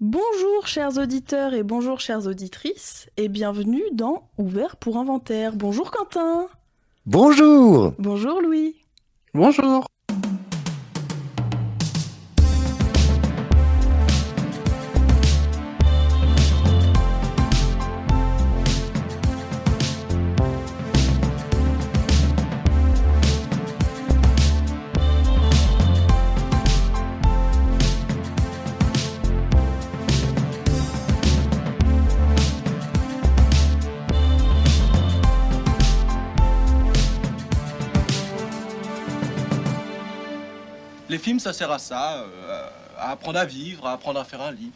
Bonjour 0.00 0.66
chers 0.66 0.96
auditeurs 0.96 1.52
et 1.52 1.62
bonjour 1.62 2.00
chères 2.00 2.26
auditrices 2.26 3.10
et 3.18 3.28
bienvenue 3.28 3.82
dans 3.92 4.30
Ouvert 4.38 4.76
pour 4.76 4.96
Inventaire. 4.96 5.52
Bonjour 5.54 5.90
Quentin. 5.90 6.46
Bonjour. 7.04 7.92
Bonjour 7.98 8.40
Louis. 8.40 8.76
Bonjour. 9.34 9.86
Ça 41.40 41.52
sert 41.52 41.70
à 41.72 41.78
ça, 41.78 42.18
euh, 42.18 42.68
à 42.96 43.10
apprendre 43.10 43.38
à 43.38 43.44
vivre, 43.44 43.86
à 43.86 43.92
apprendre 43.92 44.20
à 44.20 44.24
faire 44.24 44.42
un 44.42 44.52
lit. 44.52 44.70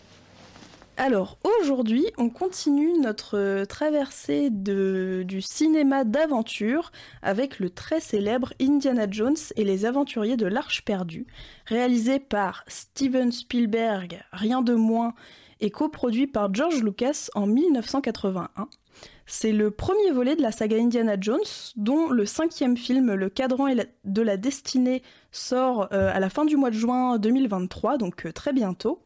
Alors 0.97 1.39
aujourd'hui, 1.43 2.07
on 2.19 2.31
continue 2.31 2.93
notre 3.01 3.65
traversée 3.65 4.49
de, 4.51 5.25
du 5.27 5.43
cinéma 5.43 6.05
d'aventure 6.05 6.93
avec 7.21 7.59
le 7.59 7.69
très 7.69 7.99
célèbre 7.99 8.53
Indiana 8.61 9.07
Jones 9.11 9.37
et 9.57 9.65
les 9.65 9.87
aventuriers 9.87 10.37
de 10.37 10.47
l'Arche 10.47 10.85
perdue, 10.85 11.27
réalisé 11.67 12.21
par 12.21 12.65
Steven 12.69 13.33
Spielberg, 13.33 14.23
rien 14.33 14.63
de 14.63 14.75
moins, 14.75 15.15
et 15.61 15.71
coproduit 15.71 16.29
par 16.29 16.55
George 16.55 16.83
Lucas 16.83 17.29
en 17.35 17.47
1981. 17.47 18.69
C'est 19.27 19.53
le 19.53 19.71
premier 19.71 20.11
volet 20.11 20.37
de 20.37 20.43
la 20.43 20.53
saga 20.53 20.77
Indiana 20.77 21.17
Jones, 21.19 21.39
dont 21.77 22.11
le 22.11 22.27
cinquième 22.27 22.77
film, 22.77 23.15
Le 23.15 23.31
Cadran 23.31 23.69
de 24.05 24.23
la 24.23 24.37
Destinée, 24.37 25.03
sort 25.33 25.89
euh, 25.93 26.11
à 26.13 26.21
la 26.21 26.29
fin 26.29 26.45
du 26.45 26.57
mois 26.57 26.71
de 26.71 26.77
juin 26.77 27.19
2023, 27.19 27.97
donc 27.97 28.27
euh, 28.27 28.33
très 28.33 28.53
bientôt. 28.53 29.01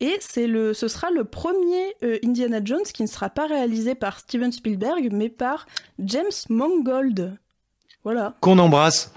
Et 0.00 0.16
c'est 0.20 0.46
le, 0.46 0.72
ce 0.72 0.88
sera 0.88 1.10
le 1.10 1.24
premier 1.24 1.94
euh, 2.02 2.18
Indiana 2.24 2.60
Jones 2.64 2.84
qui 2.84 3.02
ne 3.02 3.08
sera 3.08 3.28
pas 3.28 3.46
réalisé 3.46 3.94
par 3.94 4.18
Steven 4.18 4.50
Spielberg, 4.50 5.10
mais 5.12 5.28
par 5.28 5.66
James 5.98 6.30
Mangold. 6.48 7.36
Voilà. 8.02 8.34
Qu'on 8.40 8.58
embrasse. 8.58 9.12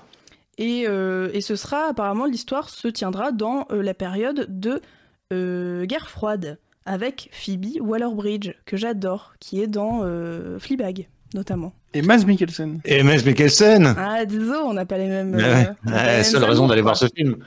Et, 0.57 0.81
et, 0.81 1.41
ce 1.41 1.55
sera 1.55 1.87
apparemment 1.87 2.25
l'histoire 2.25 2.69
se 2.69 2.87
tiendra 2.87 3.31
dans 3.31 3.65
la 3.71 3.95
période 3.95 4.45
de 4.49 4.83
guerre 5.31 6.09
froide 6.11 6.59
avec 6.85 7.29
Phoebe 7.31 7.81
Waller-Bridge, 7.81 8.51
que 8.65 8.77
j'adore, 8.77 9.33
qui 9.39 9.61
est 9.61 9.67
dans 9.67 10.01
euh, 10.03 10.59
Fleabag, 10.59 11.07
notamment. 11.33 11.73
Et 11.93 12.01
Mads 12.01 12.25
Mikkelsen. 12.25 12.79
Et 12.85 13.03
Mads 13.03 13.23
Mikkelsen 13.25 13.95
Ah, 13.97 14.25
désolé, 14.25 14.59
on 14.65 14.73
n'a 14.73 14.85
pas 14.85 14.97
les 14.97 15.07
mêmes... 15.07 15.35
Ouais, 15.35 15.69
euh, 15.87 16.23
seule 16.23 16.43
raison 16.43 16.67
d'aller 16.67 16.81
voir 16.81 16.97
ce 16.97 17.05
film. 17.15 17.37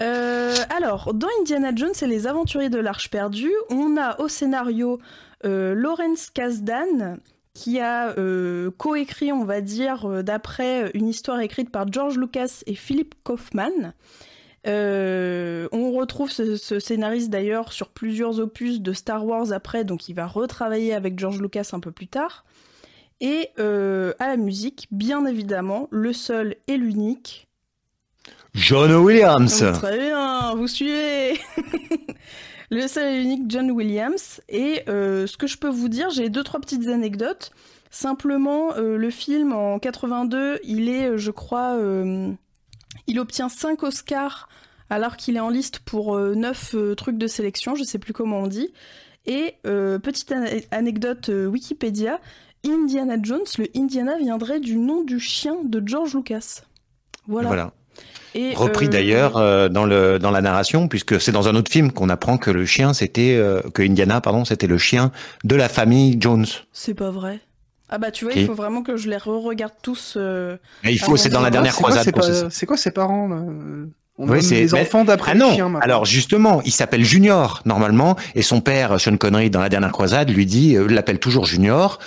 Euh, 0.00 0.54
alors, 0.76 1.12
dans 1.14 1.28
Indiana 1.40 1.72
Jones 1.74 1.92
et 2.00 2.06
les 2.06 2.26
aventuriers 2.26 2.70
de 2.70 2.78
l'Arche 2.78 3.10
perdue, 3.10 3.52
on 3.70 3.96
a 3.96 4.20
au 4.20 4.28
scénario 4.28 5.00
euh, 5.44 5.74
Lawrence 5.74 6.30
Kasdan, 6.30 7.18
qui 7.54 7.80
a 7.80 8.16
euh, 8.18 8.70
coécrit, 8.76 9.32
on 9.32 9.44
va 9.44 9.60
dire, 9.60 10.22
d'après 10.22 10.90
une 10.94 11.08
histoire 11.08 11.40
écrite 11.40 11.70
par 11.70 11.90
George 11.90 12.16
Lucas 12.16 12.62
et 12.66 12.74
Philip 12.74 13.14
Kaufman. 13.24 13.92
Euh, 14.68 15.68
on 15.72 15.92
retrouve 15.92 16.30
ce, 16.30 16.56
ce 16.56 16.78
scénariste 16.78 17.30
d'ailleurs 17.30 17.72
sur 17.72 17.88
plusieurs 17.88 18.38
opus 18.38 18.80
de 18.80 18.92
Star 18.92 19.24
Wars 19.24 19.52
après, 19.52 19.84
donc 19.84 20.08
il 20.08 20.14
va 20.14 20.26
retravailler 20.26 20.94
avec 20.94 21.18
George 21.18 21.40
Lucas 21.40 21.70
un 21.72 21.80
peu 21.80 21.90
plus 21.90 22.08
tard. 22.08 22.44
Et 23.20 23.48
euh, 23.58 24.12
à 24.18 24.28
la 24.28 24.36
musique, 24.36 24.86
bien 24.90 25.24
évidemment, 25.26 25.88
le 25.90 26.12
seul 26.12 26.56
et 26.66 26.76
l'unique. 26.76 27.48
John 28.54 28.92
Williams. 28.92 29.64
Oh, 29.66 29.72
très 29.72 29.98
bien, 29.98 30.54
vous 30.54 30.68
suivez. 30.68 31.40
le 32.70 32.86
seul 32.86 33.14
et 33.14 33.18
l'unique 33.18 33.44
John 33.48 33.70
Williams. 33.70 34.40
Et 34.48 34.82
euh, 34.88 35.26
ce 35.26 35.36
que 35.36 35.46
je 35.46 35.56
peux 35.56 35.68
vous 35.68 35.88
dire, 35.88 36.10
j'ai 36.10 36.28
deux 36.28 36.44
trois 36.44 36.60
petites 36.60 36.88
anecdotes. 36.88 37.52
Simplement, 37.90 38.74
le 38.76 39.08
film 39.08 39.54
en 39.54 39.78
82, 39.78 40.60
il 40.62 40.90
est, 40.90 41.16
je 41.16 41.30
crois 41.30 41.74
il 43.08 43.18
obtient 43.18 43.48
5 43.48 43.82
Oscars 43.82 44.48
alors 44.90 45.16
qu'il 45.16 45.36
est 45.36 45.40
en 45.40 45.50
liste 45.50 45.80
pour 45.80 46.18
9 46.18 46.74
euh, 46.74 46.94
trucs 46.94 47.18
de 47.18 47.26
sélection, 47.26 47.74
je 47.74 47.84
sais 47.84 47.98
plus 47.98 48.12
comment 48.12 48.38
on 48.38 48.46
dit. 48.46 48.72
Et 49.26 49.54
euh, 49.66 49.98
petite 49.98 50.32
an 50.32 50.44
anecdote 50.70 51.28
euh, 51.28 51.46
Wikipédia, 51.46 52.18
Indiana 52.66 53.16
Jones, 53.22 53.44
le 53.58 53.66
Indiana 53.76 54.16
viendrait 54.16 54.60
du 54.60 54.76
nom 54.76 55.04
du 55.04 55.20
chien 55.20 55.56
de 55.64 55.82
George 55.84 56.14
Lucas. 56.14 56.62
Voilà. 57.26 57.48
voilà. 57.48 57.72
Et 58.34 58.54
Repris 58.54 58.86
euh... 58.86 58.90
d'ailleurs 58.90 59.36
euh, 59.36 59.68
dans, 59.68 59.84
le, 59.84 60.18
dans 60.18 60.30
la 60.30 60.40
narration, 60.40 60.88
puisque 60.88 61.20
c'est 61.20 61.32
dans 61.32 61.48
un 61.48 61.54
autre 61.54 61.70
film 61.70 61.92
qu'on 61.92 62.08
apprend 62.08 62.38
que 62.38 62.50
le 62.50 62.64
chien, 62.64 62.94
c'était 62.94 63.36
euh, 63.36 63.60
que 63.74 63.82
Indiana, 63.82 64.20
pardon, 64.20 64.44
c'était 64.44 64.66
le 64.66 64.78
chien 64.78 65.12
de 65.44 65.56
la 65.56 65.68
famille 65.68 66.16
Jones. 66.20 66.46
C'est 66.72 66.94
pas 66.94 67.10
vrai. 67.10 67.40
Ah 67.88 67.98
bah 67.98 68.10
tu 68.10 68.24
vois, 68.24 68.32
okay. 68.32 68.42
il 68.42 68.46
faut 68.46 68.54
vraiment 68.54 68.82
que 68.82 68.96
je 68.96 69.08
les 69.08 69.16
re-regarde 69.16 69.74
tous. 69.82 70.14
Euh, 70.16 70.56
il 70.84 70.98
faut, 70.98 71.16
c'est 71.16 71.30
dans 71.30 71.40
la 71.40 71.50
dernière 71.50 71.74
croisade. 71.74 72.12
C'est 72.50 72.66
quoi 72.66 72.76
ses 72.76 72.90
parents 72.90 73.28
là 73.28 73.42
on 74.18 74.28
oui, 74.28 74.42
c'est 74.42 74.56
les 74.56 74.74
enfants 74.74 75.04
d'après 75.04 75.32
ah 75.32 75.34
non. 75.36 75.54
chien, 75.54 75.72
Alors 75.80 76.04
justement, 76.04 76.60
il 76.64 76.72
s'appelle 76.72 77.04
Junior 77.04 77.62
normalement, 77.64 78.16
et 78.34 78.42
son 78.42 78.60
père 78.60 79.00
Sean 79.00 79.16
Connery 79.16 79.48
dans 79.48 79.60
la 79.60 79.68
dernière 79.68 79.92
croisade 79.92 80.30
lui 80.30 80.44
dit, 80.44 80.76
euh, 80.76 80.88
l'appelle 80.88 81.20
toujours 81.20 81.46
Junior. 81.46 82.00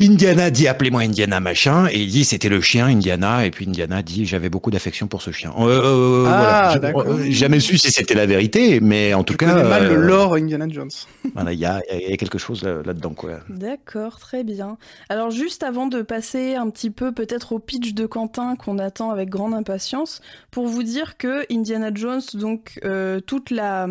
Indiana 0.00 0.50
dit 0.50 0.66
appelez-moi 0.66 1.02
Indiana 1.02 1.40
machin, 1.40 1.88
et 1.90 2.00
il 2.00 2.10
dit 2.10 2.24
c'était 2.24 2.48
le 2.48 2.60
chien 2.60 2.86
Indiana, 2.86 3.44
et 3.44 3.50
puis 3.50 3.66
Indiana 3.66 4.02
dit 4.02 4.24
j'avais 4.24 4.48
beaucoup 4.48 4.70
d'affection 4.70 5.06
pour 5.08 5.20
ce 5.20 5.30
chien. 5.30 5.52
Euh, 5.58 6.24
ah, 6.26 6.78
voilà. 6.92 7.22
Je, 7.24 7.30
jamais 7.30 7.60
su 7.60 7.76
si 7.76 7.90
c'était 7.90 8.14
la 8.14 8.26
vérité, 8.26 8.80
mais 8.80 9.12
en 9.12 9.22
tout 9.22 9.34
Je 9.34 9.38
cas. 9.38 9.52
connais 9.52 9.68
mal 9.68 9.88
le 9.88 9.96
lore 9.96 10.34
Indiana 10.34 10.66
Jones. 10.68 10.90
Voilà, 11.34 11.52
il 11.52 11.58
y 11.58 11.66
a, 11.66 11.82
y 11.92 12.12
a, 12.12 12.16
quelque 12.16 12.38
chose 12.38 12.62
là-dedans 12.62 13.10
quoi. 13.10 13.40
D'accord, 13.50 14.18
très 14.20 14.42
bien. 14.42 14.78
Alors 15.10 15.30
juste 15.30 15.62
avant 15.62 15.86
de 15.86 16.00
passer 16.00 16.54
un 16.54 16.70
petit 16.70 16.90
peu 16.90 17.12
peut-être 17.12 17.52
au 17.52 17.58
pitch 17.58 17.92
de 17.92 18.06
Quentin 18.06 18.56
qu'on 18.56 18.78
attend 18.78 19.10
avec 19.10 19.28
grande 19.28 19.52
impatience, 19.52 20.22
pour 20.50 20.66
vous 20.66 20.82
dire 20.82 21.18
que 21.18 21.25
Indiana 21.50 21.90
Jones, 21.94 22.22
donc 22.34 22.78
euh, 22.84 23.20
toute 23.20 23.50
la 23.50 23.86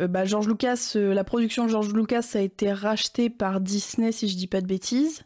euh, 0.00 0.08
bah, 0.08 0.24
George 0.24 0.48
Lucas, 0.48 0.92
euh, 0.96 1.14
la 1.14 1.24
production 1.24 1.64
de 1.64 1.70
George 1.70 1.92
Lucas 1.92 2.30
a 2.34 2.40
été 2.40 2.72
rachetée 2.72 3.28
par 3.28 3.60
Disney, 3.60 4.12
si 4.12 4.28
je 4.28 4.36
dis 4.36 4.46
pas 4.46 4.60
de 4.60 4.66
bêtises. 4.66 5.22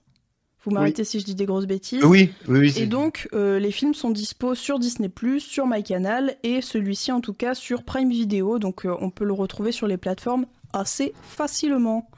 Vous 0.64 0.70
m'arrêtez 0.70 1.02
oui. 1.02 1.06
si 1.06 1.20
je 1.20 1.24
dis 1.26 1.34
des 1.34 1.44
grosses 1.44 1.66
bêtises. 1.66 2.02
Oui, 2.04 2.32
oui. 2.48 2.60
oui 2.60 2.74
et 2.78 2.86
donc 2.86 3.28
euh, 3.34 3.58
les 3.58 3.70
films 3.70 3.92
sont 3.92 4.10
dispo 4.10 4.54
sur 4.54 4.78
Disney+, 4.78 5.10
sur 5.38 5.66
MyCanal 5.66 6.36
et 6.42 6.62
celui-ci 6.62 7.12
en 7.12 7.20
tout 7.20 7.34
cas 7.34 7.54
sur 7.54 7.84
Prime 7.84 8.08
Video, 8.08 8.58
donc 8.58 8.86
on 8.86 9.10
peut 9.10 9.26
le 9.26 9.34
retrouver 9.34 9.72
sur 9.72 9.86
les 9.86 9.98
plateformes 9.98 10.46
assez 10.72 11.12
facilement. 11.22 12.08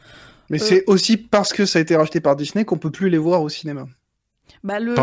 Mais 0.48 0.58
c'est 0.58 0.84
aussi 0.86 1.16
parce 1.16 1.52
que 1.52 1.66
ça 1.66 1.80
a 1.80 1.82
été 1.82 1.96
racheté 1.96 2.20
par 2.20 2.36
Disney 2.36 2.64
qu'on 2.64 2.78
peut 2.78 2.92
plus 2.92 3.10
les 3.10 3.18
voir 3.18 3.42
au 3.42 3.48
cinéma. 3.48 3.88
Bah 4.62 4.78
le, 4.78 4.94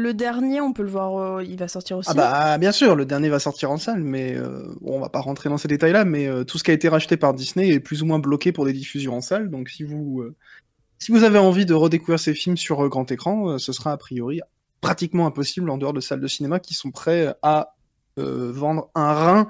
le 0.00 0.14
dernier, 0.14 0.60
on 0.60 0.72
peut 0.72 0.82
le 0.82 0.90
voir, 0.90 1.16
euh, 1.16 1.44
il 1.44 1.56
va 1.56 1.68
sortir 1.68 1.98
aussi. 1.98 2.10
Ah 2.10 2.14
bah 2.14 2.58
bien 2.58 2.72
sûr, 2.72 2.96
le 2.96 3.04
dernier 3.04 3.28
va 3.28 3.38
sortir 3.38 3.70
en 3.70 3.76
salle, 3.76 4.02
mais 4.02 4.34
euh, 4.36 4.64
bon, 4.80 4.96
on 4.96 5.00
va 5.00 5.08
pas 5.08 5.20
rentrer 5.20 5.48
dans 5.48 5.58
ces 5.58 5.68
détails-là, 5.68 6.04
mais 6.04 6.26
euh, 6.26 6.44
tout 6.44 6.58
ce 6.58 6.64
qui 6.64 6.70
a 6.70 6.74
été 6.74 6.88
racheté 6.88 7.16
par 7.16 7.34
Disney 7.34 7.68
est 7.68 7.80
plus 7.80 8.02
ou 8.02 8.06
moins 8.06 8.18
bloqué 8.18 8.52
pour 8.52 8.64
des 8.64 8.72
diffusions 8.72 9.16
en 9.16 9.20
salle, 9.20 9.50
donc 9.50 9.68
si 9.68 9.84
vous 9.84 10.24
si 10.98 11.12
vous 11.12 11.24
avez 11.24 11.38
envie 11.38 11.64
de 11.64 11.74
redécouvrir 11.74 12.18
ces 12.18 12.34
films 12.34 12.56
sur 12.56 12.86
grand 12.88 13.10
écran, 13.10 13.58
ce 13.58 13.72
sera 13.72 13.92
a 13.92 13.96
priori 13.96 14.40
pratiquement 14.80 15.26
impossible 15.26 15.70
en 15.70 15.78
dehors 15.78 15.92
de 15.92 16.00
salles 16.00 16.20
de 16.20 16.26
cinéma 16.26 16.60
qui 16.60 16.74
sont 16.74 16.90
prêts 16.90 17.34
à 17.42 17.74
vendre 18.16 18.90
un 18.94 19.14
rein 19.14 19.48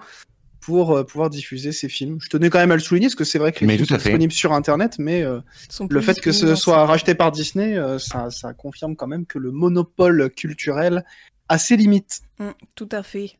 pour 0.60 0.96
euh, 0.96 1.04
pouvoir 1.04 1.30
diffuser 1.30 1.72
ces 1.72 1.88
films. 1.88 2.18
Je 2.20 2.28
tenais 2.28 2.50
quand 2.50 2.58
même 2.58 2.70
à 2.70 2.76
le 2.76 2.80
souligner 2.80 3.06
parce 3.06 3.14
que 3.14 3.24
c'est 3.24 3.38
vrai 3.38 3.52
que 3.52 3.64
les 3.64 3.76
films 3.76 3.86
sont 3.86 3.94
disponibles 3.96 4.32
sur 4.32 4.52
Internet, 4.52 4.96
mais 4.98 5.22
euh, 5.22 5.40
le 5.88 6.00
fait 6.00 6.20
que 6.20 6.32
ce 6.32 6.54
soit 6.54 6.86
racheté 6.86 7.14
par 7.14 7.32
Disney, 7.32 7.76
euh, 7.76 7.98
ça, 7.98 8.30
ça, 8.30 8.52
confirme 8.52 8.96
quand 8.96 9.06
même 9.06 9.26
que 9.26 9.38
le 9.38 9.50
monopole 9.50 10.30
culturel 10.30 11.04
a 11.48 11.58
ses 11.58 11.76
limites. 11.76 12.20
Mmh, 12.38 12.50
tout 12.74 12.88
à 12.92 13.02
fait. 13.02 13.39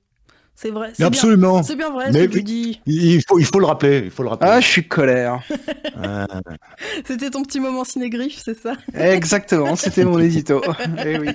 C'est 0.55 0.71
vrai. 0.71 0.93
Absolument. 1.01 1.63
C'est 1.63 1.77
bien 1.77 1.91
vrai 1.91 2.13
ce 2.13 2.19
que 2.19 2.27
tu 2.27 2.43
dis. 2.43 2.81
Il 2.85 3.23
faut, 3.27 3.39
il 3.39 3.47
faut 3.47 3.61
le 3.61 3.67
rappeler. 3.67 4.03
Il 4.05 4.11
faut 4.11 4.23
le 4.23 4.29
rappeler. 4.29 4.51
Ah, 4.51 4.61
je 4.61 4.67
suis 4.67 4.87
colère. 4.87 5.43
ah. 6.03 6.27
C'était 7.07 7.31
ton 7.31 7.43
petit 7.43 7.61
moment 7.61 7.85
cinégriffe, 7.85 8.43
c'est 8.45 8.59
ça? 8.59 8.75
Exactement, 8.95 9.75
c'était 9.77 10.05
mon 10.05 10.19
édito. 10.19 10.61
eh 11.05 11.19
oui. 11.19 11.31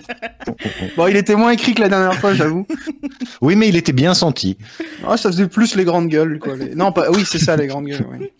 Bon, 0.95 1.07
il 1.07 1.15
était 1.15 1.35
moins 1.35 1.51
écrit 1.51 1.73
que 1.73 1.81
la 1.81 1.89
dernière 1.89 2.19
fois, 2.19 2.33
j'avoue. 2.33 2.67
Oui, 3.41 3.55
mais 3.55 3.67
il 3.67 3.75
était 3.75 3.93
bien 3.93 4.13
senti. 4.13 4.57
Ah, 5.05 5.17
ça 5.17 5.31
faisait 5.31 5.47
plus 5.47 5.75
les 5.75 5.85
grandes 5.85 6.07
gueules, 6.07 6.39
quoi. 6.39 6.55
Les... 6.55 6.75
Non, 6.75 6.91
pas. 6.91 7.09
Oui, 7.09 7.23
c'est 7.25 7.39
ça, 7.39 7.55
les 7.55 7.67
grandes 7.67 7.87
gueules. 7.87 8.05
Oui. 8.11 8.31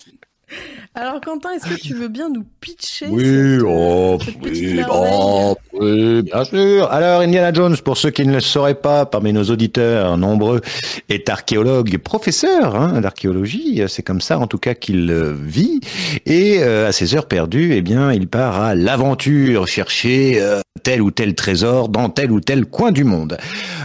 Alors 0.97 1.19
Quentin, 1.19 1.50
est-ce 1.51 1.65
que 1.65 1.77
tu 1.77 1.94
veux 1.94 2.07
bien 2.07 2.30
nous 2.30 2.45
pitcher 2.62 3.07
Oui, 3.09 3.25
cette, 3.25 3.63
oh, 3.68 4.18
cette 4.24 4.36
oui, 4.42 4.80
oh, 4.89 5.57
oui, 5.74 6.21
bien 6.21 6.45
sûr. 6.45 6.89
Alors, 6.89 7.19
Indiana 7.19 7.51
Jones, 7.51 7.75
pour 7.83 7.97
ceux 7.97 8.12
qui 8.12 8.25
ne 8.25 8.31
le 8.31 8.39
sauraient 8.39 8.80
pas, 8.80 9.06
parmi 9.06 9.33
nos 9.33 9.44
auditeurs 9.44 10.18
nombreux, 10.18 10.62
est 11.09 11.27
archéologue, 11.27 11.97
professeur 11.97 12.77
hein, 12.77 13.01
d'archéologie. 13.01 13.83
C'est 13.89 14.03
comme 14.03 14.21
ça, 14.21 14.39
en 14.39 14.47
tout 14.47 14.57
cas, 14.57 14.74
qu'il 14.74 15.12
euh, 15.12 15.36
vit. 15.38 15.81
Et 16.25 16.59
euh, 16.59 16.88
à 16.88 16.94
ses 16.94 17.13
heures 17.13 17.27
perdues, 17.27 17.74
eh 17.75 17.81
bien, 17.81 18.13
il 18.13 18.30
part 18.30 18.62
à 18.62 18.74
l'aventure, 18.74 19.68
chercher 19.68 20.42
euh, 20.42 20.62
tel 20.86 21.01
ou 21.01 21.09
tel 21.09 21.36
trésor 21.36 21.89
dans 21.89 22.09
tel 22.09 22.31
ou 22.31 22.39
tel 22.39 22.65
coin 22.65 22.92
du 22.92 23.03
monde. 23.03 23.38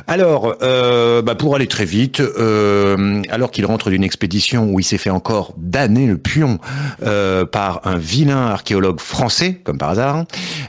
Alors, 0.06 0.56
euh, 0.62 1.22
bah, 1.22 1.34
pour 1.34 1.54
aller 1.54 1.66
très 1.66 1.86
vite, 1.86 2.20
euh, 2.20 3.22
alors 3.30 3.50
qu'il 3.50 3.64
rentre 3.64 3.90
d'une 3.90 4.04
expédition 4.04 4.70
où 4.70 4.80
il 4.80 4.84
s'est 4.84 4.98
fait 4.98 5.10
encore 5.10 5.54
damner 5.56 6.06
le 6.06 6.18
pion 6.18 6.58
euh, 7.02 7.44
par 7.44 7.80
un 7.84 7.96
vilain 7.96 8.46
archéologue 8.46 9.00
français, 9.00 9.60
comme 9.64 9.78
par 9.78 9.90
hasard, 9.90 10.24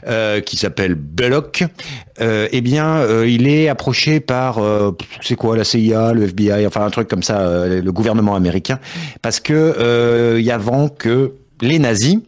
euh, 0.06 0.40
qui 0.40 0.56
s'appelle 0.56 0.94
Belloc, 0.94 1.64
euh, 2.20 2.48
eh 2.52 2.60
bien, 2.60 2.96
euh, 2.96 3.28
il 3.28 3.46
est 3.48 3.68
approché 3.68 4.20
par, 4.20 4.58
euh, 4.58 4.92
c'est 5.22 5.36
quoi, 5.36 5.56
la 5.56 5.64
CIA, 5.64 6.12
le 6.12 6.24
FBI, 6.24 6.66
enfin 6.66 6.84
un 6.84 6.90
truc 6.90 7.08
comme 7.08 7.22
ça, 7.22 7.66
le 7.66 7.92
gouvernement 7.92 8.34
américain, 8.34 8.78
parce 9.22 9.40
que 9.40 10.36
il 10.38 10.44
y 10.44 10.50
a 10.50 10.54
avant 10.54 10.88
que 10.88 11.32
les 11.60 11.78
nazis 11.78 12.18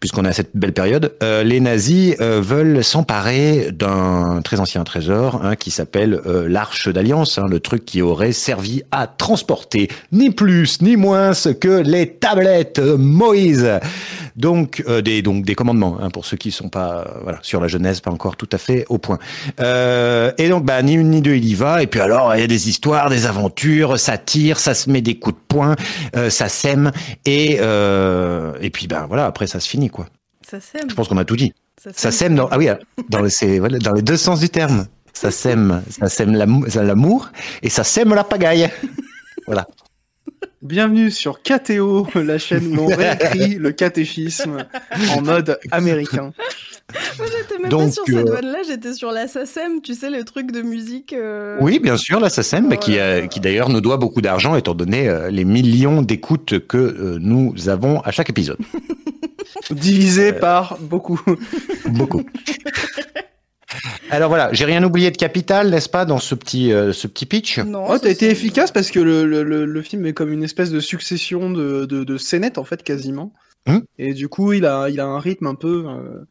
puisqu'on 0.00 0.24
a 0.24 0.32
cette 0.32 0.50
belle 0.54 0.72
période, 0.72 1.14
euh, 1.22 1.42
les 1.42 1.60
nazis 1.60 2.16
euh, 2.20 2.40
veulent 2.40 2.82
s'emparer 2.84 3.70
d'un 3.72 4.40
très 4.42 4.60
ancien 4.60 4.84
trésor 4.84 5.40
hein, 5.44 5.56
qui 5.56 5.70
s'appelle 5.70 6.20
euh, 6.26 6.48
l'Arche 6.48 6.88
d'Alliance, 6.88 7.38
hein, 7.38 7.46
le 7.48 7.60
truc 7.60 7.84
qui 7.84 8.02
aurait 8.02 8.32
servi 8.32 8.82
à 8.90 9.06
transporter 9.06 9.88
ni 10.10 10.30
plus 10.30 10.80
ni 10.82 10.96
moins 10.96 11.32
que 11.60 11.82
les 11.82 12.14
tablettes 12.14 12.80
Moïse. 12.80 13.68
Donc 14.36 14.82
euh, 14.88 15.02
des 15.02 15.20
donc 15.22 15.44
des 15.44 15.54
commandements 15.54 15.98
hein, 16.00 16.10
pour 16.10 16.24
ceux 16.24 16.36
qui 16.36 16.50
sont 16.50 16.68
pas 16.68 17.04
euh, 17.06 17.20
voilà 17.22 17.38
sur 17.42 17.60
la 17.60 17.68
Genèse 17.68 18.00
pas 18.00 18.10
encore 18.10 18.36
tout 18.36 18.48
à 18.52 18.58
fait 18.58 18.86
au 18.88 18.98
point. 18.98 19.18
Euh, 19.60 20.32
et 20.38 20.48
donc 20.48 20.64
bah 20.64 20.80
ni 20.82 20.94
une 20.94 21.10
ni 21.10 21.20
deux 21.20 21.34
il 21.34 21.44
y 21.44 21.54
va 21.54 21.82
et 21.82 21.86
puis 21.86 22.00
alors 22.00 22.34
il 22.34 22.40
y 22.40 22.44
a 22.44 22.46
des 22.46 22.68
histoires, 22.68 23.10
des 23.10 23.26
aventures, 23.26 23.98
ça 23.98 24.16
tire, 24.18 24.58
ça 24.58 24.74
se 24.74 24.88
met 24.90 25.02
des 25.02 25.18
coups 25.18 25.36
de 25.36 25.42
poing, 25.48 25.76
euh, 26.16 26.30
ça 26.30 26.48
sème 26.48 26.92
et 27.26 27.58
euh, 27.60 28.52
et 28.60 28.70
puis 28.70 28.86
ben 28.86 29.06
voilà 29.06 29.26
après 29.26 29.46
ça 29.46 29.60
se 29.60 29.68
finit 29.68 29.90
quoi. 29.90 30.06
Ça 30.48 30.60
sème. 30.60 30.88
Je 30.88 30.94
pense 30.94 31.08
qu'on 31.08 31.18
a 31.18 31.24
tout 31.24 31.36
dit. 31.36 31.52
Ça 31.94 32.10
sème 32.10 32.34
dans 32.34 32.48
ah 32.50 32.58
oui 32.58 32.68
dans 33.08 33.22
les 33.22 33.58
voilà, 33.58 33.78
dans 33.78 33.92
les 33.92 34.02
deux 34.02 34.16
sens 34.16 34.40
du 34.40 34.48
terme. 34.48 34.86
Ça 35.12 35.30
sème 35.30 35.82
ça 35.90 36.08
sème 36.08 36.34
l'amou- 36.34 36.64
l'amour 36.74 37.30
et 37.62 37.68
ça 37.68 37.84
sème 37.84 38.14
la 38.14 38.24
pagaille. 38.24 38.70
Voilà. 39.46 39.66
Bienvenue 40.62 41.10
sur 41.10 41.42
KTO, 41.42 42.06
la 42.14 42.38
chaîne 42.38 42.78
où 42.78 42.82
on 42.82 42.86
réécrit 42.86 43.56
le 43.56 43.72
catéchisme 43.72 44.58
en 45.16 45.20
mode 45.20 45.58
américain. 45.72 46.32
Moi, 47.18 47.26
j'étais 47.36 47.60
même 47.60 47.70
Donc, 47.70 47.86
pas 47.86 47.90
sur 47.90 48.04
cette 48.06 48.28
euh, 48.28 48.32
vanne-là, 48.32 48.58
j'étais 48.66 48.92
sur 48.94 49.10
la 49.10 49.26
SACEM, 49.26 49.80
tu 49.82 49.94
sais, 49.94 50.10
le 50.10 50.24
truc 50.24 50.52
de 50.52 50.62
musique. 50.62 51.12
euh, 51.14 51.56
Oui, 51.60 51.78
bien 51.80 51.96
sûr, 51.96 52.20
la 52.20 52.28
SACEM, 52.28 52.76
qui, 52.78 52.92
Voilà. 52.92 53.04
euh, 53.04 53.26
qui 53.26 53.40
d'ailleurs 53.40 53.70
nous 53.70 53.80
doit 53.80 53.96
beaucoup 53.96 54.20
d'argent 54.20 54.54
étant 54.54 54.74
donné 54.74 55.08
euh, 55.08 55.30
les 55.30 55.44
millions 55.44 56.00
d'écoutes 56.02 56.64
que 56.66 56.76
euh, 56.76 57.18
nous 57.20 57.68
avons 57.68 58.00
à 58.02 58.10
chaque 58.12 58.30
épisode. 58.30 58.58
Divisé 59.70 60.32
par 60.32 60.78
beaucoup. 60.80 61.20
Beaucoup. 61.86 62.22
Alors 64.10 64.28
voilà, 64.28 64.52
j'ai 64.52 64.64
rien 64.64 64.82
oublié 64.84 65.10
de 65.10 65.16
capital, 65.16 65.70
n'est-ce 65.70 65.88
pas, 65.88 66.04
dans 66.04 66.18
ce 66.18 66.34
petit, 66.34 66.72
euh, 66.72 66.92
ce 66.92 67.06
petit 67.06 67.26
pitch? 67.26 67.58
Non, 67.58 67.84
Oh, 67.88 67.94
ça, 67.94 68.00
t'as 68.00 68.10
été 68.10 68.30
efficace 68.30 68.70
parce 68.70 68.90
que 68.90 69.00
le, 69.00 69.24
le, 69.24 69.42
le, 69.42 69.64
le 69.64 69.82
film 69.82 70.06
est 70.06 70.12
comme 70.12 70.32
une 70.32 70.42
espèce 70.42 70.70
de 70.70 70.80
succession 70.80 71.50
de, 71.50 71.86
de, 71.86 72.04
de 72.04 72.16
scénettes, 72.18 72.58
en 72.58 72.64
fait, 72.64 72.82
quasiment. 72.82 73.32
Hmm? 73.66 73.78
Et 73.98 74.12
du 74.14 74.28
coup, 74.28 74.52
il 74.52 74.66
a, 74.66 74.88
il 74.88 75.00
a 75.00 75.06
un 75.06 75.18
rythme 75.18 75.46
un 75.46 75.54
peu, 75.54 75.84
euh, 75.86 76.24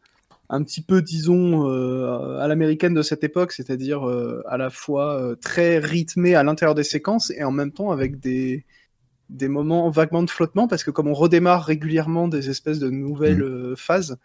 un 0.49 0.63
petit 0.63 0.81
peu, 0.81 1.01
disons, 1.01 1.69
euh, 1.69 2.37
à 2.39 2.47
l'américaine 2.47 2.93
de 2.93 3.01
cette 3.01 3.23
époque, 3.23 3.53
c'est-à-dire 3.53 4.07
euh, 4.07 4.43
à 4.47 4.57
la 4.57 4.69
fois 4.69 5.19
euh, 5.21 5.35
très 5.35 5.79
rythmé 5.79 6.35
à 6.35 6.43
l'intérieur 6.43 6.75
des 6.75 6.83
séquences 6.83 7.31
et 7.31 7.43
en 7.43 7.51
même 7.51 7.71
temps 7.71 7.91
avec 7.91 8.19
des, 8.19 8.65
des 9.29 9.47
moments 9.47 9.89
vaguement 9.89 10.23
de 10.23 10.29
flottement, 10.29 10.67
parce 10.67 10.83
que 10.83 10.91
comme 10.91 11.07
on 11.07 11.13
redémarre 11.13 11.63
régulièrement 11.63 12.27
des 12.27 12.49
espèces 12.49 12.79
de 12.79 12.89
nouvelles 12.89 13.43
euh, 13.43 13.75
phases, 13.77 14.17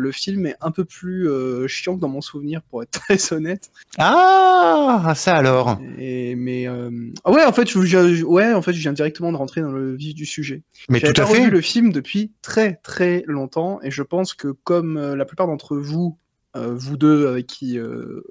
le 0.00 0.12
film 0.12 0.46
est 0.46 0.54
un 0.60 0.70
peu 0.70 0.84
plus 0.84 1.28
euh, 1.28 1.66
chiant 1.66 1.96
que 1.96 2.00
dans 2.00 2.08
mon 2.08 2.20
souvenir, 2.20 2.62
pour 2.62 2.82
être 2.84 2.90
très 3.00 3.32
honnête. 3.32 3.70
Ah, 3.98 5.12
ça 5.16 5.36
alors. 5.36 5.80
Et, 5.98 6.34
mais 6.36 6.68
euh, 6.68 6.90
ah 7.24 7.32
ouais, 7.32 7.44
en 7.44 7.52
fait, 7.52 7.68
je, 7.68 7.80
je- 7.84 8.24
ouais, 8.24 8.52
en 8.54 8.62
fait, 8.62 8.72
je 8.72 8.80
viens 8.80 8.92
directement 8.92 9.32
de 9.32 9.36
rentrer 9.36 9.60
dans 9.60 9.72
le 9.72 9.94
vif 9.96 10.14
du 10.14 10.24
sujet. 10.24 10.62
Mais 10.88 11.00
tout 11.00 11.20
à 11.20 11.26
fait. 11.26 11.38
revu 11.40 11.50
le 11.50 11.60
film 11.60 11.92
depuis 11.92 12.32
très 12.42 12.76
très 12.84 13.24
longtemps, 13.26 13.80
et 13.82 13.90
je 13.90 14.02
pense 14.04 14.34
que 14.34 14.48
comme 14.48 14.96
euh, 14.96 15.16
la 15.16 15.24
plupart 15.24 15.48
d'entre 15.48 15.76
vous, 15.76 16.16
euh, 16.56 16.74
vous 16.74 16.96
deux 16.96 17.26
avec 17.26 17.46
qui 17.48 17.78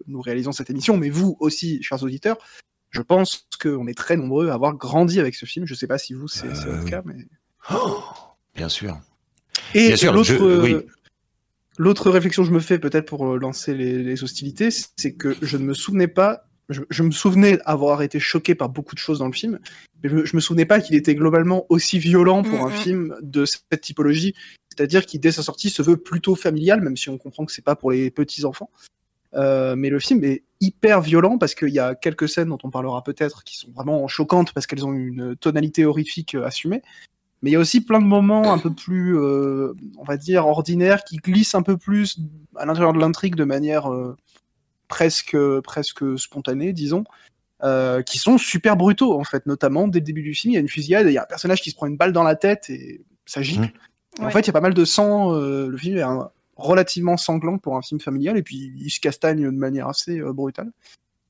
nous 0.08 0.22
réalisons 0.22 0.52
cette 0.54 0.70
émission, 0.70 0.96
mais 0.98 1.10
vous 1.10 1.36
aussi, 1.42 1.84
chers 1.84 2.02
auditeurs, 2.04 2.38
je 2.92 3.02
pense 3.02 3.48
qu'on 3.62 3.88
est 3.88 3.98
très 3.98 4.16
nombreux 4.16 4.48
à 4.50 4.54
avoir 4.54 4.74
grandi 4.74 5.20
avec 5.20 5.36
ce 5.36 5.46
film. 5.46 5.66
Je 5.68 5.74
sais 5.76 5.88
pas 5.88 5.98
si 5.98 6.14
vous 6.14 6.28
c'est 6.30 6.48
votre 6.48 6.86
cas, 6.86 7.02
mais 7.06 7.16
Oh, 7.74 8.00
bien 8.56 8.70
sûr. 8.70 8.98
et 9.76 9.88
Bien 9.88 9.98
sûr, 9.98 10.14
l'autre, 10.14 10.30
je- 10.30 10.62
oui. 10.62 10.78
L'autre 11.78 12.10
réflexion 12.12 12.44
que 12.44 12.48
je 12.50 12.54
me 12.54 12.60
fais 12.60 12.80
peut-être 12.80 13.06
pour 13.06 13.28
euh, 13.28 13.38
lancer 13.38 13.74
les, 13.74 14.04
les 14.04 14.24
hostilités, 14.24 14.70
c'est 14.72 15.14
que 15.14 15.36
je 15.42 15.58
ne 15.58 15.64
me 15.64 15.74
souvenais 15.74 16.08
pas, 16.08 16.48
je, 16.70 16.82
je 16.90 17.04
me 17.04 17.12
souvenais 17.12 17.60
avoir 17.66 18.02
été 18.02 18.20
choqué 18.20 18.56
par 18.56 18.70
beaucoup 18.70 18.96
de 18.96 19.00
choses 19.00 19.20
dans 19.20 19.28
le 19.28 19.34
film, 19.34 19.60
mais 20.04 20.10
je, 20.10 20.26
je 20.26 20.36
me 20.36 20.42
souvenais 20.42 20.66
pas 20.66 20.80
qu'il 20.82 20.96
était 20.96 21.16
globalement 21.16 21.66
aussi 21.70 22.00
violent 22.00 22.44
pour 22.44 22.60
un 22.66 22.70
Mhm. 22.70 22.76
film 22.76 23.16
de 23.22 23.46
cette 23.46 23.82
typologie, 23.82 24.34
c'est-à-dire 24.70 25.06
qui 25.06 25.20
dès 25.20 25.32
sa 25.32 25.44
sortie 25.44 25.70
se 25.70 25.82
veut 25.82 25.98
plutôt 25.98 26.36
familial, 26.36 26.82
même 26.82 26.98
si 26.98 27.10
on 27.10 27.18
comprend 27.18 27.46
que 27.46 27.52
c'est 27.52 27.64
pas 27.64 27.76
pour 27.76 27.92
les 27.92 28.12
petits 28.12 28.46
enfants. 28.46 28.70
Euh, 29.34 29.76
mais 29.76 29.90
le 29.90 30.00
film 30.00 30.24
est 30.24 30.44
hyper 30.62 31.02
violent 31.02 31.38
parce 31.38 31.54
qu'il 31.54 31.70
y 31.70 31.80
a 31.80 31.96
quelques 31.96 32.30
scènes 32.30 32.48
dont 32.48 32.58
on 32.64 32.70
parlera 32.72 33.04
peut-être 33.04 33.44
qui 33.44 33.58
sont 33.58 33.70
vraiment 33.72 34.08
choquantes 34.08 34.54
parce 34.54 34.66
qu'elles 34.66 34.86
ont 34.86 34.94
une 34.94 35.36
tonalité 35.36 35.86
horrifique 35.86 36.34
euh, 36.36 36.46
assumée. 36.46 36.82
Mais 37.42 37.52
il 37.52 37.54
y 37.54 37.56
a 37.56 37.60
aussi 37.60 37.82
plein 37.82 38.00
de 38.02 38.06
moments 38.06 38.52
un 38.52 38.58
peu 38.58 38.74
plus, 38.74 39.18
euh, 39.18 39.74
on 39.98 40.04
va 40.04 40.18
dire, 40.18 40.48
ordinaires 40.48 41.04
qui 41.04 41.18
glissent 41.18 41.54
un 41.56 41.62
peu 41.62 41.78
plus 41.78 42.18
à 42.56 42.66
l'intérieur 42.66 42.94
de 42.94 43.00
l'intrigue 43.00 43.36
de 43.36 43.44
manière 43.44 43.92
euh, 43.94 44.16
presque, 44.88 45.38
presque 45.62 46.18
spontanée, 46.18 46.74
disons, 46.74 47.04
euh, 47.64 48.02
qui 48.02 48.18
sont 48.18 48.38
super 48.38 48.76
brutaux 48.76 49.20
en 49.20 49.24
fait. 49.24 49.46
Notamment 49.46 49.88
dès 49.88 50.00
le 50.00 50.06
début 50.06 50.24
du 50.24 50.34
film, 50.34 50.52
il 50.52 50.56
y 50.56 50.58
a 50.58 50.62
une 50.62 50.70
fusillade, 50.70 51.06
et 51.08 51.12
il 51.12 51.14
y 51.14 51.18
a 51.20 51.24
un 51.24 51.28
personnage 51.28 51.62
qui 51.62 51.70
se 51.70 51.76
prend 51.76 51.86
une 51.86 51.98
balle 51.98 52.14
dans 52.14 52.24
la 52.24 52.36
tête 52.36 52.70
et 52.70 53.02
ça 53.26 53.42
gicle. 53.42 53.66
Et 54.20 54.24
En 54.24 54.30
fait, 54.32 54.40
il 54.42 54.48
y 54.48 54.50
a 54.50 54.54
pas 54.54 54.62
mal 54.62 54.74
de 54.74 54.86
sang. 54.86 55.34
euh, 55.36 55.68
le 55.68 55.78
film 55.78 55.98
est 55.98 56.02
un- 56.02 56.30
relativement 56.56 57.18
sanglant 57.18 57.60
pour 57.60 57.78
un 57.78 57.84
film 57.84 58.00
familial, 58.00 58.36
et 58.36 58.42
puis 58.42 58.74
il 58.78 58.90
se 58.90 59.00
castagne 59.00 59.44
de 59.44 59.52
manière 59.52 59.88
assez 59.88 60.20
euh, 60.20 60.34
brutale. 60.34 60.72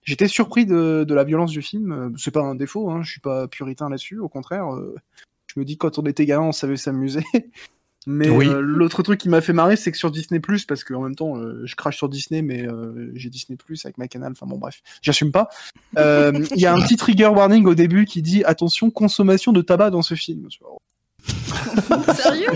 J'étais 0.03 0.29
surpris 0.29 0.65
de, 0.65 1.03
de 1.05 1.13
la 1.13 1.25
violence 1.25 1.51
du 1.51 1.61
film. 1.61 2.13
C'est 2.17 2.31
pas 2.31 2.39
un 2.41 2.55
défaut, 2.55 2.89
hein, 2.89 3.03
je 3.03 3.11
suis 3.11 3.19
pas 3.19 3.49
puritain 3.49 3.89
là-dessus. 3.89 4.19
Au 4.19 4.29
contraire, 4.29 4.73
euh, 4.73 4.95
me 5.59 5.65
dis 5.65 5.77
quand 5.77 5.97
on 5.99 6.03
était 6.03 6.25
gamin, 6.25 6.47
on 6.47 6.51
savait 6.51 6.77
s'amuser. 6.77 7.23
Mais 8.09 8.29
Oui. 8.29 8.47
euh, 8.47 8.61
l'autre 8.61 9.03
truc 9.03 9.19
qui 9.19 9.27
m'a 9.27 9.41
fait 9.41 9.51
marrer, 9.51 9.75
c'est 9.75 9.91
que 9.91 9.97
sur 9.97 10.11
Disney 10.11 10.39
parce 10.65 10.85
que 10.85 10.93
en 10.93 11.01
même 11.01 11.15
temps, 11.15 11.35
euh, 11.35 11.63
je 11.65 11.75
crache 11.75 11.97
sur 11.97 12.07
Disney, 12.07 12.41
mais 12.41 12.65
euh, 12.65 13.11
j'ai 13.15 13.29
Disney 13.29 13.57
avec 13.83 13.97
ma 13.97 14.07
canal. 14.07 14.31
Enfin 14.31 14.45
bon, 14.45 14.57
bref, 14.57 14.81
j'assume 15.01 15.33
pas. 15.33 15.49
Euh, 15.97 16.31
Il 16.55 16.61
y 16.61 16.65
a 16.65 16.73
un 16.73 16.79
petit 16.79 16.95
trigger 16.95 17.27
warning 17.27 17.65
au 17.65 17.75
début 17.75 18.05
qui 18.05 18.21
dit 18.21 18.45
attention 18.45 18.91
consommation 18.91 19.51
de 19.51 19.61
tabac 19.61 19.89
dans 19.89 20.03
ce 20.03 20.15
film. 20.15 20.47
Sérieux? 22.15 22.47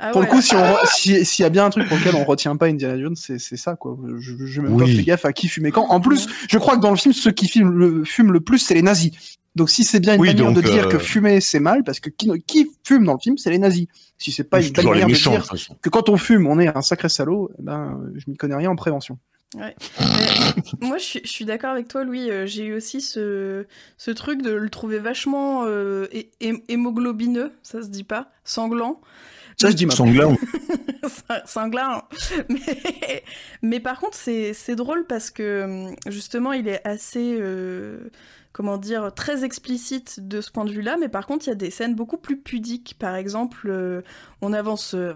Ah 0.00 0.10
Pour 0.10 0.20
ouais. 0.20 0.26
le 0.26 0.30
coup, 0.32 0.40
si 0.42 0.54
on 0.56 0.60
re- 0.62 0.86
si- 0.92 1.24
s'il 1.24 1.42
y 1.42 1.46
a 1.46 1.50
bien 1.50 1.66
un 1.66 1.70
truc 1.70 1.86
pour 1.88 1.96
lequel 1.96 2.14
on 2.16 2.24
retient 2.24 2.56
pas 2.56 2.66
Indiana 2.66 2.98
Jones, 3.00 3.16
c'est 3.16 3.38
c'est 3.38 3.56
ça 3.56 3.76
quoi. 3.76 3.96
Je, 4.18 4.34
je, 4.46 4.60
pas 4.62 4.86
fait 4.86 5.04
gaffe 5.04 5.24
à 5.24 5.32
qui 5.32 5.46
fumait 5.48 5.70
quand. 5.70 5.86
En 5.88 6.00
plus, 6.00 6.28
je 6.50 6.58
crois 6.58 6.76
que 6.76 6.80
dans 6.82 6.90
le 6.90 6.96
film, 6.96 7.12
ceux 7.14 7.30
qui 7.30 7.46
fument 7.48 7.70
le, 7.72 8.04
fument 8.04 8.32
le 8.32 8.40
plus, 8.40 8.58
c'est 8.58 8.74
les 8.74 8.82
nazis. 8.82 9.12
Donc 9.58 9.68
si 9.68 9.84
c'est 9.84 10.00
bien 10.00 10.14
une 10.14 10.20
Oui, 10.20 10.28
manière 10.28 10.46
donc, 10.46 10.56
de 10.56 10.62
dire 10.62 10.86
euh, 10.86 10.90
que 10.92 10.98
fumer 10.98 11.40
c'est 11.42 11.60
mal, 11.60 11.84
parce 11.84 12.00
que 12.00 12.08
qui, 12.08 12.30
qui 12.46 12.70
fume 12.86 13.04
dans 13.04 13.12
le 13.14 13.18
film, 13.18 13.36
c'est 13.36 13.50
les 13.50 13.58
nazis. 13.58 13.86
Si 14.16 14.32
c'est 14.32 14.44
pas 14.44 14.62
une 14.62 14.72
manière 14.74 15.06
de 15.06 15.12
méchants, 15.12 15.32
de 15.32 15.56
dire 15.56 15.68
que 15.82 15.90
quand 15.90 16.08
on 16.08 16.16
fume, 16.16 16.46
on 16.46 16.58
est 16.58 16.68
un 16.74 16.80
sacré 16.82 17.08
salaud, 17.10 17.50
eh 17.58 17.62
ben, 17.62 18.00
euh, 18.02 18.12
je 18.16 18.30
m'y 18.30 18.36
connais 18.36 18.54
rien 18.56 18.70
en 18.70 18.76
prévention. 18.76 19.18
Mais 19.56 19.74
moi, 20.80 20.98
je 20.98 21.20
suis, 21.24 21.44
d'accord 21.44 21.70
avec 21.70 21.88
toi, 21.88 22.04
Louis. 22.04 22.30
euh, 22.30 22.46
J'ai 22.46 22.64
eu 22.66 22.74
aussi 22.74 23.00
ce, 23.00 23.64
ce 23.96 24.10
truc 24.10 24.42
de 24.42 24.50
le 24.50 24.68
trouver 24.68 24.98
vachement 24.98 25.64
euh, 25.66 26.06
hé- 26.12 26.30
hé- 26.40 26.62
hémoglobineux, 26.68 27.52
ça 27.62 27.80
se 27.82 27.88
dit 27.88 28.04
pas, 28.04 28.30
sanglant. 28.44 29.00
Ça, 29.56 29.70
je 29.70 29.74
dis. 29.76 29.86
Sanglant. 29.90 30.36
Sanglant. 31.46 32.02
Mais, 32.48 33.24
mais 33.62 33.80
par 33.80 33.98
contre, 33.98 34.16
c'est 34.16 34.52
c'est 34.52 34.76
drôle 34.76 35.06
parce 35.06 35.30
que 35.30 35.64
hum, 35.64 35.96
justement, 36.06 36.52
il 36.52 36.68
est 36.68 36.86
assez. 36.86 37.38
Euh, 38.58 38.62
comment 38.62 38.76
dire, 38.76 39.12
très 39.14 39.44
explicite 39.44 40.26
de 40.26 40.40
ce 40.40 40.50
point 40.50 40.64
de 40.64 40.72
vue-là, 40.72 40.96
mais 40.98 41.08
par 41.08 41.26
contre, 41.26 41.46
il 41.46 41.50
y 41.50 41.52
a 41.52 41.56
des 41.56 41.70
scènes 41.70 41.94
beaucoup 41.94 42.16
plus 42.16 42.36
pudiques. 42.36 42.96
Par 42.98 43.14
exemple, 43.14 43.68
euh, 43.70 44.02
on 44.42 44.52
avance, 44.52 44.94
euh, 44.94 45.14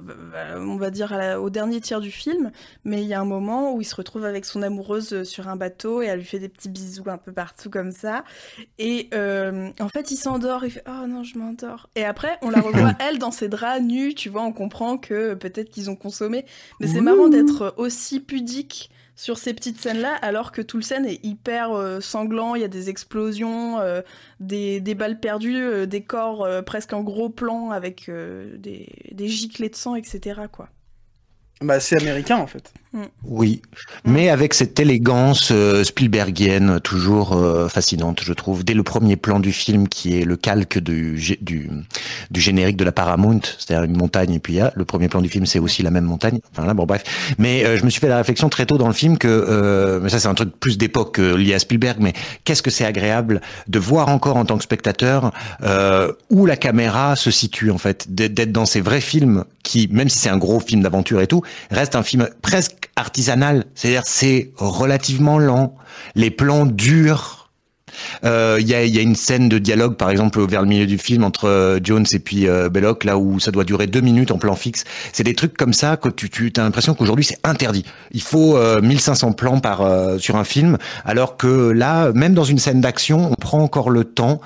on 0.56 0.76
va 0.76 0.90
dire, 0.90 1.12
au 1.40 1.50
dernier 1.50 1.80
tiers 1.80 2.00
du 2.00 2.10
film, 2.10 2.52
mais 2.84 3.02
il 3.02 3.08
y 3.08 3.14
a 3.14 3.20
un 3.20 3.24
moment 3.24 3.74
où 3.74 3.80
il 3.80 3.84
se 3.84 3.94
retrouve 3.94 4.24
avec 4.24 4.44
son 4.44 4.62
amoureuse 4.62 5.24
sur 5.24 5.48
un 5.48 5.56
bateau 5.56 6.02
et 6.02 6.06
elle 6.06 6.20
lui 6.20 6.24
fait 6.24 6.38
des 6.38 6.48
petits 6.48 6.68
bisous 6.68 7.08
un 7.08 7.18
peu 7.18 7.32
partout 7.32 7.68
comme 7.68 7.90
ça. 7.90 8.24
Et 8.78 9.08
euh, 9.12 9.70
en 9.80 9.88
fait, 9.88 10.10
il 10.10 10.16
s'endort, 10.16 10.64
il 10.64 10.70
fait 10.70 10.84
Oh 10.86 11.06
non, 11.08 11.24
je 11.24 11.36
m'endors. 11.36 11.88
Et 11.96 12.04
après, 12.04 12.38
on 12.42 12.50
la 12.50 12.60
revoit, 12.62 12.92
elle, 13.00 13.18
dans 13.18 13.32
ses 13.32 13.48
draps 13.48 13.82
nus, 13.82 14.14
tu 14.14 14.28
vois, 14.28 14.42
on 14.42 14.52
comprend 14.52 14.98
que 14.98 15.34
peut-être 15.34 15.70
qu'ils 15.70 15.90
ont 15.90 15.96
consommé. 15.96 16.44
Mais 16.80 16.86
c'est 16.86 17.00
marrant 17.00 17.28
d'être 17.28 17.74
aussi 17.76 18.20
pudique 18.20 18.91
sur 19.14 19.38
ces 19.38 19.54
petites 19.54 19.78
scènes-là, 19.80 20.14
alors 20.14 20.52
que 20.52 20.62
tout 20.62 20.76
le 20.76 20.82
scène 20.82 21.06
est 21.06 21.24
hyper 21.24 21.72
euh, 21.72 22.00
sanglant, 22.00 22.54
il 22.54 22.62
y 22.62 22.64
a 22.64 22.68
des 22.68 22.88
explosions, 22.88 23.78
euh, 23.78 24.00
des, 24.40 24.80
balles 24.94 25.20
perdues, 25.20 25.56
euh, 25.56 25.86
des 25.86 26.02
corps 26.02 26.48
presque 26.64 26.92
en 26.92 27.02
gros 27.02 27.28
plan 27.28 27.70
avec 27.70 28.10
des, 28.10 28.88
des, 29.12 29.28
giclées 29.28 29.68
de 29.68 29.76
sang, 29.76 29.94
etc. 29.94 30.42
Quoi. 30.50 30.68
Bah, 31.60 31.78
c'est 31.78 32.00
américain 32.00 32.38
en 32.38 32.46
fait. 32.46 32.72
Mm. 32.92 33.00
Oui, 33.24 33.62
mais 34.04 34.28
avec 34.28 34.52
cette 34.52 34.78
élégance 34.78 35.48
euh, 35.50 35.82
Spielbergienne 35.82 36.78
toujours 36.80 37.32
euh, 37.32 37.68
fascinante, 37.68 38.20
je 38.22 38.32
trouve. 38.34 38.64
Dès 38.64 38.74
le 38.74 38.82
premier 38.82 39.16
plan 39.16 39.40
du 39.40 39.52
film, 39.52 39.88
qui 39.88 40.18
est 40.18 40.24
le 40.24 40.36
calque 40.36 40.78
du, 40.78 41.18
du, 41.40 41.70
du 42.30 42.40
générique 42.40 42.76
de 42.76 42.84
la 42.84 42.92
Paramount, 42.92 43.40
c'est-à-dire 43.58 43.84
une 43.84 43.96
montagne, 43.96 44.34
et 44.34 44.38
puis 44.40 44.56
là, 44.56 44.72
le 44.74 44.84
premier 44.84 45.08
plan 45.08 45.22
du 45.22 45.30
film, 45.30 45.46
c'est 45.46 45.58
aussi 45.58 45.82
la 45.82 45.90
même 45.90 46.04
montagne. 46.04 46.40
Enfin 46.52 46.66
là, 46.66 46.74
bon 46.74 46.84
bref. 46.84 47.02
Mais 47.38 47.64
euh, 47.64 47.78
je 47.78 47.84
me 47.84 47.90
suis 47.90 48.00
fait 48.00 48.08
la 48.08 48.18
réflexion 48.18 48.50
très 48.50 48.66
tôt 48.66 48.76
dans 48.76 48.88
le 48.88 48.94
film 48.94 49.16
que, 49.16 50.00
mais 50.02 50.10
ça 50.10 50.18
c'est 50.18 50.28
un 50.28 50.34
truc 50.34 50.50
plus 50.60 50.76
d'époque 50.76 51.18
lié 51.18 51.54
à 51.54 51.58
Spielberg, 51.58 51.96
mais 52.00 52.12
qu'est-ce 52.44 52.62
que 52.62 52.70
c'est 52.70 52.84
agréable 52.84 53.40
de 53.68 53.78
voir 53.78 54.08
encore 54.08 54.36
en 54.36 54.44
tant 54.44 54.58
que 54.58 54.64
spectateur 54.64 55.32
où 56.30 56.46
la 56.46 56.56
caméra 56.56 57.16
se 57.16 57.30
situe 57.30 57.70
en 57.70 57.78
fait, 57.78 58.12
d'être 58.14 58.52
dans 58.52 58.66
ces 58.66 58.80
vrais 58.80 59.00
films 59.00 59.44
qui, 59.62 59.88
même 59.90 60.08
si 60.08 60.18
c'est 60.18 60.28
un 60.28 60.38
gros 60.38 60.60
film 60.60 60.82
d'aventure 60.82 61.20
et 61.20 61.26
tout, 61.26 61.42
reste 61.70 61.94
un 61.96 62.02
film 62.02 62.28
presque 62.42 62.81
artisanal. 62.96 63.64
C'est-à-dire 63.74 64.02
c'est 64.06 64.52
relativement 64.56 65.38
lent. 65.38 65.74
Les 66.14 66.30
plans 66.30 66.66
durent 66.66 67.41
il 68.22 68.28
euh, 68.28 68.60
y, 68.60 68.74
a, 68.74 68.84
y, 68.84 68.98
a, 68.98 69.02
une 69.02 69.14
scène 69.14 69.48
de 69.48 69.58
dialogue, 69.58 69.96
par 69.96 70.10
exemple, 70.10 70.44
vers 70.46 70.62
le 70.62 70.68
milieu 70.68 70.86
du 70.86 70.98
film 70.98 71.24
entre 71.24 71.48
euh, 71.48 71.80
Jones 71.82 72.06
et 72.12 72.18
puis 72.18 72.48
euh, 72.48 72.68
Belloc, 72.68 73.04
là 73.04 73.18
où 73.18 73.40
ça 73.40 73.50
doit 73.50 73.64
durer 73.64 73.86
deux 73.86 74.00
minutes 74.00 74.30
en 74.30 74.38
plan 74.38 74.54
fixe. 74.54 74.84
C'est 75.12 75.24
des 75.24 75.34
trucs 75.34 75.56
comme 75.56 75.72
ça 75.72 75.96
que 75.96 76.08
tu, 76.08 76.30
tu 76.30 76.52
as 76.56 76.62
l'impression 76.62 76.94
qu'aujourd'hui 76.94 77.24
c'est 77.24 77.38
interdit. 77.44 77.84
Il 78.12 78.22
faut 78.22 78.58
1500 78.80 79.32
plans 79.32 79.60
par 79.60 79.88
sur 80.18 80.36
un 80.36 80.44
film, 80.44 80.78
alors 81.04 81.36
que 81.36 81.70
là, 81.70 82.12
même 82.12 82.34
dans 82.34 82.44
une 82.44 82.58
scène 82.58 82.80
d'action, 82.80 83.32
on 83.32 83.34
prend 83.34 83.62
encore 83.62 83.90
le 83.90 84.04
temps, 84.04 84.40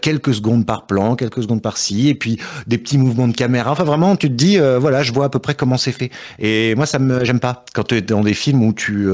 quelques 0.00 0.34
secondes 0.34 0.66
par 0.66 0.86
plan, 0.86 1.16
quelques 1.16 1.42
secondes 1.42 1.62
par-ci, 1.62 2.08
et 2.08 2.14
puis 2.14 2.38
des 2.66 2.78
petits 2.78 2.98
mouvements 2.98 3.28
de 3.28 3.36
caméra. 3.36 3.72
Enfin, 3.72 3.84
vraiment, 3.84 4.16
tu 4.16 4.28
te 4.28 4.34
dis, 4.34 4.58
voilà, 4.58 5.02
je 5.02 5.12
vois 5.12 5.26
à 5.26 5.28
peu 5.28 5.38
près 5.38 5.54
comment 5.54 5.76
c'est 5.76 5.92
fait. 5.92 6.10
Et 6.38 6.74
moi, 6.74 6.86
ça 6.86 6.98
me, 6.98 7.24
j'aime 7.24 7.40
pas 7.40 7.64
quand 7.74 7.84
tu 7.84 7.96
es 7.96 8.02
dans 8.02 8.22
des 8.22 8.34
films 8.34 8.62
où 8.62 8.72
tu, 8.72 9.06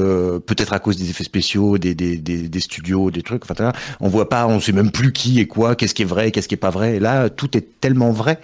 peut-être 0.45 0.73
à 0.73 0.79
cause 0.79 0.97
des 0.97 1.09
effets 1.09 1.23
spéciaux, 1.23 1.77
des, 1.77 1.95
des, 1.95 2.17
des, 2.17 2.59
studios, 2.59 3.11
des 3.11 3.21
trucs. 3.21 3.45
On 3.99 4.09
voit 4.09 4.29
pas, 4.29 4.47
on 4.47 4.59
sait 4.59 4.71
même 4.71 4.91
plus 4.91 5.11
qui 5.11 5.39
est 5.39 5.47
quoi, 5.47 5.75
qu'est-ce 5.75 5.93
qui 5.93 6.01
est 6.01 6.05
vrai, 6.05 6.31
qu'est-ce 6.31 6.47
qui 6.47 6.55
est 6.55 6.57
pas 6.57 6.69
vrai. 6.69 6.99
Là, 6.99 7.29
tout 7.29 7.57
est 7.57 7.79
tellement 7.79 8.11
vrai 8.11 8.39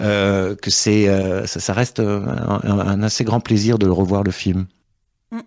euh, 0.00 0.54
que 0.54 0.70
c'est, 0.70 1.08
euh, 1.08 1.46
ça, 1.46 1.72
reste 1.72 2.00
un, 2.00 3.02
assez 3.02 3.24
grand 3.24 3.40
plaisir 3.40 3.78
de 3.78 3.88
revoir 3.88 4.22
le 4.22 4.30
film. 4.30 4.66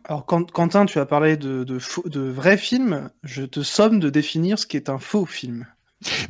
Alors 0.05 0.25
Quentin, 0.25 0.85
tu 0.85 0.99
as 0.99 1.05
parlé 1.05 1.37
de, 1.37 1.63
de, 1.63 1.79
de 2.05 2.21
vrais 2.21 2.57
films. 2.57 3.09
Je 3.23 3.43
te 3.43 3.61
somme 3.61 3.99
de 3.99 4.09
définir 4.09 4.57
ce 4.57 4.65
qui 4.65 4.77
est 4.77 4.89
un 4.89 4.97
faux 4.97 5.25
film. 5.25 5.67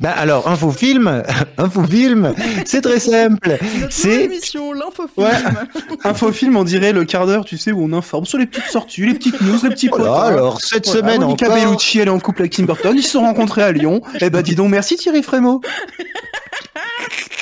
Ben 0.00 0.10
alors, 0.10 0.48
un 0.48 0.56
faux 0.56 0.70
film, 0.70 1.22
un 1.58 1.70
faux 1.70 1.84
film, 1.90 2.34
c'est 2.64 2.80
très 2.80 3.00
simple. 3.00 3.58
C'est 3.90 4.24
émission, 4.24 4.72
l'infofilm. 4.72 5.26
Ouais, 5.26 5.96
un 6.04 6.14
faux 6.14 6.32
film, 6.32 6.56
on 6.56 6.64
dirait 6.64 6.92
le 6.92 7.04
quart 7.04 7.26
d'heure, 7.26 7.44
tu 7.44 7.58
sais, 7.58 7.72
où 7.72 7.82
on 7.82 7.92
informe 7.92 8.26
sur 8.26 8.38
les 8.38 8.46
petites 8.46 8.70
sorties, 8.70 9.06
les 9.06 9.14
petites 9.14 9.40
news, 9.40 9.58
les 9.62 9.70
petits 9.70 9.88
voilà, 9.88 10.22
alors, 10.22 10.60
cette 10.60 10.86
semaine 10.86 11.20
Monica 11.20 11.46
encore... 11.46 11.58
Bellucci, 11.58 11.98
elle 11.98 12.08
est 12.08 12.10
en 12.10 12.18
couple 12.18 12.42
avec 12.42 12.52
Tim 12.52 12.64
Burton, 12.64 12.94
ils 12.96 13.02
se 13.02 13.10
sont 13.10 13.20
rencontrés 13.20 13.62
à 13.62 13.72
Lyon. 13.72 14.02
Eh 14.20 14.30
ben, 14.30 14.42
dis 14.42 14.54
donc, 14.54 14.70
merci 14.70 14.96
Thierry 14.96 15.22
Frémaux. 15.22 15.60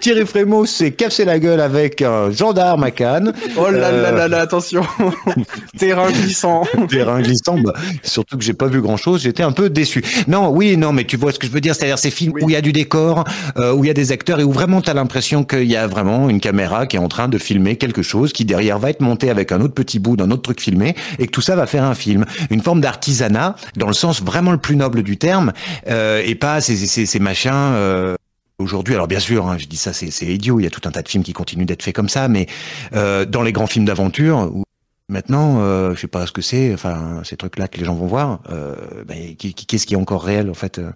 Thierry 0.00 0.26
Frémaux 0.26 0.66
s'est 0.66 0.92
cassé 0.92 1.24
la 1.24 1.38
gueule 1.38 1.60
avec 1.60 2.02
un 2.02 2.30
gendarme 2.30 2.84
à 2.84 2.90
Cannes. 2.90 3.32
Oh 3.56 3.70
là 3.70 3.90
là 3.92 4.10
là 4.10 4.28
là, 4.28 4.40
attention. 4.40 4.82
Terrain 5.78 6.10
glissant. 6.10 6.64
Terrain 6.88 7.20
glissant. 7.20 7.58
Bah, 7.58 7.74
surtout 8.02 8.36
que 8.36 8.44
j'ai 8.44 8.54
pas 8.54 8.66
vu 8.66 8.80
grand 8.80 8.96
chose, 8.96 9.22
j'étais 9.22 9.42
un 9.42 9.52
peu 9.52 9.70
déçu. 9.70 10.02
Non, 10.28 10.48
oui, 10.50 10.76
non, 10.76 10.92
mais 10.92 11.04
tu 11.04 11.16
vois 11.16 11.32
ce 11.32 11.38
que 11.38 11.46
je 11.46 11.52
veux 11.52 11.60
dire, 11.60 11.74
c'est-à-dire 11.74 11.98
ces 11.98 12.10
films 12.10 12.32
où 12.40 12.48
il 12.48 12.52
y 12.52 12.56
a 12.56 12.60
du 12.60 12.72
décor, 12.72 13.24
euh, 13.56 13.72
où 13.72 13.84
il 13.84 13.88
y 13.88 13.90
a 13.90 13.94
des 13.94 14.12
acteurs 14.12 14.40
et 14.40 14.44
où 14.44 14.52
vraiment 14.52 14.80
tu 14.80 14.90
as 14.90 14.94
l'impression 14.94 15.44
qu'il 15.44 15.70
y 15.70 15.76
a 15.76 15.86
vraiment 15.86 16.28
une 16.28 16.40
caméra 16.40 16.86
qui 16.86 16.96
est 16.96 17.00
en 17.00 17.08
train 17.08 17.28
de 17.28 17.38
filmer 17.38 17.76
quelque 17.76 18.02
chose 18.02 18.32
qui 18.32 18.44
derrière 18.44 18.78
va 18.78 18.90
être 18.90 19.00
monté 19.00 19.30
avec 19.30 19.52
un 19.52 19.60
autre 19.60 19.74
petit 19.74 19.98
bout 19.98 20.16
d'un 20.16 20.30
autre 20.30 20.42
truc 20.42 20.60
filmé 20.60 20.94
et 21.18 21.26
que 21.26 21.30
tout 21.30 21.40
ça 21.40 21.56
va 21.56 21.66
faire 21.66 21.84
un 21.84 21.94
film. 21.94 22.24
Une 22.50 22.62
forme 22.62 22.80
d'artisanat 22.80 23.56
dans 23.76 23.88
le 23.88 23.94
sens 23.94 24.22
vraiment 24.22 24.52
le 24.52 24.58
plus 24.58 24.76
noble 24.76 25.02
du 25.02 25.16
terme 25.16 25.52
euh, 25.88 26.22
et 26.24 26.34
pas 26.34 26.60
ces, 26.60 26.76
ces, 26.76 27.06
ces 27.06 27.18
machins 27.18 27.52
euh, 27.52 28.16
aujourd'hui, 28.62 28.94
alors 28.94 29.08
bien 29.08 29.20
sûr, 29.20 29.46
hein, 29.48 29.58
je 29.58 29.66
dis 29.66 29.76
ça, 29.76 29.92
c'est 29.92 30.26
idiot, 30.26 30.60
il 30.60 30.64
y 30.64 30.66
a 30.66 30.70
tout 30.70 30.82
un 30.84 30.90
tas 30.90 31.02
de 31.02 31.08
films 31.08 31.24
qui 31.24 31.32
continuent 31.32 31.66
d'être 31.66 31.82
faits 31.82 31.94
comme 31.94 32.08
ça, 32.08 32.28
mais 32.28 32.46
euh, 32.94 33.24
dans 33.24 33.42
les 33.42 33.52
grands 33.52 33.66
films 33.66 33.84
d'aventure, 33.84 34.50
Maintenant, 35.12 35.58
euh, 35.60 35.94
je 35.94 36.00
sais 36.00 36.06
pas 36.06 36.26
ce 36.26 36.32
que 36.32 36.40
c'est, 36.40 36.72
enfin 36.72 37.20
ces 37.22 37.36
trucs-là 37.36 37.68
que 37.68 37.76
les 37.76 37.84
gens 37.84 37.94
vont 37.94 38.06
voir. 38.06 38.40
Euh, 38.50 38.74
ben, 39.06 39.34
Qu'est-ce 39.36 39.86
qui 39.86 39.92
est 39.92 39.98
encore 39.98 40.24
réel 40.24 40.48
en 40.48 40.54
fait 40.54 40.78
euh, 40.78 40.90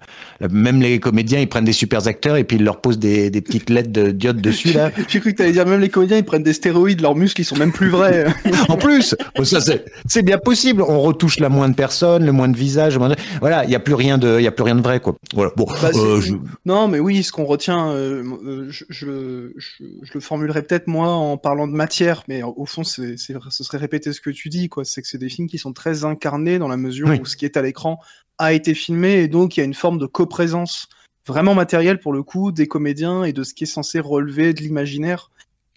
Même 0.51 0.81
les 0.81 0.99
comédiens, 1.01 1.39
ils 1.39 1.49
prennent 1.49 1.67
des 1.67 1.75
super 1.75 2.07
acteurs 2.09 2.37
et 2.37 2.45
puis 2.45 2.57
ils 2.57 2.65
leur 2.65 2.81
posent 2.81 2.99
des, 2.99 3.29
des 3.29 3.43
petites 3.43 3.69
lettres 3.69 3.93
de 3.93 4.13
diode 4.13 4.41
dessus 4.41 4.73
là. 4.73 4.91
J'ai 5.09 5.21
cru 5.21 5.33
que 5.33 5.37
tu 5.37 5.43
allais 5.43 5.53
dire 5.53 5.67
même 5.67 5.83
les 5.83 5.91
comédiens, 5.91 6.17
ils 6.17 6.25
prennent 6.25 6.43
des 6.43 6.55
stéroïdes, 6.55 7.03
leurs 7.03 7.15
muscles 7.15 7.43
ils 7.43 7.45
sont 7.45 7.57
même 7.57 7.73
plus 7.73 7.91
vrais. 7.91 8.25
en 8.71 8.79
plus, 8.79 9.15
ça 9.45 9.59
c'est 10.07 10.23
bien 10.23 10.39
possible. 10.39 10.81
On 10.81 11.03
retouche 11.03 11.39
la 11.39 11.51
moins 11.51 11.69
de 11.69 11.75
personnes, 11.75 12.25
le 12.25 12.33
moins 12.33 12.49
de 12.49 12.57
visages. 12.57 12.99
Voilà, 13.41 13.65
il 13.65 13.71
y 13.71 13.75
a 13.75 13.81
plus 13.81 13.95
rien 13.95 14.17
de, 14.17 14.39
il 14.39 14.45
y 14.45 14.49
a 14.49 14.53
plus 14.53 14.65
rien 14.65 14.77
de 14.77 14.83
vrai 14.83 14.99
quoi. 14.99 15.17
Voilà. 15.35 15.53
Bon. 15.57 15.67
Bah, 15.67 15.91
euh, 15.95 16.23
je... 16.23 16.33
Non, 16.65 16.89
mais 16.89 17.01
oui, 17.01 17.23
ce 17.23 17.33
qu'on 17.33 17.45
retient, 17.45 17.93
je, 17.95 18.71
je, 18.71 18.85
je, 18.89 19.85
je, 20.03 20.15
le 20.15 20.21
formulerai 20.21 20.63
peut-être 20.63 20.87
moi 20.87 21.09
en 21.09 21.37
parlant 21.37 21.69
de 21.69 21.75
matière, 21.75 22.23
mais 22.29 22.43
au 22.43 22.65
fond, 22.65 22.83
c'est, 22.83 23.17
ce 23.19 23.63
serait 23.63 23.77
répété 23.77 24.06
ce 24.13 24.21
que 24.21 24.31
tu 24.31 24.49
dis, 24.49 24.69
quoi. 24.69 24.85
C'est 24.85 25.03
que 25.03 25.09
c'est 25.09 25.19
des 25.19 25.29
films 25.29 25.49
qui 25.49 25.59
sont 25.59 25.73
très 25.73 26.05
incarnés 26.05 26.59
dans 26.59 26.69
la 26.69 26.77
mesure 26.77 27.09
où 27.21 27.25
ce 27.25 27.37
qui 27.37 27.45
est 27.45 27.57
à 27.57 27.63
l'écran 27.63 27.99
a 28.39 28.53
été 28.53 28.75
filmé 28.75 29.15
et 29.15 29.29
donc 29.29 29.57
il 29.57 29.61
y 29.61 29.63
a 29.63 29.67
une 29.67 29.75
forme 29.75 29.99
de 29.99 30.07
coprésence 30.07 30.89
vraiment 31.27 31.55
matérielle 31.55 31.99
pour 31.99 32.13
le 32.13 32.23
coup 32.23 32.53
des 32.53 32.69
comédiens 32.69 33.25
et 33.25 33.33
de 33.33 33.43
ce 33.43 33.55
qui 33.55 33.65
est 33.65 33.67
censé 33.67 33.99
relever 33.99 34.53
de 34.53 34.61
l'imaginaire 34.61 35.31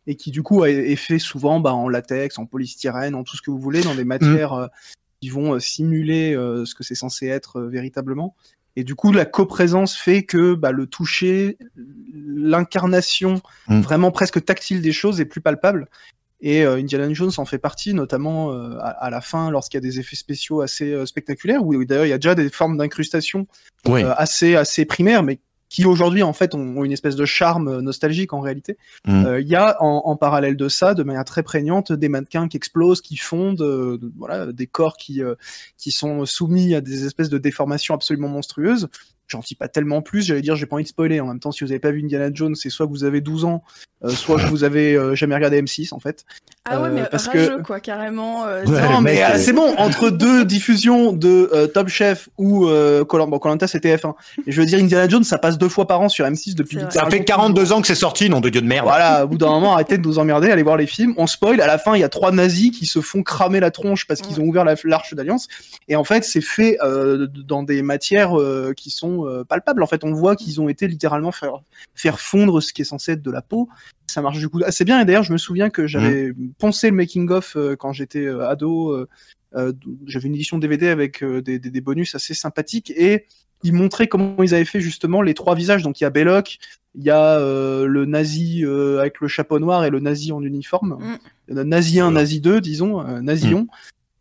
et 0.07 0.15
qui 0.15 0.31
du 0.31 0.43
coup 0.43 0.65
est 0.65 0.95
fait 0.95 1.19
souvent 1.19 1.59
bah, 1.59 1.74
en 1.74 1.88
latex, 1.88 2.39
en 2.39 2.45
polystyrène, 2.45 3.15
en 3.15 3.24
tout 3.24 3.38
ce 3.38 3.41
que 3.41 3.51
vous 3.51 3.59
voulez, 3.59 3.81
dans 3.81 3.93
des 3.93 4.05
matières 4.05 4.53
euh, 4.53 4.67
qui 5.21 5.29
vont 5.29 5.53
euh, 5.53 5.59
simuler 5.59 6.33
euh, 6.33 6.65
ce 6.65 6.74
que 6.74 6.83
c'est 6.83 6.95
censé 6.95 7.27
être 7.27 7.62
véritablement. 7.62 8.36
Et 8.75 8.83
du 8.83 8.95
coup, 8.95 9.12
la 9.12 9.25
coprésence 9.25 9.95
fait 9.95 10.24
que 10.24 10.55
bah, 10.55 10.71
le 10.71 10.88
toucher, 10.88 11.57
l'incarnation 12.15 13.41
mm. 13.67 13.81
vraiment 13.81 14.12
presque 14.12 14.43
tactile 14.43 14.81
des 14.81 14.91
choses 14.91 15.21
est 15.21 15.25
plus 15.25 15.41
palpable. 15.41 15.88
Et 16.41 16.63
euh, 16.63 16.77
Indiana 16.77 17.12
Jones 17.13 17.31
en 17.38 17.46
fait 17.46 17.58
partie, 17.58 17.93
notamment 17.93 18.53
euh, 18.53 18.77
à, 18.79 19.10
la 19.10 19.22
fin, 19.22 19.51
lorsqu'il 19.51 19.77
y 19.77 19.84
a 19.86 19.88
des 19.88 20.00
effets 20.00 20.15
spéciaux 20.15 20.62
assez 20.62 20.91
euh, 20.91 21.05
spectaculaires, 21.05 21.65
où, 21.65 21.84
d'ailleurs 21.84 22.05
il 22.05 22.10
y 22.10 22.13
a 22.13 22.17
déjà 22.17 22.36
des 22.36 22.50
formes 22.50 22.77
d'incrustation 22.77 23.46
assez, 23.86 24.55
assez 24.55 24.86
primaires, 24.86 25.24
mais 25.24 25.39
qui 25.67 25.86
aujourd'hui 25.86 26.24
en 26.24 26.34
fait 26.34 26.55
ont, 26.55 26.84
une 26.84 26.91
espèce 26.91 27.15
de 27.15 27.25
charme 27.25 27.81
nostalgique 27.81 28.34
en 28.34 28.39
réalité. 28.39 28.77
Mm. 29.05 29.38
Il 29.39 29.48
y 29.48 29.55
a 29.55 29.77
en, 29.84 30.15
parallèle 30.15 30.58
de 30.58 30.67
ça, 30.67 30.96
de 30.96 31.03
manière 31.03 31.25
très 31.25 31.43
prégnante, 31.43 31.91
des 31.91 32.10
mannequins 32.10 32.48
qui 32.48 32.58
explosent, 32.58 33.01
qui 33.01 33.17
fondent, 33.17 34.00
voilà, 34.17 34.51
des 34.51 34.65
corps 34.65 34.98
qui, 34.98 35.22
qui 35.77 35.91
sont 35.91 36.25
soumis 36.25 36.74
à 36.74 36.81
des 36.81 37.05
espèces 37.05 37.29
de 37.29 37.38
déformations 37.38 37.93
absolument 37.93 38.29
monstrueuses 38.29 38.89
j'en 39.29 39.39
dis 39.39 39.55
pas 39.55 39.67
tellement 39.67 40.01
plus, 40.01 40.24
j'allais 40.24 40.41
dire, 40.41 40.55
j'ai 40.55 40.65
pas 40.65 40.75
envie 40.75 40.83
de 40.83 40.89
spoiler. 40.89 41.19
En 41.19 41.27
même 41.27 41.39
temps, 41.39 41.51
si 41.51 41.63
vous 41.63 41.71
avez 41.71 41.79
pas 41.79 41.91
vu 41.91 42.03
Indiana 42.03 42.29
Jones, 42.33 42.55
c'est 42.55 42.69
soit 42.69 42.88
que 42.88 42.91
vous 42.91 43.03
avez 43.03 43.21
12 43.21 43.45
ans, 43.45 43.63
euh, 44.03 44.09
soit 44.09 44.38
que 44.38 44.48
vous 44.48 44.63
avez 44.63 44.95
euh, 44.95 45.13
jamais 45.13 45.36
regardé 45.36 45.62
M6 45.62 45.93
en 45.93 46.00
fait. 46.00 46.25
Ah 46.65 46.81
ouais, 46.81 46.89
mais 46.89 47.01
euh, 47.01 47.05
parce 47.09 47.27
rageux, 47.27 47.57
que... 47.57 47.62
quoi, 47.63 47.79
carrément. 47.79 48.45
non, 48.65 49.01
mais 49.01 49.38
c'est 49.38 49.53
bon, 49.53 49.75
entre 49.77 50.09
deux 50.09 50.45
diffusions 50.45 51.13
de 51.13 51.69
Top 51.74 51.89
Chef 51.89 52.29
ou 52.38 52.67
Colanta, 53.07 53.29
bon, 53.29 53.39
Colanta 53.39 53.67
c'était 53.67 53.95
F1. 53.95 54.13
Et 54.48 54.51
je 54.51 54.62
veux 54.62 54.65
dire, 54.65 54.79
Indiana 54.79 55.07
Jones, 55.07 55.24
ça 55.24 55.38
passe 55.38 55.57
deux 55.57 55.69
fois 55.69 55.86
par 55.86 56.01
an 56.01 56.09
sur 56.09 56.25
M6 56.25 56.55
depuis. 56.55 56.79
Ça 56.89 57.05
fait 57.09 57.24
42 57.24 57.71
ans 57.71 57.81
que 57.81 57.88
c'est 57.88 57.95
sorti, 57.95 58.29
nom 58.29 58.39
de 58.39 58.50
dieu 58.50 58.62
de 58.62 58.67
merde. 58.67 58.86
Voilà, 58.86 59.25
au 59.25 59.27
bout 59.27 59.38
d'un 59.38 59.48
moment, 59.50 59.74
arrêtez 59.74 59.98
de 59.98 60.07
nous 60.07 60.17
emmerder, 60.17 60.50
allez 60.50 60.63
voir 60.63 60.77
les 60.77 60.88
films. 60.88 61.13
On 61.17 61.27
spoil, 61.27 61.62
à 61.62 61.67
la 61.67 61.77
fin, 61.77 61.95
il 61.95 62.00
y 62.00 62.03
a 62.03 62.09
trois 62.09 62.31
nazis 62.31 62.71
qui 62.71 62.86
se 62.86 63.01
font 63.01 63.21
cramer 63.21 63.59
la 63.59 63.71
tronche 63.71 64.07
parce 64.07 64.21
qu'ils 64.21 64.39
ont 64.39 64.45
ouvert 64.45 64.65
l'arche 64.65 65.13
d'alliance. 65.13 65.48
Et 65.88 65.95
en 65.95 66.03
fait, 66.03 66.24
c'est 66.24 66.41
fait 66.41 66.77
dans 67.45 67.63
des 67.63 67.81
matières 67.81 68.33
qui 68.75 68.91
sont 68.91 69.18
palpables. 69.47 69.83
En 69.83 69.88
fait, 69.88 70.03
on 70.03 70.13
voit 70.13 70.35
qu'ils 70.35 70.61
ont 70.61 70.69
été 70.69 70.88
littéralement 70.88 71.31
faire, 71.31 71.61
faire 71.95 72.19
fondre 72.19 72.61
ce 72.61 72.73
qui 72.73 72.81
est 72.81 72.85
censé 72.85 73.13
être 73.13 73.21
de 73.21 73.31
la 73.31 73.41
peau. 73.41 73.69
Ça 74.07 74.21
marche 74.21 74.39
du 74.39 74.49
coup 74.49 74.59
assez 74.65 74.85
bien. 74.85 74.99
Et 74.99 75.05
d'ailleurs, 75.05 75.23
je 75.23 75.33
me 75.33 75.38
souviens 75.38 75.69
que 75.69 75.88
j'avais 75.88 76.29
mmh. 76.31 76.53
poncé 76.57 76.89
le 76.89 76.95
making 76.95 77.29
of 77.29 77.55
euh, 77.55 77.75
quand 77.75 77.93
j'étais 77.93 78.25
euh, 78.25 78.47
ado. 78.47 78.91
Euh, 79.55 79.73
j'avais 80.05 80.27
une 80.27 80.35
édition 80.35 80.57
DVD 80.59 80.89
avec 80.89 81.23
des, 81.23 81.57
des, 81.57 81.81
bonus 81.81 82.13
assez 82.13 82.35
sympathiques 82.35 82.91
et 82.91 83.25
ils 83.63 83.73
montraient 83.73 84.07
comment 84.07 84.41
ils 84.43 84.53
avaient 84.53 84.65
fait 84.65 84.79
justement 84.79 85.21
les 85.21 85.33
trois 85.33 85.55
visages. 85.55 85.83
Donc 85.83 85.99
il 85.99 86.03
y 86.03 86.07
a 86.07 86.09
Belloc, 86.09 86.59
il 86.95 87.03
y 87.03 87.09
a 87.09 87.39
euh, 87.39 87.85
le 87.85 88.05
nazi 88.05 88.63
euh, 88.63 88.99
avec 88.99 89.19
le 89.19 89.27
chapeau 89.27 89.59
noir 89.59 89.85
et 89.85 89.89
le 89.89 89.99
nazi 89.99 90.31
en 90.31 90.41
uniforme. 90.41 90.97
Mm. 91.49 91.61
Nazi 91.63 91.99
1, 91.99 92.11
nazi 92.11 92.41
2, 92.41 92.61
disons, 92.61 93.01
euh, 93.01 93.21
nazillon. 93.21 93.67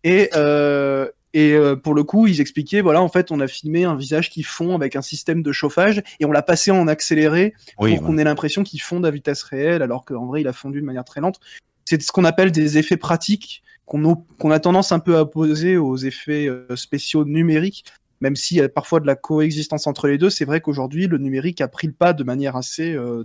Et, 0.04 0.30
euh, 0.34 1.08
et 1.38 1.52
euh, 1.52 1.76
pour 1.76 1.94
le 1.94 2.02
coup, 2.02 2.26
ils 2.26 2.40
expliquaient, 2.40 2.80
voilà, 2.80 3.00
en 3.00 3.08
fait, 3.08 3.30
on 3.30 3.38
a 3.38 3.46
filmé 3.46 3.84
un 3.84 3.94
visage 3.94 4.28
qui 4.28 4.42
fond 4.42 4.74
avec 4.74 4.96
un 4.96 5.02
système 5.02 5.40
de 5.40 5.52
chauffage 5.52 6.02
et 6.18 6.24
on 6.24 6.32
l'a 6.32 6.42
passé 6.42 6.72
en 6.72 6.88
accéléré 6.88 7.54
Oui, 7.78 7.94
pour 7.94 8.08
qu'on 8.08 8.18
ait 8.18 8.24
l'impression 8.24 8.64
qu'il 8.64 8.82
fonde 8.82 9.06
à 9.06 9.12
vitesse 9.12 9.44
réelle, 9.44 9.82
alors 9.82 10.04
qu'en 10.04 10.26
vrai, 10.26 10.40
il 10.40 10.48
a 10.48 10.52
fondu 10.52 10.80
de 10.80 10.84
manière 10.84 11.04
très 11.04 11.20
lente. 11.20 11.38
C'est 11.84 12.02
ce 12.02 12.10
qu'on 12.10 12.24
appelle 12.24 12.50
des 12.50 12.76
effets 12.76 12.96
pratiques 12.96 13.62
qu'on 13.86 14.50
a 14.50 14.58
tendance 14.58 14.90
un 14.90 14.98
peu 14.98 15.16
à 15.16 15.20
opposer 15.20 15.76
aux 15.76 15.96
effets 15.96 16.48
euh, 16.48 16.74
spéciaux 16.74 17.24
numériques, 17.24 17.84
même 18.20 18.34
s'il 18.34 18.56
y 18.56 18.60
a 18.60 18.68
parfois 18.68 18.98
de 18.98 19.06
la 19.06 19.14
coexistence 19.14 19.86
entre 19.86 20.08
les 20.08 20.18
deux. 20.18 20.30
C'est 20.30 20.44
vrai 20.44 20.60
qu'aujourd'hui, 20.60 21.06
le 21.06 21.18
numérique 21.18 21.60
a 21.60 21.68
pris 21.68 21.86
le 21.86 21.92
pas 21.92 22.14
de 22.14 22.24
manière 22.24 22.56
assez, 22.56 22.94
euh, 22.94 23.24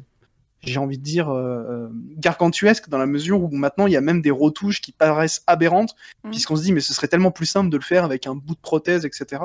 j'ai 0.65 0.79
envie 0.79 0.97
de 0.97 1.03
dire, 1.03 1.29
euh, 1.29 1.87
gargantuesque, 2.17 2.89
dans 2.89 2.97
la 2.97 3.05
mesure 3.05 3.41
où 3.43 3.49
maintenant, 3.51 3.87
il 3.87 3.93
y 3.93 3.97
a 3.97 4.01
même 4.01 4.21
des 4.21 4.31
retouches 4.31 4.81
qui 4.81 4.91
paraissent 4.91 5.43
aberrantes, 5.47 5.95
Mhm. 6.23 6.31
puisqu'on 6.31 6.55
se 6.55 6.63
dit, 6.63 6.71
mais 6.73 6.79
ce 6.81 6.93
serait 6.93 7.07
tellement 7.07 7.31
plus 7.31 7.45
simple 7.45 7.69
de 7.69 7.77
le 7.77 7.83
faire 7.83 8.03
avec 8.05 8.27
un 8.27 8.35
bout 8.35 8.55
de 8.55 8.59
prothèse, 8.61 9.05
etc. 9.05 9.43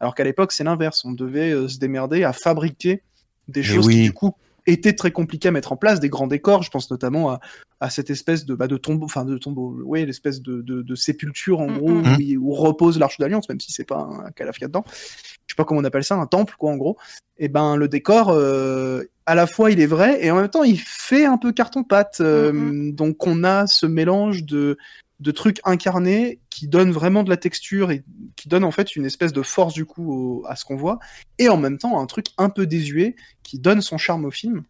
Alors 0.00 0.14
qu'à 0.14 0.24
l'époque, 0.24 0.52
c'est 0.52 0.64
l'inverse. 0.64 1.04
On 1.04 1.12
devait 1.12 1.52
euh, 1.52 1.68
se 1.68 1.78
démerder 1.78 2.24
à 2.24 2.32
fabriquer 2.32 3.02
des 3.48 3.62
choses 3.62 3.86
oui. 3.86 3.94
qui, 3.94 4.02
du 4.02 4.12
coup, 4.12 4.32
étaient 4.66 4.92
très 4.94 5.10
compliquées 5.10 5.48
à 5.48 5.52
mettre 5.52 5.72
en 5.72 5.76
place, 5.78 5.98
des 6.00 6.10
grands 6.10 6.26
décors. 6.26 6.62
Je 6.62 6.68
pense 6.70 6.90
notamment 6.90 7.30
à, 7.30 7.40
à 7.80 7.88
cette 7.88 8.10
espèce 8.10 8.44
de, 8.44 8.54
bah, 8.54 8.66
de 8.66 8.76
tombeau, 8.76 9.06
enfin 9.06 9.24
de 9.24 9.38
tombeau, 9.38 9.80
oui, 9.86 10.04
l'espèce 10.04 10.42
de, 10.42 10.60
de, 10.60 10.82
de 10.82 10.94
sépulture, 10.94 11.60
en 11.60 11.68
Mhm. 11.68 11.78
gros, 11.78 11.90
où, 11.92 12.02
il- 12.20 12.36
où 12.36 12.52
repose 12.52 12.98
l'Arche 12.98 13.16
d'Alliance, 13.18 13.48
même 13.48 13.60
si 13.60 13.72
c'est 13.72 13.84
pas 13.84 14.00
un 14.26 14.30
calaf 14.32 14.56
qu'il 14.56 14.62
y 14.62 14.64
a 14.66 14.68
dedans. 14.68 14.84
Je 14.86 15.54
sais 15.54 15.56
pas 15.56 15.64
comment 15.64 15.80
on 15.80 15.84
appelle 15.84 16.04
ça, 16.04 16.16
un 16.16 16.26
temple, 16.26 16.54
quoi, 16.58 16.70
en 16.70 16.76
gros. 16.76 16.98
Et 17.38 17.48
ben, 17.48 17.76
le 17.76 17.88
décor, 17.88 18.28
euh, 18.30 19.04
à 19.28 19.34
la 19.34 19.46
fois, 19.46 19.70
il 19.70 19.78
est 19.80 19.86
vrai, 19.86 20.24
et 20.24 20.30
en 20.30 20.36
même 20.36 20.48
temps, 20.48 20.64
il 20.64 20.78
fait 20.80 21.26
un 21.26 21.36
peu 21.36 21.52
carton-pâte. 21.52 22.18
euh, 22.20 22.50
Mhm. 22.52 22.94
Donc, 22.94 23.26
on 23.26 23.44
a 23.44 23.66
ce 23.66 23.84
mélange 23.86 24.44
de, 24.44 24.78
de 25.20 25.30
trucs 25.32 25.60
incarnés 25.64 26.40
qui 26.50 26.66
donnent 26.66 26.92
vraiment 26.92 27.22
de 27.24 27.28
la 27.30 27.36
texture 27.36 27.90
et 27.90 28.02
qui 28.36 28.48
donnent 28.48 28.64
en 28.64 28.70
fait 28.70 28.96
une 28.96 29.04
espèce 29.04 29.32
de 29.32 29.42
force 29.42 29.74
du 29.74 29.84
coup 29.84 30.12
au- 30.12 30.46
à 30.46 30.56
ce 30.56 30.64
qu'on 30.64 30.76
voit, 30.76 30.98
et 31.38 31.48
en 31.48 31.56
même 31.56 31.76
temps 31.78 32.00
un 32.00 32.06
truc 32.06 32.26
un 32.38 32.48
peu 32.50 32.66
désuet 32.66 33.16
qui 33.42 33.58
donne 33.58 33.80
son 33.82 33.98
charme 33.98 34.24
au 34.24 34.30
film. 34.30 34.62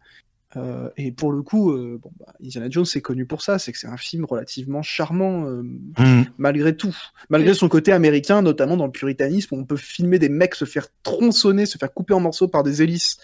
Euh, 0.57 0.89
et 0.97 1.11
pour 1.11 1.31
le 1.31 1.43
coup, 1.43 1.71
euh, 1.71 1.99
bon, 2.01 2.11
bah, 2.19 2.33
Indiana 2.43 2.67
Jones 2.71 2.85
c'est 2.85 3.01
connu 3.01 3.27
pour 3.27 3.43
ça, 3.43 3.59
c'est 3.59 3.71
que 3.71 3.77
c'est 3.77 3.87
un 3.87 3.97
film 3.97 4.25
relativement 4.25 4.81
charmant 4.81 5.45
euh, 5.45 5.61
Hum. 5.99 6.25
malgré 6.39 6.75
tout, 6.75 6.95
malgré 7.29 7.53
son 7.53 7.69
côté 7.69 7.91
américain, 7.91 8.41
notamment 8.41 8.75
dans 8.75 8.87
le 8.87 8.91
puritanisme, 8.91 9.53
où 9.53 9.59
on 9.59 9.63
peut 9.65 9.77
filmer 9.77 10.17
des 10.17 10.29
mecs 10.29 10.55
se 10.55 10.65
faire 10.65 10.87
tronçonner, 11.03 11.67
se 11.67 11.77
faire 11.77 11.93
couper 11.93 12.15
en 12.15 12.19
morceaux 12.19 12.47
par 12.47 12.63
des 12.63 12.81
hélices 12.81 13.17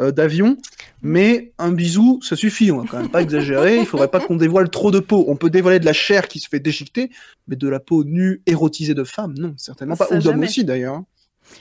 euh, 0.00 0.10
d'avion, 0.10 0.56
mais 1.02 1.52
un 1.58 1.70
bisou, 1.70 2.20
ça 2.22 2.34
suffit, 2.34 2.72
on 2.72 2.80
va 2.80 2.84
quand 2.90 2.98
même 2.98 3.10
pas 3.10 3.22
exagérer, 3.22 3.78
il 3.78 3.86
faudrait 3.86 4.08
pas 4.08 4.20
qu'on 4.20 4.36
dévoile 4.36 4.68
trop 4.68 4.90
de 4.90 4.98
peau. 4.98 5.24
On 5.28 5.36
peut 5.36 5.50
dévoiler 5.50 5.78
de 5.78 5.84
la 5.84 5.92
chair 5.92 6.26
qui 6.26 6.40
se 6.40 6.48
fait 6.48 6.60
déchiqueter, 6.60 7.10
mais 7.46 7.56
de 7.56 7.68
la 7.68 7.78
peau 7.78 8.04
nue, 8.04 8.42
érotisée 8.46 8.94
de 8.94 9.04
femme, 9.04 9.34
non, 9.38 9.54
certainement 9.56 9.96
pas. 9.96 10.08
Ou 10.10 10.18
d'homme 10.18 10.40
aussi 10.40 10.64
d'ailleurs. 10.64 11.02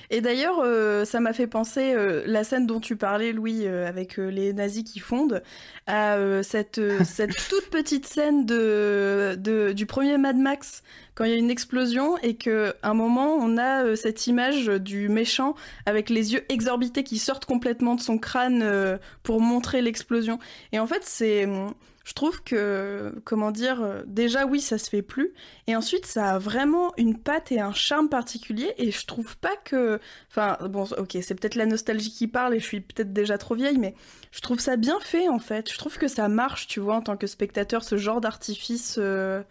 Et 0.09 0.21
d'ailleurs, 0.21 0.59
euh, 0.63 1.05
ça 1.05 1.19
m'a 1.19 1.33
fait 1.33 1.47
penser 1.47 1.93
euh, 1.93 2.23
la 2.25 2.43
scène 2.43 2.65
dont 2.67 2.79
tu 2.79 2.95
parlais, 2.95 3.31
Louis, 3.33 3.67
euh, 3.67 3.87
avec 3.87 4.17
les 4.17 4.53
nazis 4.53 4.83
qui 4.83 4.99
fondent, 4.99 5.43
à 5.87 6.17
cette, 6.43 6.79
cette 7.03 7.35
toute 7.49 7.69
petite 7.69 8.05
scène 8.05 8.45
de, 8.45 9.35
de- 9.37 9.73
du 9.73 9.85
premier 9.85 10.17
Mad 10.17 10.37
Max 10.37 10.83
quand 11.15 11.25
il 11.25 11.31
y 11.31 11.33
a 11.35 11.37
une 11.37 11.51
explosion 11.51 12.17
et 12.19 12.35
que 12.35 12.73
un 12.81 12.93
moment 12.93 13.35
on 13.35 13.57
a 13.57 13.95
cette 13.95 14.25
image 14.27 14.65
du 14.67 15.09
méchant 15.09 15.53
avec 15.85 16.09
les 16.09 16.33
yeux 16.33 16.43
exorbités 16.49 17.03
qui 17.03 17.19
sortent 17.19 17.45
complètement 17.45 17.95
de 17.95 18.01
son 18.01 18.17
crâne 18.17 18.99
pour 19.21 19.39
montrer 19.41 19.81
l'explosion. 19.81 20.39
Et 20.71 20.79
en 20.79 20.87
fait, 20.87 21.01
c'est 21.03 21.45
hum, 21.45 21.73
je 22.03 22.13
trouve 22.13 22.43
que, 22.43 23.13
comment 23.23 23.51
dire, 23.51 23.81
euh, 23.81 24.03
déjà 24.05 24.45
oui, 24.45 24.59
ça 24.59 24.77
se 24.77 24.89
fait 24.89 25.01
plus, 25.01 25.33
et 25.67 25.75
ensuite 25.75 26.05
ça 26.05 26.31
a 26.31 26.39
vraiment 26.39 26.93
une 26.97 27.17
patte 27.17 27.51
et 27.51 27.59
un 27.59 27.73
charme 27.73 28.09
particulier, 28.09 28.73
et 28.77 28.91
je 28.91 29.05
trouve 29.05 29.37
pas 29.37 29.55
que, 29.63 29.99
enfin 30.29 30.57
bon, 30.67 30.83
ok, 30.97 31.17
c'est 31.21 31.35
peut-être 31.35 31.55
la 31.55 31.65
nostalgie 31.65 32.11
qui 32.11 32.27
parle, 32.27 32.55
et 32.55 32.59
je 32.59 32.65
suis 32.65 32.81
peut-être 32.81 33.13
déjà 33.13 33.37
trop 33.37 33.55
vieille, 33.55 33.77
mais 33.77 33.95
je 34.33 34.41
trouve 34.41 34.59
ça 34.59 34.77
bien 34.77 34.99
fait 34.99 35.29
en 35.29 35.37
fait. 35.37 35.71
Je 35.71 35.77
trouve 35.77 35.97
que 35.99 36.07
ça 36.07 36.27
marche, 36.27 36.65
tu 36.65 36.79
vois, 36.79 36.95
en 36.95 37.01
tant 37.01 37.15
que 37.17 37.27
spectateur, 37.27 37.83
ce 37.83 37.97
genre 37.97 38.19
d'artifice, 38.19 38.95
euh, 38.97 39.43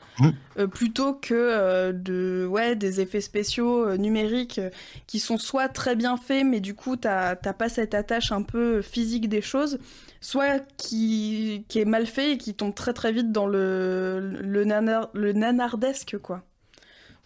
euh, 0.58 0.66
plutôt 0.66 1.14
que 1.14 1.34
euh, 1.34 1.92
de, 1.92 2.46
ouais, 2.50 2.74
des 2.74 3.00
effets 3.00 3.20
spéciaux 3.20 3.96
numériques 3.96 4.60
qui 5.06 5.20
sont 5.20 5.38
soit 5.38 5.68
très 5.68 5.94
bien 5.94 6.16
faits, 6.16 6.44
mais 6.44 6.58
du 6.58 6.74
coup 6.74 6.96
t'as 6.96 7.36
pas 7.36 7.68
cette 7.68 7.94
attache 7.94 8.32
un 8.32 8.42
peu 8.42 8.82
physique 8.82 9.28
des 9.28 9.40
choses 9.40 9.78
soit 10.22 10.60
qui, 10.76 11.64
qui 11.68 11.80
est 11.80 11.84
mal 11.84 12.06
fait 12.06 12.32
et 12.32 12.38
qui 12.42 12.54
tombe 12.54 12.74
très 12.74 12.92
très 12.92 13.12
vite 13.12 13.32
dans 13.32 13.46
le, 13.46 14.20
le, 14.40 14.64
nanar, 14.64 15.08
le 15.14 15.32
nanardesque, 15.32 16.18
quoi. 16.22 16.42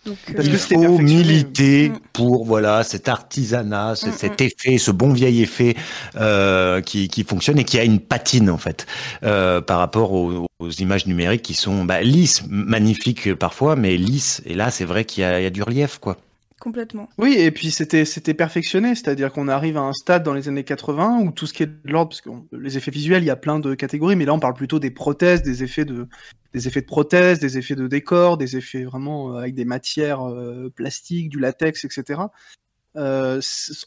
Donc, 0.05 0.19
Parce 0.37 0.47
Il 0.47 0.53
que 0.53 0.59
c'était 0.59 0.87
faut 0.87 0.99
militer 0.99 1.89
Mm. 1.89 1.99
pour 2.13 2.45
voilà 2.45 2.85
cet 2.85 3.09
artisanat, 3.09 3.97
ce- 3.97 4.07
Mm, 4.09 4.13
cet 4.13 4.41
effet, 4.41 4.79
ce 4.79 4.91
bon 4.93 5.13
vieil 5.13 5.43
effet 5.43 5.75
euh, 6.17 6.81
qui, 6.81 7.09
qui 7.09 7.25
fonctionne 7.25 7.59
et 7.59 7.65
qui 7.65 7.79
a 7.79 7.85
une 7.85 7.99
patine 8.01 8.49
en 8.51 8.59
fait 8.59 8.87
euh, 9.25 9.61
par 9.61 9.79
rapport 9.81 10.13
aux, 10.13 10.47
aux 10.61 10.71
images 10.71 11.07
numériques 11.07 11.43
qui 11.43 11.55
sont 11.55 11.85
bah, 11.85 12.03
lisses, 12.03 12.45
magnifiques 12.49 13.35
parfois, 13.35 13.75
mais 13.75 13.97
lisses. 13.97 14.43
Et 14.47 14.55
là, 14.55 14.71
c'est 14.71 14.85
vrai 14.85 15.05
qu'il 15.05 15.25
y, 15.25 15.27
y 15.27 15.47
a 15.47 15.51
du 15.51 15.63
relief 15.63 15.99
quoi. 15.99 16.17
Oui, 17.19 17.35
et 17.39 17.51
puis 17.51 17.71
c'était 17.71 18.07
c'était 18.07 18.33
perfectionné, 18.33 18.95
c'est-à-dire 18.95 19.31
qu'on 19.31 19.47
arrive 19.47 19.77
à 19.77 19.83
un 19.83 19.93
stade 19.93 20.23
dans 20.23 20.33
les 20.33 20.49
années 20.49 20.65
80 20.65 21.21
où 21.21 21.31
tout 21.31 21.47
ce 21.47 21.53
qui 21.53 21.63
est 21.63 21.67
de 21.67 21.93
l'ordre, 21.93 22.09
parce 22.09 22.23
que 22.23 22.31
les 22.53 22.79
effets 22.79 22.91
visuels, 22.91 23.23
il 23.23 23.27
y 23.27 23.31
a 23.31 23.37
plein 23.37 23.59
de 23.59 23.75
catégories, 23.75 24.17
mais 24.17 24.25
là 24.25 24.33
on 24.33 24.39
parle 24.41 24.55
plutôt 24.55 24.79
des 24.79 24.91
prothèses, 24.91 25.43
des 25.43 25.63
effets 25.63 25.85
de 25.85 26.09
des 26.55 26.67
effets 26.67 26.81
de 26.81 26.87
prothèses, 26.87 27.41
des 27.41 27.59
effets 27.59 27.75
de 27.75 27.87
décor, 27.87 28.39
des 28.39 28.57
effets 28.57 28.85
vraiment 28.85 29.35
euh, 29.35 29.41
avec 29.41 29.55
des 29.55 29.67
matières 29.67 30.27
euh, 30.27 30.73
plastiques, 30.75 31.29
du 31.29 31.39
latex, 31.39 31.85
etc. 31.85 32.23
Euh, 32.97 33.41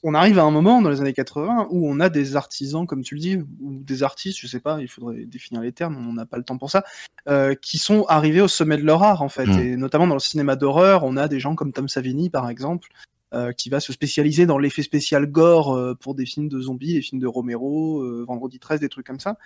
on 0.03 0.13
arrive 0.13 0.37
à 0.39 0.43
un 0.43 0.51
moment 0.51 0.81
dans 0.81 0.89
les 0.89 1.01
années 1.01 1.13
80 1.13 1.67
où 1.71 1.89
on 1.89 1.99
a 1.99 2.09
des 2.09 2.35
artisans, 2.35 2.85
comme 2.85 3.03
tu 3.03 3.15
le 3.15 3.21
dis, 3.21 3.37
ou 3.37 3.81
des 3.83 4.03
artistes, 4.03 4.39
je 4.39 4.47
sais 4.47 4.59
pas, 4.59 4.79
il 4.81 4.87
faudrait 4.87 5.25
définir 5.25 5.61
les 5.61 5.71
termes, 5.71 5.97
on 6.07 6.13
n'a 6.13 6.25
pas 6.25 6.37
le 6.37 6.43
temps 6.43 6.57
pour 6.57 6.69
ça, 6.69 6.83
euh, 7.27 7.55
qui 7.55 7.77
sont 7.77 8.05
arrivés 8.07 8.41
au 8.41 8.47
sommet 8.47 8.77
de 8.77 8.83
leur 8.83 9.01
art 9.03 9.21
en 9.21 9.29
fait, 9.29 9.47
Mm. 9.47 9.59
et 9.59 9.75
notamment 9.77 10.07
dans 10.07 10.15
le 10.15 10.19
cinéma 10.19 10.55
d'horreur, 10.55 11.03
on 11.03 11.17
a 11.17 11.27
des 11.27 11.39
gens 11.39 11.55
comme 11.55 11.73
Tom 11.73 11.87
Savini 11.87 12.29
par 12.29 12.49
exemple, 12.49 12.89
euh, 13.33 13.51
qui 13.51 13.69
va 13.69 13.79
se 13.79 13.93
spécialiser 13.93 14.45
dans 14.45 14.57
l'effet 14.57 14.83
spécial 14.83 15.25
gore 15.25 15.95
pour 15.99 16.13
des 16.15 16.25
films 16.25 16.49
de 16.49 16.59
zombies, 16.59 16.93
des 16.93 17.01
films 17.01 17.21
de 17.21 17.27
Romero, 17.27 18.25
Vendredi 18.25 18.59
13, 18.59 18.79
des 18.79 18.89
trucs 18.89 19.07
comme 19.07 19.19
ça. 19.19 19.37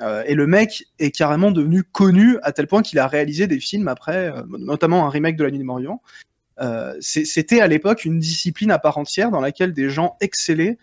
Euh, 0.00 0.24
et 0.26 0.34
le 0.34 0.46
mec 0.46 0.86
est 0.98 1.10
carrément 1.10 1.50
devenu 1.50 1.84
connu 1.84 2.38
à 2.42 2.52
tel 2.52 2.66
point 2.66 2.82
qu'il 2.82 2.98
a 2.98 3.06
réalisé 3.06 3.46
des 3.46 3.60
films 3.60 3.88
après, 3.88 4.28
euh, 4.30 4.42
notamment 4.58 5.06
un 5.06 5.08
remake 5.08 5.36
de 5.36 5.44
La 5.44 5.50
Nuit 5.50 5.58
des 5.58 5.64
Morts 5.64 5.78
Vivants. 5.78 6.02
Euh, 6.60 6.94
C'était 7.00 7.60
à 7.60 7.66
l'époque 7.66 8.04
une 8.04 8.18
discipline 8.18 8.70
à 8.70 8.78
part 8.78 8.98
entière 8.98 9.30
dans 9.30 9.40
laquelle 9.40 9.72
des 9.72 9.90
gens 9.90 10.16
excellaient 10.20 10.78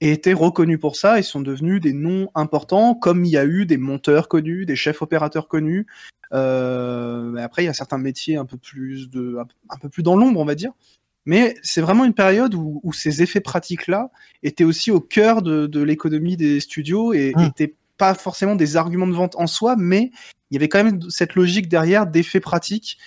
et 0.00 0.12
étaient 0.12 0.34
reconnus 0.34 0.78
pour 0.78 0.96
ça 0.96 1.18
et 1.18 1.22
sont 1.22 1.40
devenus 1.40 1.80
des 1.80 1.92
noms 1.92 2.28
importants, 2.34 2.94
comme 2.94 3.24
il 3.24 3.30
y 3.30 3.38
a 3.38 3.46
eu 3.46 3.64
des 3.66 3.78
monteurs 3.78 4.28
connus, 4.28 4.66
des 4.66 4.76
chefs 4.76 5.02
opérateurs 5.02 5.48
connus. 5.48 5.86
Euh, 6.32 7.30
mais 7.30 7.42
après, 7.42 7.62
il 7.62 7.66
y 7.66 7.70
a 7.70 7.74
certains 7.74 7.98
métiers 7.98 8.36
un 8.36 8.44
peu 8.44 8.58
plus 8.58 9.08
de, 9.08 9.38
un 9.70 9.76
peu 9.78 9.88
plus 9.88 10.02
dans 10.02 10.16
l'ombre, 10.16 10.40
on 10.40 10.44
va 10.44 10.54
dire. 10.54 10.72
Mais 11.24 11.56
c'est 11.62 11.80
vraiment 11.80 12.04
une 12.04 12.14
période 12.14 12.54
où, 12.54 12.80
où 12.84 12.92
ces 12.92 13.22
effets 13.22 13.40
pratiques-là 13.40 14.10
étaient 14.42 14.64
aussi 14.64 14.90
au 14.90 15.00
cœur 15.00 15.42
de, 15.42 15.66
de 15.66 15.80
l'économie 15.80 16.36
des 16.36 16.60
studios 16.60 17.12
et 17.12 17.32
Mm. 17.34 17.40
étaient 17.40 17.74
pas 17.96 18.14
forcément 18.14 18.54
des 18.54 18.76
arguments 18.76 19.06
de 19.06 19.14
vente 19.14 19.34
en 19.36 19.46
soi, 19.46 19.74
mais 19.76 20.10
il 20.50 20.54
y 20.54 20.56
avait 20.56 20.68
quand 20.68 20.84
même 20.84 21.00
cette 21.08 21.34
logique 21.34 21.68
derrière 21.68 22.06
d'effets 22.06 22.40
pratiques 22.40 22.98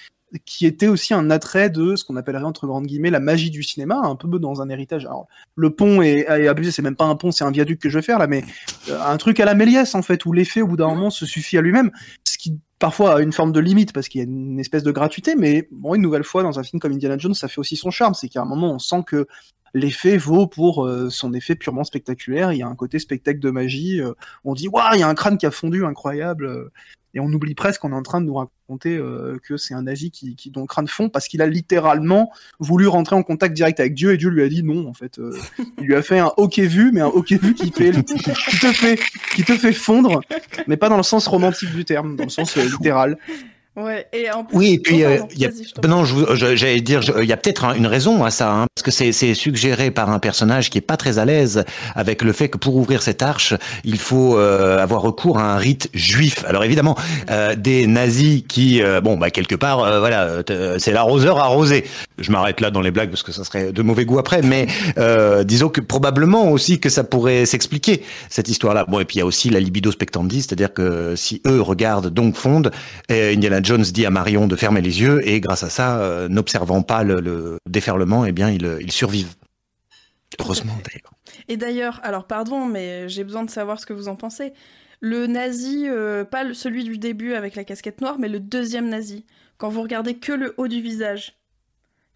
qui 0.46 0.66
était 0.66 0.88
aussi 0.88 1.14
un 1.14 1.30
attrait 1.30 1.70
de 1.70 1.96
ce 1.96 2.04
qu'on 2.04 2.16
appellerait 2.16 2.44
entre 2.44 2.68
grandes 2.68 2.86
guillemets 2.86 3.10
la 3.10 3.20
magie 3.20 3.50
du 3.50 3.64
cinéma, 3.64 4.00
un 4.04 4.16
peu 4.16 4.28
dans 4.40 4.62
un 4.62 4.70
héritage. 4.70 5.06
Alors, 5.06 5.28
le 5.56 5.70
pont 5.72 6.02
est, 6.02 6.20
est 6.20 6.48
abusé, 6.48 6.72
c'est 6.72 6.82
même 6.82 6.96
pas 6.96 7.06
un 7.06 7.16
pont, 7.16 7.32
c'est 7.32 7.44
un 7.44 7.52
viaduc 7.52 7.80
que 7.80 7.90
je 7.90 7.98
vais 7.98 8.04
faire 8.04 8.20
là, 8.20 8.28
mais 8.28 8.44
euh, 8.90 9.00
un 9.02 9.18
truc 9.18 9.40
à 9.40 9.46
la 9.46 9.56
Méliès 9.56 9.96
en 9.96 10.02
fait, 10.02 10.26
où 10.26 10.34
l'effet 10.34 10.62
au 10.62 10.68
bout 10.68 10.78
d'un 10.78 10.88
moment 10.88 11.10
se 11.10 11.26
suffit 11.26 11.58
à 11.58 11.62
lui-même, 11.62 11.92
ce 12.24 12.38
qui 12.38 12.60
parfois 12.78 13.18
a 13.18 13.22
une 13.22 13.34
forme 13.34 13.52
de 13.52 13.60
limite 13.60 13.92
parce 13.92 14.08
qu'il 14.08 14.20
y 14.20 14.24
a 14.24 14.28
une 14.28 14.60
espèce 14.60 14.84
de 14.84 14.92
gratuité, 14.92 15.36
mais 15.36 15.68
bon, 15.72 15.96
une 15.96 16.02
nouvelle 16.02 16.24
fois 16.24 16.44
dans 16.44 16.60
un 16.60 16.64
film 16.64 16.80
comme 16.80 16.94
Indiana 16.94 17.18
Jones, 17.18 17.34
ça 17.34 17.48
fait 17.48 17.60
aussi 17.60 17.76
son 17.76 17.92
charme, 17.92 18.14
c'est 18.14 18.30
qu'à 18.30 18.42
un 18.42 18.46
moment 18.46 18.74
on 18.74 18.80
sent 18.80 19.04
que 19.06 19.28
l'effet 19.74 20.18
vaut 20.18 20.48
pour 20.48 20.86
euh, 20.86 21.10
son 21.10 21.34
effet 21.34 21.56
purement 21.56 21.84
spectaculaire. 21.84 22.54
Il 22.54 22.58
y 22.58 22.64
a 22.64 22.68
un 22.68 22.76
côté 22.76 23.00
spectacle 23.00 23.40
de 23.40 23.52
magie. 23.52 24.02
euh, 24.02 24.14
on 24.44 24.54
dit 24.54 24.68
waouh, 24.68 24.96
il 24.96 25.00
y 25.00 25.04
a 25.04 25.08
un 25.08 25.16
crâne 25.16 25.38
qui 25.38 25.46
a 25.46 25.52
fondu, 25.52 25.86
incroyable. 25.86 26.72
Et 27.14 27.20
on 27.20 27.28
oublie 27.28 27.56
presque 27.56 27.82
qu'on 27.82 27.92
est 27.92 27.96
en 27.96 28.04
train 28.04 28.22
de 28.22 28.26
nous 28.26 28.36
raconter 28.36 28.98
euh, 28.98 29.40
que 29.44 29.58
c'est 29.58 29.74
un 29.74 29.84
nazi 29.84 30.12
qui, 30.12 30.36
qui 30.36 30.52
dont 30.52 30.62
le 30.62 30.68
crâne 30.68 30.88
fond 30.88 31.10
parce 31.10 31.28
qu'il 31.28 31.42
a 31.42 31.48
littéralement 31.48 32.32
voulu 32.60 32.88
rentrer 32.88 33.16
en 33.16 33.24
contact 33.24 33.56
direct 33.56 33.80
avec 33.80 33.94
Dieu 33.94 34.14
et 34.14 34.18
Dieu 34.18 34.30
lui 34.30 34.44
a 34.44 34.50
dit 34.50 34.64
non 34.64 34.88
en 34.88 34.94
fait. 34.94 35.20
euh, 35.20 35.36
il 35.80 35.86
lui 35.86 35.96
a 35.96 36.02
fait 36.02 36.20
un 36.20 36.32
ok 36.38 36.60
vu, 36.60 36.92
mais 36.92 37.02
un 37.02 37.08
ok 37.08 37.32
vu 37.34 37.54
qui 37.54 37.72
fait 37.72 37.92
qui 37.92 38.60
te 38.60 38.72
fait 38.72 39.00
qui 39.36 39.44
te 39.44 39.58
fait 39.58 39.74
fondre, 39.74 40.22
mais 40.68 40.78
pas 40.78 40.90
dans 40.90 40.98
le 40.98 41.04
sens 41.04 41.28
romantique 41.28 41.74
du 41.74 41.86
terme, 41.86 42.16
dans 42.16 42.26
le 42.26 42.30
sens 42.30 42.58
euh, 42.58 42.64
littéral. 42.64 43.18
Ouais, 43.80 44.08
et 44.14 44.30
en 44.32 44.44
plus, 44.44 44.58
Oui, 44.58 44.74
et 44.74 44.80
puis 44.80 45.04
Oh, 45.04 45.08
euh, 45.08 45.18
y 45.38 45.46
a- 45.46 45.88
non, 45.88 46.04
j'allais 46.06 46.82
dire, 46.82 47.02
il 47.22 47.26
y 47.28 47.32
a 47.34 47.38
peut-être 47.38 47.66
un- 47.66 47.74
une 47.76 47.88
raison 47.88 48.24
à 48.24 48.32
ça, 48.32 48.52
hein, 48.52 48.66
parce 48.76 48.84
que 48.84 48.92
c'est 48.92 49.34
suggéré 49.34 49.92
par 49.92 50.10
un 50.10 50.20
personnage 50.20 50.70
qui 50.70 50.78
est 50.78 50.82
pas 50.82 50.98
très 50.98 51.18
à 51.20 51.26
l'aise 51.26 51.64
avec 51.96 52.22
le 52.22 52.34
fait 52.34 52.50
que 52.50 52.58
pour 52.58 52.76
ouvrir 52.76 53.02
cette 53.02 53.22
arche, 53.24 53.54
il 53.84 53.98
faut 53.98 54.38
euh, 54.38 54.80
avoir 54.80 55.02
recours 55.02 55.38
à 55.38 55.54
un 55.54 55.58
rite 55.58 55.90
juif. 55.94 56.44
Alors 56.48 56.64
évidemment, 56.64 56.96
euh, 57.30 57.56
des 57.56 57.88
nazis 57.88 58.44
qui, 58.48 58.82
euh, 58.82 59.02
bon, 59.02 59.18
bah 59.18 59.30
quelque 59.30 59.56
part, 59.56 59.80
euh, 59.84 60.00
voilà, 60.00 60.42
c'est 60.78 60.92
l'arroseur 60.92 61.40
arrosé. 61.40 61.86
Je 62.18 62.32
m'arrête 62.32 62.60
là 62.62 62.72
dans 62.72 62.82
les 62.82 62.92
blagues 62.92 63.10
parce 63.10 63.24
que 63.24 63.32
ça 63.32 63.44
serait 63.44 63.72
de 63.72 63.82
mauvais 63.82 64.06
goût 64.06 64.20
après, 64.20 64.42
mais 64.42 64.68
euh, 64.98 65.44
disons 65.44 65.70
que 65.70 65.80
probablement 65.82 66.52
aussi 66.52 66.80
que 66.80 66.90
ça 66.90 67.04
pourrait 67.04 67.46
s'expliquer 67.46 68.04
cette 68.30 68.50
histoire-là. 68.50 68.86
Bon, 68.88 69.00
et 69.00 69.06
puis 69.06 69.18
il 69.18 69.20
y 69.20 69.22
a 69.22 69.26
aussi 69.26 69.50
la 69.50 69.60
libido 69.60 69.92
spectandi, 69.92 70.42
c'est-à-dire 70.42 70.74
que 70.74 71.16
si 71.16 71.42
eux 71.48 71.62
regardent 71.62 72.10
donc 72.10 72.36
fondent, 72.36 72.72
et 73.10 73.34
Indiana 73.34 73.62
Jones 73.70 73.84
dit 73.84 74.04
à 74.06 74.10
Marion 74.10 74.48
de 74.48 74.56
fermer 74.56 74.82
les 74.82 75.00
yeux 75.00 75.22
et 75.28 75.40
grâce 75.40 75.62
à 75.64 75.70
ça, 75.70 76.00
euh, 76.00 76.28
n'observant 76.28 76.82
pas 76.82 77.04
le, 77.04 77.20
le 77.22 77.60
déferlement, 77.70 78.26
eh 78.26 78.32
bien, 78.32 78.50
ils, 78.50 78.78
ils 78.82 78.92
survivent. 78.92 79.36
Heureusement 80.40 80.74
d'ailleurs. 80.86 81.12
Et 81.50 81.56
d'ailleurs, 81.56 82.00
alors 82.02 82.26
pardon, 82.26 82.66
mais 82.66 83.08
j'ai 83.10 83.24
besoin 83.24 83.44
de 83.44 83.50
savoir 83.52 83.80
ce 83.80 83.86
que 83.86 83.94
vous 83.94 84.08
en 84.08 84.16
pensez. 84.16 84.54
Le 85.02 85.28
nazi, 85.28 85.86
euh, 85.88 86.24
pas 86.24 86.44
le- 86.44 86.56
celui 86.56 86.84
du 86.84 86.98
début 86.98 87.34
avec 87.36 87.56
la 87.56 87.64
casquette 87.64 88.02
noire, 88.02 88.18
mais 88.20 88.28
le 88.28 88.40
deuxième 88.40 88.90
nazi. 88.90 89.26
Quand 89.60 89.70
vous 89.70 89.84
regardez 89.84 90.16
que 90.16 90.32
le 90.32 90.56
haut 90.58 90.68
du 90.68 90.82
visage, 90.82 91.36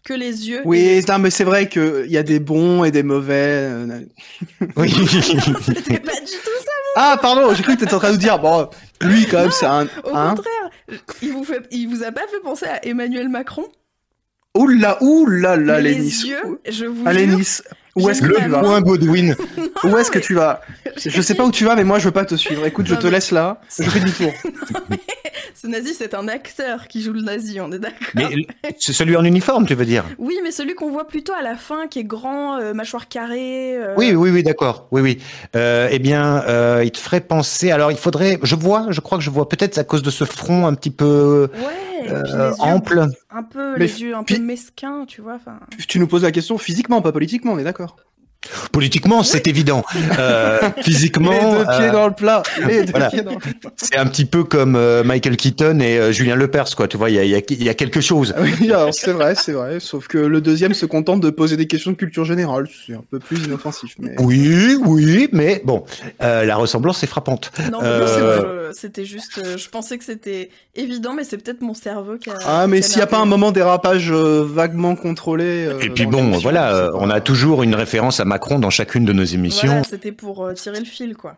que 0.04 0.12
les 0.14 0.48
yeux. 0.48 0.62
Oui, 0.64 1.02
non, 1.08 1.18
mais 1.20 1.30
c'est 1.30 1.44
vrai 1.44 1.68
qu'il 1.68 2.06
y 2.08 2.16
a 2.18 2.22
des 2.24 2.40
bons 2.40 2.82
et 2.82 2.90
des 2.90 3.02
mauvais. 3.04 3.68
euh, 3.70 4.00
Oui. 4.76 4.90
C'était 5.62 6.00
pas 6.00 6.12
du 6.20 6.32
tout 6.44 6.58
ça. 6.64 6.73
Ah, 6.96 7.18
pardon, 7.20 7.52
j'ai 7.54 7.62
cru 7.62 7.74
que 7.74 7.80
t'étais 7.80 7.94
en 7.94 7.98
train 7.98 8.08
de 8.08 8.14
nous 8.14 8.18
dire, 8.20 8.38
bon, 8.38 8.68
lui, 9.00 9.26
quand 9.26 9.40
même, 9.42 9.50
c'est 9.50 9.66
un. 9.66 9.84
Au 10.04 10.14
Hein 10.14 10.34
contraire, 10.36 10.70
il 11.22 11.32
vous, 11.32 11.44
fait, 11.44 11.66
il 11.70 11.88
vous 11.88 12.02
a 12.04 12.12
pas 12.12 12.26
fait 12.28 12.40
penser 12.42 12.66
à 12.66 12.84
Emmanuel 12.86 13.28
Macron? 13.28 13.64
Oula, 14.56 14.98
oula, 15.02 15.56
là, 15.56 15.80
Lénis. 15.80 15.98
Les 16.22 16.26
yeux, 16.28 16.60
je 16.68 16.86
vous 16.86 17.06
Allez, 17.06 17.26
jure. 17.26 17.38
Où 18.02 18.08
est-ce 18.10 18.20
que 18.22 18.26
tu 18.34 18.48
vas 18.48 18.60
main- 18.62 18.80
Godwin. 18.80 19.36
Où 19.84 19.96
est-ce 19.98 20.10
que 20.10 20.18
tu 20.18 20.34
vas 20.34 20.60
Je 21.04 21.20
sais 21.22 21.34
pas 21.34 21.44
où 21.44 21.50
tu 21.50 21.64
vas, 21.64 21.76
mais 21.76 21.84
moi, 21.84 21.98
je 21.98 22.04
veux 22.06 22.10
pas 22.10 22.24
te 22.24 22.34
suivre. 22.34 22.66
Écoute, 22.66 22.86
je 22.86 22.94
Non, 22.94 23.00
te 23.00 23.06
mais- 23.06 23.12
laisse 23.12 23.30
là. 23.30 23.60
Je 23.78 23.84
fais 23.84 24.00
demi-tour. 24.00 24.32
Ce 25.54 25.66
nazi, 25.68 25.94
c'est 25.94 26.14
un 26.14 26.28
acteur 26.28 26.88
qui 26.88 27.00
joue 27.00 27.12
le 27.12 27.22
nazi, 27.22 27.58
on 27.60 27.70
est 27.72 27.78
d'accord 27.78 28.08
Mais 28.14 28.28
c'est 28.78 28.92
celui 28.92 29.16
en 29.16 29.24
uniforme, 29.24 29.66
tu 29.66 29.74
veux 29.74 29.86
dire 29.86 30.04
Oui, 30.18 30.34
mais 30.42 30.50
celui 30.50 30.74
qu'on 30.74 30.90
voit 30.90 31.06
plutôt 31.06 31.32
à 31.32 31.42
la 31.42 31.54
fin, 31.56 31.86
qui 31.86 32.00
est 32.00 32.04
grand, 32.04 32.58
euh, 32.58 32.74
mâchoire 32.74 33.08
carrée. 33.08 33.76
euh, 33.76 33.94
Oui, 33.96 34.12
oui, 34.14 34.30
oui, 34.30 34.42
d'accord. 34.42 34.88
Oui, 34.90 35.00
oui. 35.00 35.18
Euh, 35.56 35.88
eh 35.90 35.98
bien, 36.00 36.42
euh, 36.48 36.82
il 36.84 36.90
te 36.90 36.98
ferait 36.98 37.20
penser. 37.20 37.70
Alors, 37.70 37.90
il 37.92 37.96
faudrait. 37.96 38.38
Je 38.42 38.56
vois. 38.56 38.86
Je 38.90 39.00
crois 39.00 39.16
que 39.18 39.24
je 39.24 39.30
vois 39.30 39.48
peut-être 39.48 39.78
à 39.78 39.84
cause 39.84 40.02
de 40.02 40.10
ce 40.10 40.24
front 40.24 40.66
un 40.66 40.74
petit 40.74 40.90
peu 40.90 41.48
Ouais, 41.54 42.04
et 42.04 42.08
puis 42.08 42.12
euh, 42.12 42.22
les 42.50 42.56
yeux 42.56 42.62
ample. 42.62 43.06
un 43.30 43.42
peu, 43.42 43.76
les 43.78 44.02
yeux 44.02 44.14
un 44.14 44.22
peu 44.24 44.38
mesquins, 44.38 45.04
tu 45.06 45.22
vois. 45.22 45.38
Tu 45.88 45.98
nous 45.98 46.06
poses 46.06 46.22
la 46.24 46.32
question 46.32 46.58
physiquement, 46.58 47.00
pas 47.00 47.12
politiquement, 47.12 47.52
on 47.52 47.58
est 47.58 47.64
d'accord. 47.64 47.83
Politiquement, 48.72 49.22
c'est 49.22 49.46
évident. 49.46 49.84
Euh, 50.18 50.58
physiquement, 50.82 51.30
Les 51.32 51.58
deux 51.58 51.64
pieds 51.64 51.88
euh, 51.88 51.92
dans 51.92 52.06
le 52.06 52.14
plat. 52.14 52.42
Les 52.66 52.84
deux 52.84 52.90
voilà. 52.90 53.10
pieds 53.10 53.22
dans 53.22 53.32
le 53.32 53.38
plat. 53.38 53.70
c'est 53.76 53.96
un 53.96 54.06
petit 54.06 54.24
peu 54.24 54.44
comme 54.44 54.76
euh, 54.76 55.04
Michael 55.04 55.36
Keaton 55.36 55.80
et 55.80 55.98
euh, 55.98 56.12
Julien 56.12 56.36
Lepers, 56.36 56.74
quoi. 56.76 56.88
Tu 56.88 56.96
vois, 56.96 57.10
il 57.10 57.16
y 57.16 57.18
a, 57.18 57.24
y 57.24 57.38
y 57.38 57.74
quelque 57.74 58.00
chose. 58.00 58.34
Oui, 58.38 58.70
alors 58.70 58.92
c'est 58.92 59.12
vrai, 59.12 59.34
c'est 59.34 59.52
vrai. 59.52 59.80
Sauf 59.80 60.08
que 60.08 60.18
le 60.18 60.40
deuxième 60.40 60.74
se 60.74 60.86
contente 60.86 61.20
de 61.20 61.30
poser 61.30 61.56
des 61.56 61.66
questions 61.66 61.90
de 61.90 61.96
culture 61.96 62.24
générale. 62.24 62.68
C'est 62.86 62.94
un 62.94 63.04
peu 63.10 63.18
plus 63.18 63.44
inoffensif. 63.44 63.94
Mais... 63.98 64.14
Oui, 64.18 64.76
oui, 64.84 65.28
mais 65.32 65.62
bon, 65.64 65.84
euh, 66.22 66.44
la 66.44 66.56
ressemblance 66.56 67.02
est 67.02 67.06
frappante. 67.06 67.52
non, 67.70 67.80
mais 67.82 67.88
Euh, 68.64 68.72
c'était 68.74 69.04
juste. 69.04 69.38
euh, 69.38 69.56
je 69.56 69.68
pensais 69.68 69.98
que 69.98 70.04
c'était 70.04 70.50
évident, 70.74 71.12
mais 71.14 71.24
c'est 71.24 71.38
peut-être 71.38 71.60
mon 71.60 71.74
cerveau 71.74 72.16
qui 72.18 72.30
a. 72.30 72.38
Ah, 72.44 72.66
mais 72.66 72.82
s'il 72.82 72.96
n'y 72.96 73.02
a 73.02 73.06
pas 73.06 73.18
un 73.18 73.26
moment 73.26 73.52
dérapage 73.52 74.10
euh, 74.10 74.42
vaguement 74.44 74.96
contrôlé. 74.96 75.66
euh, 75.66 75.80
Et 75.80 75.90
puis 75.90 76.06
bon, 76.06 76.30
voilà, 76.38 76.74
euh, 76.74 76.90
on 76.94 77.10
a 77.10 77.20
toujours 77.20 77.62
une 77.62 77.74
référence 77.74 78.20
à 78.20 78.24
Macron 78.24 78.58
dans 78.58 78.70
chacune 78.70 79.04
de 79.04 79.12
nos 79.12 79.24
émissions. 79.24 79.68
Voilà, 79.68 79.84
c'était 79.84 80.12
pour 80.12 80.44
euh, 80.44 80.54
tirer 80.54 80.78
le 80.80 80.84
fil, 80.86 81.14
quoi. 81.16 81.36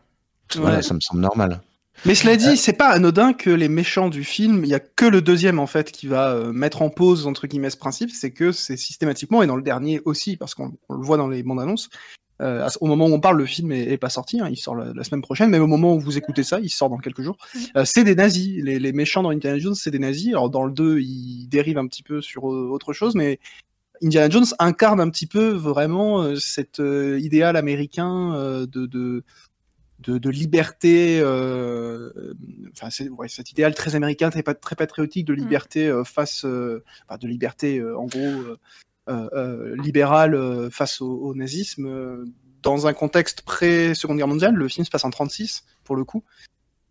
Voilà, 0.55 0.77
Ouais. 0.77 0.83
ça 0.83 0.95
me 0.95 1.01
semble 1.01 1.21
normal. 1.21 1.61
Mais 2.05 2.15
cela 2.15 2.37
dit, 2.37 2.59
c'est 2.59 2.75
pas 2.75 2.89
anodin 2.89 3.33
que 3.33 3.49
les 3.49 3.69
méchants 3.71 4.11
du 4.11 4.23
film, 4.23 4.65
il 4.65 4.71
y 4.71 4.75
a 4.75 4.81
que 4.81 5.07
le 5.07 5.23
deuxième 5.23 5.59
en 5.59 5.67
fait 5.67 5.91
qui 5.91 6.07
va 6.07 6.35
mettre 6.53 6.83
en 6.83 6.91
pause 6.91 7.27
entre 7.27 7.47
guillemets 7.47 7.71
ce 7.71 7.79
principe, 7.79 8.11
c'est 8.11 8.33
que 8.33 8.53
c'est 8.53 8.77
systématiquement 8.77 9.43
et 9.43 9.47
dans 9.47 9.57
le 9.57 9.63
dernier 9.63 10.03
aussi 10.05 10.37
parce 10.37 10.55
qu'on 10.55 10.73
on 10.91 10.95
le 10.95 11.03
voit 11.03 11.17
dans 11.17 11.27
les 11.29 11.43
bandes 11.43 11.59
annonces. 11.61 11.89
Euh, 12.43 12.69
au 12.81 12.87
moment 12.87 13.07
où 13.07 13.13
on 13.15 13.21
parle, 13.21 13.39
le 13.39 13.47
film 13.47 13.73
est, 13.73 13.85
est 13.93 13.97
pas 13.97 14.11
sorti, 14.11 14.41
hein, 14.41 14.49
il 14.51 14.57
sort 14.57 14.75
la, 14.75 14.93
la 14.93 15.05
semaine 15.05 15.23
prochaine, 15.23 15.49
mais 15.51 15.59
au 15.59 15.67
moment 15.67 15.95
où 15.95 16.01
vous 16.01 16.19
écoutez 16.19 16.43
ça, 16.43 16.61
il 16.61 16.69
sort 16.71 16.91
dans 16.91 16.99
quelques 16.99 17.23
jours. 17.23 17.39
Euh, 17.77 17.85
c'est 17.87 18.05
des 18.05 18.15
nazis, 18.15 18.63
les, 18.63 18.79
les 18.79 18.93
méchants 18.93 19.23
dans 19.23 19.31
Indiana 19.31 19.59
Jones, 19.59 19.75
c'est 19.75 19.91
des 19.91 19.99
nazis. 19.99 20.29
Alors 20.29 20.51
dans 20.51 20.65
le 20.65 20.73
2, 20.73 20.99
ils 21.01 21.47
dérivent 21.49 21.79
un 21.79 21.87
petit 21.87 22.03
peu 22.03 22.21
sur 22.21 22.53
euh, 22.53 22.69
autre 22.69 22.93
chose, 22.93 23.15
mais 23.15 23.39
Indiana 24.03 24.29
Jones 24.29 24.47
incarne 24.59 25.01
un 25.01 25.09
petit 25.09 25.27
peu 25.27 25.49
vraiment 25.49 26.37
cet 26.37 26.81
idéal 26.81 27.57
américain 27.57 28.33
de, 28.71 28.85
de, 28.87 29.25
de, 30.01 30.19
de 30.19 30.31
liberté, 30.31 31.21
enfin 32.73 32.89
ouais, 33.17 33.29
cet 33.29 33.51
idéal 33.53 33.75
très 33.75 33.95
américain, 33.95 34.29
très, 34.29 34.43
pat- 34.43 34.61
très 34.61 34.77
patriotique 34.77 35.25
de 35.25 35.33
liberté 35.33 35.89
euh, 35.89 36.05
face, 36.05 36.45
enfin, 36.45 37.17
de 37.19 37.27
liberté 37.27 37.83
en 37.83 38.05
gros 38.05 38.43
euh, 39.09 39.29
euh, 39.35 39.77
libérale 39.83 40.35
euh, 40.35 40.71
face 40.71 41.01
au, 41.01 41.11
au 41.11 41.35
nazisme 41.35 42.25
dans 42.63 42.87
un 42.87 42.93
contexte 42.93 43.43
pré-seconde 43.43 44.17
guerre 44.17 44.29
mondiale. 44.29 44.55
Le 44.55 44.69
film 44.69 44.85
se 44.85 44.91
passe 44.91 45.05
en 45.05 45.11
36 45.11 45.65
pour 45.85 45.95
le 45.97 46.05
coup. 46.05 46.25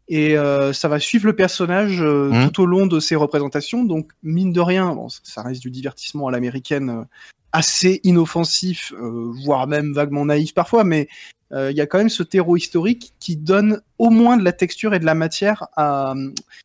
Et 0.07 0.37
euh, 0.37 0.71
ça 0.71 0.87
va 0.87 0.99
suivre 0.99 1.25
le 1.25 1.35
personnage 1.35 2.01
euh, 2.01 2.29
Mhm. 2.29 2.51
tout 2.51 2.61
au 2.61 2.65
long 2.67 2.85
de 2.85 2.99
ses 2.99 3.15
représentations. 3.15 3.83
Donc, 3.83 4.11
mine 4.21 4.53
de 4.53 4.61
rien, 4.61 4.93
bon, 4.93 5.09
ça- 5.09 5.41
reste 5.41 5.61
du 5.61 5.71
divertissement 5.71 6.27
à 6.27 6.31
l'américaine 6.31 6.89
euh, 6.89 7.03
assez 7.51 8.01
inoffensif, 8.03 8.93
voire 8.99 9.65
même 9.65 9.93
vaguement 9.93 10.25
naïf 10.25 10.53
parfois, 10.53 10.83
mais 10.83 11.07
il 11.53 11.71
y 11.71 11.79
a 11.79 11.85
quand 11.85 11.99
même 11.99 12.09
ce 12.09 12.21
terreau 12.21 12.57
historique 12.57 13.13
qui 13.21 13.37
donne 13.37 13.81
au 13.97 14.09
moins 14.09 14.35
de 14.35 14.43
la 14.43 14.51
texture 14.51 14.93
et 14.93 14.99
de 14.99 15.05
la 15.05 15.15
matière 15.15 15.67
à, 15.77 16.13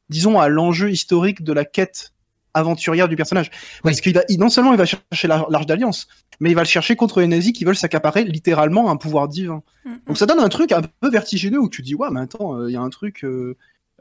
disons, 0.08 0.40
à 0.40 0.48
l'enjeu 0.48 0.90
historique 0.90 1.44
de 1.44 1.52
la 1.52 1.64
quête 1.64 2.12
aventurière 2.54 3.08
du 3.08 3.16
personnage. 3.16 3.50
Parce 3.82 4.00
qu'il 4.00 4.14
va, 4.14 4.22
il- 4.28 4.38
non 4.38 4.48
seulement 4.50 4.72
il 4.72 4.78
va 4.78 4.86
chercher 4.86 5.28
l'Ar- 5.28 5.50
l'Arche 5.50 5.66
d'Alliance, 5.66 6.08
mais 6.40 6.50
il 6.50 6.54
va 6.54 6.62
le 6.62 6.68
chercher 6.68 6.96
contre 6.96 7.20
les 7.20 7.26
nazis 7.26 7.52
qui 7.52 7.64
veulent 7.64 7.76
s'accaparer 7.76 8.24
littéralement 8.24 8.90
un 8.90 8.96
pouvoir 8.96 9.28
divin. 9.28 9.62
Mm, 9.84 9.90
Donc 10.06 10.18
ça 10.18 10.26
donne 10.26 10.40
un 10.40 10.48
truc 10.48 10.72
un 10.72 10.82
peu 10.82 11.10
vertigineux 11.10 11.58
où 11.60 11.68
tu 11.68 11.82
dis 11.82 11.94
ouais 11.94 12.08
mais 12.10 12.20
attends 12.20 12.56
euh, 12.58 12.68
il 12.70 12.72
y 12.72 12.76
a 12.76 12.80
un 12.80 12.90
truc 12.90 13.24
euh, 13.24 13.56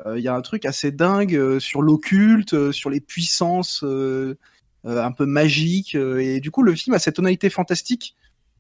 euh, 0.06 0.18
il 0.18 0.24
y 0.24 0.28
a 0.28 0.36
un 0.36 0.42
truc 0.42 0.66
assez 0.66 0.92
dingue 0.92 1.36
euh, 1.36 1.60
sur 1.60 1.82
l'occulte 1.82 2.54
euh, 2.54 2.72
sur 2.72 2.90
les 2.90 3.02
puissances 3.02 3.82
euh, 3.84 4.38
euh, 4.86 5.04
un 5.04 5.12
peu 5.12 5.26
magiques 5.26 5.96
euh, 5.96 6.20
et 6.20 6.40
du 6.40 6.52
coup 6.52 6.64
le 6.64 6.74
film 6.76 6.96
a 6.96 7.00
cette 7.00 7.16
tonalité 7.18 7.50
fantastique 7.50 8.16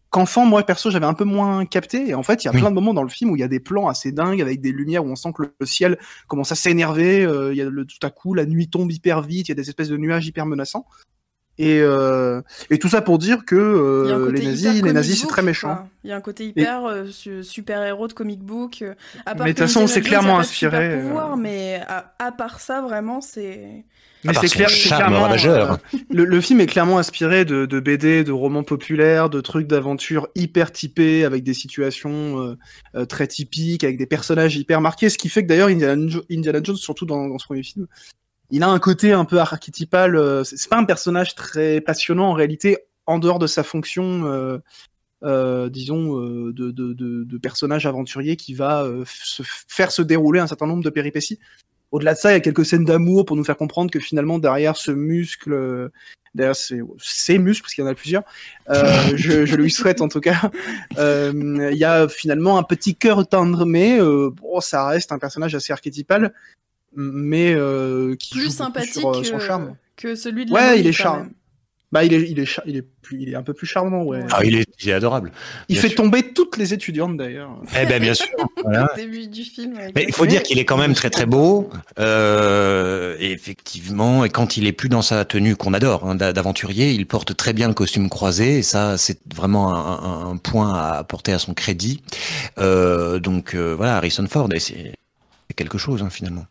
qu'enfant 0.09 0.45
moi 0.45 0.63
perso 0.63 0.89
j'avais 0.89 1.05
un 1.05 1.13
peu 1.13 1.23
moins 1.23 1.65
capté 1.65 2.09
et 2.09 2.13
en 2.15 2.23
fait 2.23 2.43
il 2.43 2.47
y 2.47 2.49
a 2.49 2.53
Oui. 2.53 2.59
plein 2.59 2.69
de 2.69 2.75
moments 2.75 2.93
dans 2.93 3.03
le 3.03 3.09
film 3.09 3.31
où 3.31 3.35
il 3.35 3.39
y 3.39 3.43
a 3.43 3.47
des 3.47 3.59
plans 3.59 3.87
assez 3.87 4.11
dingues 4.11 4.41
avec 4.41 4.61
des 4.61 4.71
lumières 4.71 5.05
où 5.05 5.09
on 5.09 5.15
sent 5.15 5.29
que 5.35 5.43
le, 5.43 5.65
ciel 5.65 5.97
commence 6.27 6.51
à 6.51 6.55
s'énerver 6.55 7.23
euh, 7.23 7.53
il 7.53 7.57
y 7.57 7.61
a 7.61 7.69
le, 7.69 7.85
tout 7.85 8.05
à 8.05 8.09
coup 8.09 8.33
la 8.33 8.45
nuit 8.45 8.69
tombe 8.69 8.91
hyper 8.91 9.21
vite 9.21 9.47
il 9.47 9.51
y 9.51 9.53
a 9.53 9.55
des 9.55 9.69
espèces 9.69 9.89
de 9.89 9.97
nuages 9.97 10.25
hyper 10.25 10.45
menaçants 10.45 10.85
et, 11.59 11.79
euh, 11.81 12.41
et 12.71 12.79
tout 12.79 12.89
ça 12.89 13.01
pour 13.01 13.19
dire 13.19 13.45
que 13.45 13.55
euh, 13.55 14.31
les 14.31 14.45
nazis 14.45 14.81
les 14.81 14.93
nazis 14.93 15.21
c'est 15.21 15.27
très 15.27 15.41
méchant 15.43 15.75
quoi. 15.75 15.87
Il 16.03 16.09
y 16.09 16.13
a 16.13 16.15
un 16.15 16.21
côté 16.21 16.45
hyper 16.47 16.85
euh, 16.85 17.05
su- 17.07 17.43
super-héros 17.43 18.07
de 18.07 18.13
comic 18.13 18.39
book. 18.39 18.81
euh, 18.81 18.95
à 19.25 19.35
part 19.35 19.45
Mais 19.45 19.53
de 19.53 19.57
toute 19.59 19.67
façon, 19.67 19.85
c'est 19.87 20.01
clairement 20.01 20.41
super 20.43 20.73
inspiré, 20.79 21.01
pouvoir, 21.01 21.37
mais 21.37 21.81
à, 21.87 22.15
à 22.19 22.31
part 22.31 22.59
ça, 22.61 22.81
vraiment, 22.81 23.19
c'est. 23.21 23.83
Mais 24.25 24.33
c'est 24.41 24.47
clair, 24.49 24.67
clairement, 24.97 25.27
euh, 25.47 25.75
le, 26.09 26.25
le 26.25 26.41
film 26.41 26.59
est 26.59 26.65
clairement 26.65 26.97
inspiré 26.99 27.45
de, 27.45 27.65
de 27.65 27.79
BD, 27.79 28.25
de 28.25 28.31
romans 28.33 28.63
populaires, 28.63 29.29
de 29.29 29.39
trucs 29.39 29.65
d'aventure 29.67 30.27
hyper 30.35 30.73
typés, 30.73 31.23
avec 31.23 31.43
des 31.43 31.53
situations 31.53 32.41
euh, 32.41 32.55
euh, 32.95 33.05
très 33.05 33.27
typiques, 33.27 33.83
avec 33.85 33.97
des 33.97 34.05
personnages 34.07 34.57
hyper 34.57 34.81
marqués. 34.81 35.09
Ce 35.09 35.17
qui 35.17 35.29
fait 35.29 35.43
que 35.43 35.47
d'ailleurs 35.47 35.69
Indiana, 35.69 36.07
Jo- 36.09 36.23
Indiana 36.29 36.59
Jones, 36.61 36.75
surtout 36.75 37.05
dans, 37.05 37.27
dans 37.29 37.37
ce 37.39 37.45
premier 37.45 37.63
film, 37.63 37.87
il 38.51 38.63
a 38.63 38.67
un 38.69 38.79
côté 38.79 39.11
un 39.13 39.25
peu 39.25 39.39
archétypal. 39.39 40.15
euh, 40.15 40.43
c'est 40.43 40.69
pas 40.69 40.77
un 40.77 40.85
personnage 40.85 41.35
très 41.35 41.81
passionnant 41.81 42.29
en 42.29 42.33
réalité, 42.33 42.77
en 43.05 43.19
dehors 43.19 43.39
de 43.39 43.47
sa 43.47 43.63
fonction. 43.63 44.25
euh, 44.25 44.59
euh, 45.23 45.69
disons, 45.69 46.17
euh, 46.17 46.53
de, 46.53 46.71
de, 46.71 46.93
de, 46.93 47.23
de 47.25 47.37
personnage 47.37 47.85
aventurier 47.85 48.37
qui 48.37 48.53
va 48.53 48.83
euh, 48.83 49.03
se 49.05 49.43
faire 49.67 49.91
se 49.91 50.01
dérouler 50.01 50.39
un 50.39 50.47
certain 50.47 50.65
nombre 50.67 50.83
de 50.83 50.89
péripéties. 50.89 51.39
Au-delà 51.91 52.13
de 52.13 52.19
ça, 52.19 52.31
il 52.31 52.35
y 52.35 52.37
a 52.37 52.39
quelques 52.39 52.65
scènes 52.65 52.85
d'amour 52.85 53.25
pour 53.25 53.35
nous 53.35 53.43
faire 53.43 53.57
comprendre 53.57 53.91
que 53.91 53.99
finalement, 53.99 54.39
derrière 54.39 54.77
ce 54.77 54.91
muscle, 54.91 55.51
euh, 55.51 55.89
derrière 56.35 56.55
ces, 56.55 56.81
ces 56.99 57.37
muscles, 57.37 57.63
parce 57.63 57.73
qu'il 57.73 57.83
y 57.83 57.87
en 57.87 57.89
a 57.89 57.95
plusieurs, 57.95 58.23
euh, 58.69 58.83
je, 59.15 59.45
je 59.45 59.55
lui 59.57 59.71
souhaite 59.71 59.99
en 59.99 60.07
tout 60.07 60.21
cas, 60.21 60.51
euh, 60.97 61.69
il 61.71 61.77
y 61.77 61.83
a 61.83 62.07
finalement 62.07 62.57
un 62.57 62.63
petit 62.63 62.95
cœur 62.95 63.27
tendre, 63.27 63.65
mais 63.65 63.99
euh, 63.99 64.29
bon, 64.29 64.61
ça 64.61 64.87
reste 64.87 65.11
un 65.11 65.19
personnage 65.19 65.53
assez 65.53 65.73
archétypal, 65.73 66.33
mais 66.95 67.53
euh, 67.53 68.15
qui 68.15 68.31
Plus 68.35 68.49
sympathique 68.49 68.93
sur 68.93 69.09
euh, 69.15 69.23
son 69.23 69.37
que, 69.37 69.43
charme. 69.43 69.75
que 69.95 70.15
celui 70.15 70.45
de 70.45 70.51
Ouais, 70.51 70.79
il 70.79 70.87
est 70.87 71.03
même. 71.03 71.29
Bah, 71.91 72.03
il 72.03 72.13
est, 72.13 72.29
il 72.29 72.37
est, 72.39 72.59
il 72.67 72.77
est 72.77 72.83
plus, 72.83 73.19
il 73.19 73.29
est 73.29 73.35
un 73.35 73.41
peu 73.41 73.55
plus 73.55 73.65
charmant, 73.65 74.03
ouais. 74.03 74.19
Ah, 74.31 74.45
il 74.45 74.53
est, 74.55 74.67
il 74.79 74.89
est 74.89 74.93
adorable. 74.93 75.31
il 75.69 75.73
bien 75.73 75.81
fait 75.81 75.87
sûr. 75.87 75.97
tomber 75.97 76.21
toutes 76.33 76.55
les 76.57 76.71
étudiantes 76.71 77.17
d'ailleurs. 77.17 77.49
Eh 77.81 77.87
ben 77.87 77.99
bien 77.99 78.13
sûr. 78.13 78.27
voilà. 78.63 78.91
Début 78.95 79.25
du 79.25 79.41
film. 79.43 79.73
Mais 79.95 80.05
il 80.07 80.13
faut 80.13 80.27
dire 80.27 80.43
qu'il 80.43 80.59
est 80.59 80.65
quand 80.65 80.77
même 80.77 80.93
très 80.93 81.09
très 81.09 81.25
beau. 81.25 81.71
Euh, 81.97 83.15
et 83.19 83.31
effectivement, 83.31 84.23
et 84.23 84.29
quand 84.29 84.55
il 84.55 84.67
est 84.67 84.71
plus 84.71 84.87
dans 84.89 85.01
sa 85.01 85.25
tenue 85.25 85.55
qu'on 85.55 85.73
adore 85.73 86.07
hein, 86.07 86.13
d'a- 86.13 86.31
d'aventurier, 86.31 86.91
il 86.91 87.07
porte 87.07 87.35
très 87.35 87.53
bien 87.53 87.67
le 87.67 87.73
costume 87.73 88.07
croisé. 88.07 88.59
Et 88.59 88.63
ça, 88.63 88.99
c'est 88.99 89.19
vraiment 89.33 89.73
un, 89.73 90.31
un- 90.31 90.37
point 90.37 90.71
à 90.75 90.91
apporter 90.99 91.33
à 91.33 91.39
son 91.39 91.55
crédit. 91.55 92.03
Euh, 92.59 93.17
donc 93.17 93.55
euh, 93.55 93.73
voilà, 93.75 93.97
Harrison 93.97 94.27
Ford, 94.27 94.49
et 94.53 94.59
c'est 94.59 94.93
quelque 95.55 95.77
chose 95.77 96.03
hein, 96.03 96.09
finalement. 96.09 96.45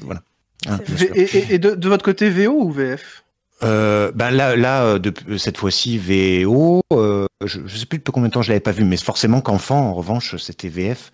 Voilà. 0.00 0.22
Hein, 0.66 0.78
et 1.14 1.22
et- 1.22 1.54
et 1.54 1.58
de, 1.58 1.74
de 1.74 1.88
votre 1.88 2.04
côté, 2.04 2.30
VO 2.30 2.52
ou 2.52 2.70
VF 2.72 3.24
Euh, 3.62 4.12
ben 4.14 4.30
là, 4.30 4.54
là, 4.56 4.84
euh, 4.84 4.98
de, 4.98 5.12
cette 5.36 5.56
fois-ci 5.58 5.98
VO. 5.98 6.80
euh, 6.92 7.26
je, 7.44 7.60
je 7.66 7.76
sais 7.76 7.86
plus 7.86 7.98
depuis 7.98 8.12
combien 8.12 8.28
de 8.28 8.32
temps 8.34 8.42
je 8.42 8.48
l'avais 8.50 8.60
pas 8.60 8.70
vu, 8.72 8.84
mais 8.84 8.96
forcément 8.96 9.40
qu'enfant, 9.40 9.80
en 9.90 9.94
revanche, 9.94 10.36
c'était 10.36 10.68
VF. 10.68 11.12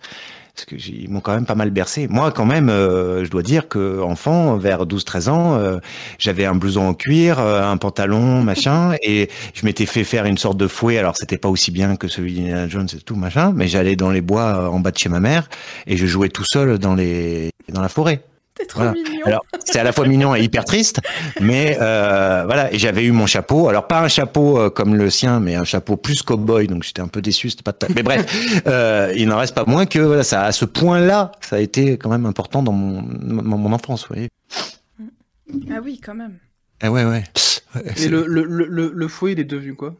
Parce 0.55 0.65
que 0.65 0.77
j'ai- 0.77 0.93
ils 1.03 1.09
m'ont 1.09 1.19
quand 1.19 1.33
même 1.33 1.45
pas 1.45 1.55
mal 1.55 1.69
bercé. 1.69 2.07
Moi, 2.07 2.31
quand 2.31 2.45
même, 2.45 2.69
euh, 2.69 3.25
je 3.25 3.29
dois 3.29 3.43
dire 3.43 3.67
que 3.67 4.01
enfant, 4.01 4.55
vers 4.55 4.85
12-13 4.85 5.27
ans, 5.27 5.55
euh, 5.57 5.79
j'avais 6.17 6.45
un 6.45 6.55
blouson 6.55 6.87
en 6.87 6.93
cuir, 6.93 7.39
euh, 7.39 7.61
un 7.61 7.75
pantalon, 7.75 8.41
machin, 8.43 8.93
et 9.03 9.29
je 9.53 9.65
m'étais 9.65 9.85
fait 9.85 10.05
faire 10.05 10.25
une 10.25 10.37
sorte 10.37 10.57
de 10.57 10.67
fouet. 10.67 10.97
Alors, 10.97 11.17
c'était 11.17 11.37
pas 11.37 11.49
aussi 11.49 11.71
bien 11.71 11.97
que 11.97 12.07
celui 12.07 12.33
d'Indiana 12.35 12.69
Jones 12.69 12.87
et 12.95 13.01
tout, 13.01 13.15
machin, 13.17 13.51
mais 13.53 13.67
j'allais 13.67 13.97
dans 13.97 14.11
les 14.11 14.21
bois 14.21 14.61
euh, 14.63 14.67
en 14.67 14.79
bas 14.79 14.91
de 14.91 14.97
chez 14.97 15.09
ma 15.09 15.19
mère 15.19 15.49
et 15.87 15.97
je 15.97 16.05
jouais 16.05 16.29
tout 16.29 16.45
seul 16.45 16.79
dans 16.79 16.95
les 16.95 17.51
dans 17.69 17.81
la 17.81 17.89
forêt. 17.89 18.21
T'es 18.55 18.65
trop 18.65 18.79
Voilà. 18.79 18.93
mignon. 18.93 19.25
Alors, 19.25 19.45
c'est 19.65 19.79
à 19.79 19.83
la 19.83 19.91
fois 19.91 20.07
mignon 20.07 20.33
et 20.35 20.41
hyper 20.41 20.63
triste, 20.65 21.01
mais 21.41 21.77
euh, 21.81 22.43
voilà. 22.45 22.73
Et 22.73 22.79
j'avais 22.79 23.03
eu 23.03 23.11
mon 23.11 23.25
chapeau. 23.25 23.67
Alors 23.67 23.87
pas 23.87 23.99
un 24.01 24.07
chapeau 24.07 24.57
euh, 24.59 24.69
comme 24.69 24.95
le 24.95 25.09
sien, 25.09 25.39
mais 25.41 25.55
un 25.55 25.65
chapeau 25.65 25.97
plus 25.97 26.21
cowboy. 26.21 26.67
Donc 26.67 26.83
j'étais 26.83 27.01
un 27.01 27.07
peu 27.09 27.21
déçu. 27.21 27.49
C'était 27.49 27.63
pas. 27.63 27.73
de 27.73 27.77
ta- 27.77 27.87
Mais 27.93 28.01
bref, 28.03 28.25
euh, 28.67 29.11
il 29.15 29.27
n'en 29.27 29.37
reste 29.37 29.55
pas 29.55 29.65
moins 29.67 29.85
que 29.85 29.99
voilà, 29.99 30.23
ça 30.23 30.43
à 30.43 30.51
ce 30.53 30.63
point-là, 30.65 31.31
ça 31.41 31.57
a 31.57 31.59
été 31.59 31.97
quand 31.97 32.09
même 32.09 32.25
important 32.25 32.63
dans 32.63 32.71
mon 32.71 33.01
mon, 33.01 33.57
mon 33.57 33.73
enfance. 33.73 34.07
Vous 34.07 34.15
voyez. 34.15 34.29
Ah 35.71 35.79
oui, 35.83 35.99
quand 36.03 36.15
même. 36.15 36.37
Ah 36.81 36.91
ouais 36.91 37.03
ouais. 37.05 37.23
Et 37.97 38.07
le, 38.07 38.25
le, 38.25 38.43
le, 38.45 38.65
le, 38.67 38.91
le 38.95 39.07
fouet, 39.09 39.33
il 39.33 39.39
est 39.39 39.43
devenu 39.43 39.75
quoi? 39.75 39.95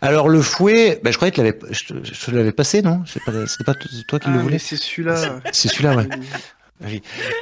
Alors 0.00 0.28
le 0.28 0.40
fouet, 0.40 1.00
ben, 1.02 1.10
je 1.12 1.16
croyais 1.16 1.32
que 1.32 1.40
l'avais, 1.40 1.58
je, 1.70 1.84
te- 1.86 2.04
je 2.04 2.26
te 2.26 2.30
l'avais 2.30 2.52
passé, 2.52 2.80
non? 2.82 3.02
C'est 3.06 3.22
pas, 3.24 3.32
c'était 3.46 3.64
pas 3.64 3.74
toi 4.08 4.18
qui 4.18 4.28
le 4.30 4.38
Ah, 4.38 4.42
voulais? 4.42 4.58
c'est 4.58 4.76
celui-là. 4.76 5.40
C'est 5.52 5.68
celui-là, 5.68 5.96
ouais. 5.96 6.08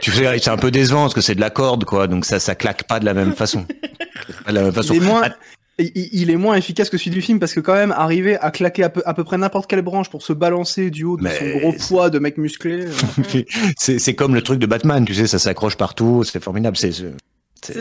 Tu 0.00 0.10
sais, 0.10 0.38
c'est 0.38 0.50
un 0.50 0.56
peu 0.56 0.70
décevant 0.70 1.02
parce 1.02 1.14
que 1.14 1.20
c'est 1.20 1.34
de 1.34 1.40
la 1.40 1.50
corde, 1.50 1.84
quoi. 1.84 2.06
Donc 2.06 2.24
ça, 2.24 2.38
ça 2.40 2.54
claque 2.54 2.84
pas 2.84 3.00
de 3.00 3.04
la 3.04 3.14
même 3.14 3.34
façon. 3.34 3.66
De 4.46 4.52
la 4.52 4.62
même 4.62 4.72
façon. 4.72 4.94
Il 4.94 5.02
est, 5.02 5.06
moins, 5.06 5.22
il, 5.78 6.30
est 6.30 6.36
moins 6.36 6.56
efficace 6.56 6.90
que 6.90 6.98
celui 6.98 7.10
du 7.10 7.22
film 7.22 7.38
parce 7.38 7.54
que 7.54 7.60
quand 7.60 7.74
même 7.74 7.92
arriver 7.92 8.38
à 8.38 8.50
claquer 8.50 8.84
à 8.84 8.90
peu, 8.90 9.02
à 9.06 9.14
peu 9.14 9.24
près 9.24 9.38
n'importe 9.38 9.68
quelle 9.68 9.82
branche 9.82 10.10
pour 10.10 10.22
se 10.22 10.32
balancer 10.32 10.90
du 10.90 11.04
haut 11.04 11.16
de 11.16 11.22
Mais 11.22 11.38
son 11.38 11.58
gros 11.58 11.72
poids 11.72 12.10
de 12.10 12.18
mec 12.18 12.36
musclé. 12.38 12.86
euh, 12.86 13.42
c'est, 13.76 14.14
comme 14.14 14.34
le 14.34 14.42
truc 14.42 14.58
de 14.58 14.66
Batman, 14.66 15.04
tu 15.04 15.14
sais, 15.14 15.26
ça 15.26 15.38
s'accroche 15.38 15.76
partout, 15.76 16.24
c'est 16.24 16.42
formidable. 16.42 16.76
C'est, 16.76 16.92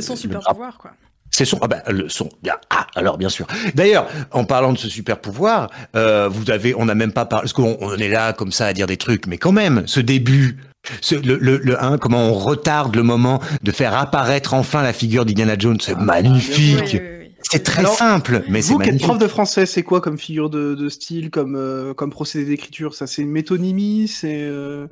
son 0.02 0.16
super 0.16 0.42
pouvoir, 0.42 0.78
quoi. 0.78 0.92
C'est 1.32 1.46
son, 1.46 1.60
ah 1.62 1.68
ben, 1.68 1.82
le 1.88 2.10
son, 2.10 2.28
ah, 2.70 2.88
alors 2.96 3.18
bien 3.18 3.30
sûr. 3.30 3.46
D'ailleurs, 3.76 4.08
en 4.32 4.46
parlant 4.46 4.74
de 4.74 4.78
ce 4.78 4.90
super 4.90 5.22
pouvoir, 5.22 5.70
euh, 5.96 6.28
vous 6.28 6.50
avez, 6.50 6.74
on 6.76 6.86
n'a 6.86 6.96
même 6.96 7.12
pas 7.12 7.26
parlé, 7.26 7.44
parce 7.44 7.54
qu'on 7.54 7.78
on 7.82 7.96
est 7.98 8.10
là 8.10 8.34
comme 8.34 8.52
ça 8.52 8.66
à 8.66 8.74
dire 8.74 8.88
des 8.88 8.98
trucs, 8.98 9.28
mais 9.28 9.38
quand 9.38 9.52
même, 9.52 9.84
ce 9.86 10.00
début, 10.00 10.58
ce, 11.02 11.16
le, 11.16 11.38
le, 11.38 11.58
le 11.58 11.84
hein, 11.84 11.98
comment 11.98 12.28
on 12.30 12.34
retarde 12.34 12.96
le 12.96 13.04
moment 13.04 13.40
de 13.64 13.72
faire 13.72 13.94
apparaître 13.96 14.54
enfin 14.54 14.82
la 14.84 14.94
figure 14.94 15.26
d'Indiana 15.26 15.56
Jones, 15.58 15.78
c'est 15.82 15.96
Ah, 15.98 16.04
magnifique. 16.04 16.78
Oui, 16.94 17.00
oui, 17.00 17.00
oui. 17.22 17.32
C'est 17.52 17.64
très 17.64 17.80
Alors, 17.80 17.96
simple, 17.96 18.44
mais 18.50 18.62
c'est 18.62 18.74
Vous 18.74 18.80
qui 18.80 18.90
êtes 18.90 19.02
prof 19.02 19.18
de 19.18 19.28
français, 19.28 19.66
c'est 19.66 19.82
quoi 19.82 20.02
comme 20.02 20.20
figure 20.20 20.50
de, 20.50 20.76
de 20.76 20.90
style, 20.90 21.32
comme, 21.32 21.56
euh, 21.56 21.94
comme 21.94 22.12
procédé 22.12 22.46
d'écriture? 22.46 22.94
Ça, 22.94 23.08
c'est 23.08 23.22
une 23.24 23.32
métonymie 23.32 24.08
C'est. 24.08 24.42
euh, 24.44 24.86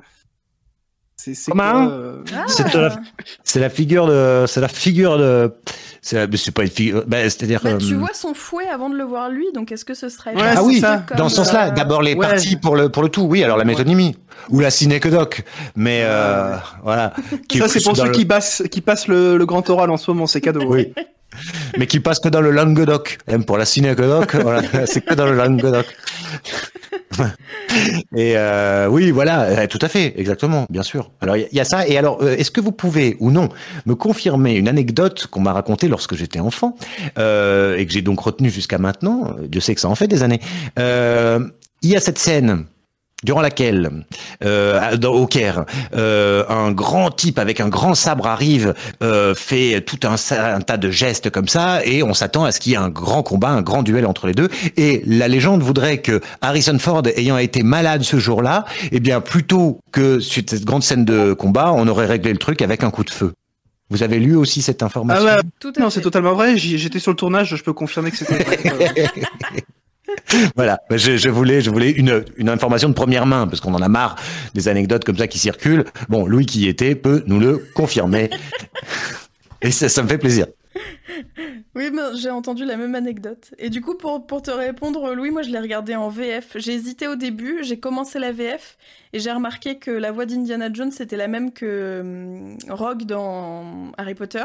C'est 1.16 1.34
c'est 1.34 1.50
Comment 1.50 1.86
quoi 1.86 1.92
euh, 1.92 2.22
Ah, 2.34 2.44
la- 2.74 3.00
C'est 3.44 3.60
la 3.60 3.70
figure 3.70 4.06
de, 4.06 4.44
c'est 4.46 4.60
la 4.60 4.68
figure 4.68 5.18
de, 5.18 5.52
c'est, 6.02 6.26
mais 6.30 6.36
c'est 6.36 6.50
pas 6.52 6.62
une 6.62 6.70
figure, 6.70 7.04
bah, 7.06 7.18
c'est-à-dire. 7.24 7.60
Bah, 7.62 7.74
tu 7.78 7.94
euh, 7.94 7.98
vois 7.98 8.14
son 8.14 8.34
fouet 8.34 8.66
avant 8.68 8.88
de 8.90 8.96
le 8.96 9.04
voir 9.04 9.28
lui, 9.30 9.46
donc 9.54 9.72
est-ce 9.72 9.84
que 9.84 9.94
ce 9.94 10.08
serait 10.08 10.34
Ouais, 10.34 10.42
Ah 10.56 10.62
oui, 10.62 10.80
ça. 10.80 11.04
comme, 11.06 11.16
dans 11.18 11.28
ce 11.28 11.36
sens-là, 11.36 11.68
euh, 11.68 11.70
d'abord 11.72 12.02
les 12.02 12.14
ouais. 12.14 12.26
parties 12.26 12.56
pour 12.56 12.76
le 12.76 12.88
pour 12.88 13.02
le 13.02 13.08
tout, 13.08 13.22
oui. 13.22 13.42
Alors 13.44 13.56
la 13.56 13.64
Ouais. 13.64 13.70
métonymie 13.70 14.16
ou 14.50 14.60
la 14.60 14.70
cinécodoc, 14.70 15.44
mais 15.76 16.02
euh, 16.04 16.56
voilà. 16.82 17.12
Qui 17.48 17.58
Ça, 17.58 17.68
c'est 17.68 17.82
pour 17.82 17.96
ceux 17.96 18.04
le- 18.04 18.10
qui, 18.12 18.24
passent, 18.24 18.62
qui 18.70 18.80
passent 18.80 19.08
le, 19.08 19.36
le 19.36 19.46
grand 19.46 19.68
oral 19.70 19.90
en 19.90 19.96
ce 19.96 20.10
moment, 20.10 20.26
c'est 20.26 20.40
cadeau. 20.40 20.62
Oui. 20.66 20.92
mais 21.78 21.86
qui 21.86 22.00
passe 22.00 22.20
que 22.20 22.28
dans 22.28 22.40
le 22.40 22.50
Languedoc. 22.50 23.18
Même 23.28 23.44
pour 23.44 23.58
la 23.58 23.64
voilà, 24.42 24.62
c'est 24.86 25.04
que 25.04 25.14
dans 25.14 25.26
le 25.26 25.34
Languedoc. 25.36 25.86
et 28.16 28.36
euh, 28.36 28.88
oui, 28.88 29.10
voilà, 29.10 29.42
euh, 29.42 29.66
tout 29.66 29.78
à 29.82 29.88
fait, 29.88 30.14
exactement, 30.18 30.66
bien 30.70 30.82
sûr. 30.82 31.10
Alors 31.20 31.36
il 31.36 31.48
y, 31.52 31.60
a- 31.60 31.64
ça. 31.64 31.86
Et 31.86 31.96
alors, 31.98 32.22
euh, 32.22 32.36
est-ce 32.36 32.50
que 32.50 32.60
vous 32.60 32.72
pouvez 32.72 33.16
ou 33.20 33.30
non 33.30 33.48
me 33.86 33.94
confirmer 33.94 34.54
une 34.54 34.68
anecdote 34.68 35.26
qu'on 35.26 35.40
m'a 35.40 35.52
racontée 35.52 35.88
lorsque 35.88 36.14
j'étais 36.14 36.40
enfant 36.40 36.76
et 37.16 37.86
que 37.86 37.92
j'ai 37.92 38.02
donc 38.02 38.20
retenue 38.20 38.50
jusqu'à 38.50 38.78
maintenant 38.78 39.36
Dieu 39.48 39.60
sait 39.60 39.74
que 39.74 39.80
ça 39.80 39.88
en 39.88 39.94
fait 39.94 40.08
des 40.08 40.22
années. 40.22 40.40
Il 40.76 41.90
y 41.90 41.96
a 41.96 42.00
cette 42.00 42.18
scène 42.18 42.64
durant 43.24 43.40
laquelle, 43.40 43.90
euh, 44.44 44.96
dans- 44.96 45.12
au 45.12 45.26
Caire, 45.26 45.64
euh, 45.96 46.44
un 46.48 46.70
grand 46.70 47.10
type 47.10 47.38
avec 47.38 47.60
un 47.60 47.68
grand 47.68 47.94
sabre 47.94 48.26
arrive, 48.26 48.74
euh, 49.02 49.34
fait 49.34 49.80
tout 49.80 49.98
un, 50.04 50.60
tas 50.60 50.76
de 50.76 50.90
gestes 50.90 51.30
comme 51.30 51.48
ça, 51.48 51.84
et 51.84 52.02
on 52.02 52.14
s'attend 52.14 52.44
à 52.44 52.52
ce 52.52 52.60
qu'il 52.60 52.72
y 52.72 52.74
ait 52.76 52.78
un 52.78 52.90
grand 52.90 53.22
combat, 53.22 53.48
un 53.48 53.62
grand 53.62 53.82
duel 53.82 54.06
entre 54.06 54.26
les 54.28 54.34
deux. 54.34 54.48
Et 54.76 55.02
la 55.06 55.26
légende 55.28 55.62
voudrait 55.62 55.98
que 55.98 56.20
Harrison 56.42 56.78
Ford, 56.78 57.02
ayant 57.16 57.38
été 57.38 57.62
malade 57.62 58.02
ce 58.02 58.18
jour-là, 58.18 58.64
eh 58.92 59.00
bien, 59.00 59.20
plutôt 59.20 59.80
que 59.90 60.20
sur 60.20 60.42
cette 60.48 60.64
grande 60.64 60.82
scène 60.84 61.04
de 61.04 61.32
combat, 61.32 61.72
on 61.74 61.88
aurait 61.88 62.06
réglé 62.06 62.32
le 62.32 62.38
truc 62.38 62.62
avec 62.62 62.84
un 62.84 62.90
coup 62.90 63.02
de 63.04 63.10
feu. 63.10 63.32
Vous 63.90 64.02
avez 64.02 64.18
lu 64.18 64.36
aussi 64.36 64.62
cette 64.62 64.82
Ah 64.82 64.86
information 64.86 65.24
ouais, 65.24 65.40
Tout 65.58 65.72
à 65.76 65.80
non, 65.80 65.90
c'est 65.90 66.02
totalement 66.02 66.34
vrai. 66.34 66.56
J'étais 66.58 66.98
sur 66.98 67.10
le 67.10 67.16
tournage, 67.16 67.56
je 67.56 67.62
peux 67.62 67.72
confirmer 67.72 68.10
que 68.10 68.18
c'était 68.18 68.44
vrai. 68.68 69.10
Voilà, 70.56 70.80
je, 70.90 71.16
je 71.16 71.28
voulais, 71.28 71.60
je 71.60 71.70
voulais 71.70 71.90
une, 71.90 72.24
une 72.36 72.48
information 72.48 72.88
de 72.88 72.94
première 72.94 73.26
main 73.26 73.46
parce 73.46 73.60
qu'on 73.60 73.74
en 73.74 73.82
a 73.82 73.88
marre 73.88 74.16
des 74.54 74.68
anecdotes 74.68 75.04
comme 75.04 75.16
ça 75.16 75.26
qui 75.26 75.38
circulent. 75.38 75.84
Bon, 76.08 76.26
Louis 76.26 76.46
qui 76.46 76.60
y 76.60 76.68
était 76.68 76.94
peut 76.94 77.22
nous 77.26 77.40
le 77.40 77.58
confirmer 77.74 78.30
et 79.62 79.70
ça, 79.70 79.88
ça 79.88 80.02
me 80.02 80.08
fait 80.08 80.18
plaisir. 80.18 80.46
Oui, 81.74 81.90
j'ai 82.20 82.30
entendu 82.30 82.64
la 82.64 82.76
même 82.76 82.94
anecdote. 82.94 83.54
Et 83.58 83.70
du 83.70 83.80
coup, 83.80 83.94
pour, 83.94 84.26
pour 84.26 84.42
te 84.42 84.50
répondre, 84.50 85.14
Louis, 85.14 85.30
moi 85.30 85.42
je 85.42 85.50
l'ai 85.50 85.58
regardé 85.58 85.94
en 85.94 86.08
VF. 86.08 86.56
J'ai 86.56 86.72
hésité 86.74 87.08
au 87.08 87.16
début, 87.16 87.58
j'ai 87.62 87.78
commencé 87.78 88.18
la 88.18 88.32
VF 88.32 88.76
et 89.12 89.20
j'ai 89.20 89.32
remarqué 89.32 89.78
que 89.78 89.90
la 89.90 90.12
voix 90.12 90.26
d'Indiana 90.26 90.70
Jones 90.72 90.92
c'était 90.92 91.16
la 91.16 91.28
même 91.28 91.52
que 91.52 92.00
hum, 92.00 92.58
Rogue 92.68 93.04
dans 93.04 93.92
Harry 93.96 94.14
Potter. 94.14 94.44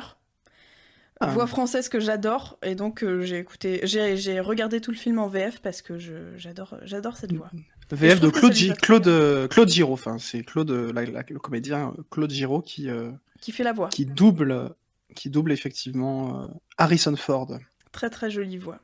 Ah. 1.24 1.32
Voix 1.34 1.48
française 1.48 1.90
que 1.90 2.00
j'adore 2.00 2.58
et 2.64 2.76
donc 2.76 3.04
euh, 3.04 3.22
j'ai 3.24 3.38
écouté, 3.40 3.82
j'ai 3.84 4.40
regardé 4.40 4.82
tout 4.82 4.92
le 4.92 4.98
film 4.98 5.20
en 5.20 5.28
VF 5.28 5.60
parce 5.62 5.82
que 5.82 5.98
j'adore 6.38 6.76
j'adore 6.84 7.18
cette 7.18 7.34
voix. 7.34 7.50
VF 7.92 8.20
de 8.22 8.30
Claude, 8.30 8.54
Claude, 8.82 9.08
euh, 9.08 9.48
Claude 9.48 9.70
Giraud, 9.70 9.94
enfin 9.94 10.18
c'est 10.18 10.42
Claude, 10.44 10.72
euh, 10.72 10.92
la- 10.94 11.06
la- 11.06 11.24
le 11.30 11.40
comédien 11.40 11.94
Claude 12.10 12.32
Giraud 12.32 12.62
qui, 12.62 12.90
euh, 12.90 13.12
Qui 13.42 13.52
fait 13.52 13.64
la 13.64 13.74
voix. 13.74 13.90
qui 13.90 14.06
double, 14.06 14.72
qui 15.16 15.30
double 15.30 15.52
effectivement 15.52 16.44
euh, 16.44 16.48
Harrison 16.78 17.16
Ford. 17.16 17.60
Très 17.92 18.10
très 18.10 18.32
jolie 18.32 18.58
voix. 18.58 18.80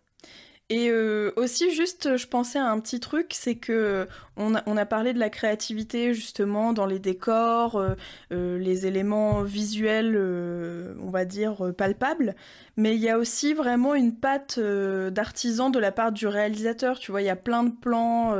Et 0.69 0.89
euh, 0.91 1.31
aussi, 1.35 1.71
juste, 1.73 2.15
je 2.15 2.27
pensais 2.27 2.59
à 2.59 2.69
un 2.69 2.79
petit 2.79 2.99
truc, 2.99 3.31
c'est 3.33 3.55
que 3.55 4.07
on 4.37 4.53
a, 4.53 4.61
on 4.67 4.77
a 4.77 4.85
parlé 4.85 5.13
de 5.13 5.19
la 5.19 5.31
créativité 5.31 6.13
justement 6.13 6.73
dans 6.73 6.85
les 6.85 6.99
décors, 6.99 7.75
euh, 7.75 7.95
euh, 8.31 8.59
les 8.59 8.85
éléments 8.85 9.41
visuels, 9.41 10.13
euh, 10.15 10.93
on 11.01 11.09
va 11.09 11.25
dire 11.25 11.73
palpables, 11.75 12.35
mais 12.77 12.95
il 12.95 13.01
y 13.01 13.09
a 13.09 13.17
aussi 13.17 13.53
vraiment 13.53 13.95
une 13.95 14.15
patte 14.15 14.59
d'artisan 14.59 15.71
de 15.71 15.79
la 15.79 15.91
part 15.91 16.11
du 16.11 16.27
réalisateur. 16.27 16.99
Tu 16.99 17.11
vois, 17.11 17.23
il 17.23 17.25
y 17.25 17.29
a 17.29 17.35
plein 17.35 17.63
de 17.63 17.71
plans. 17.71 18.35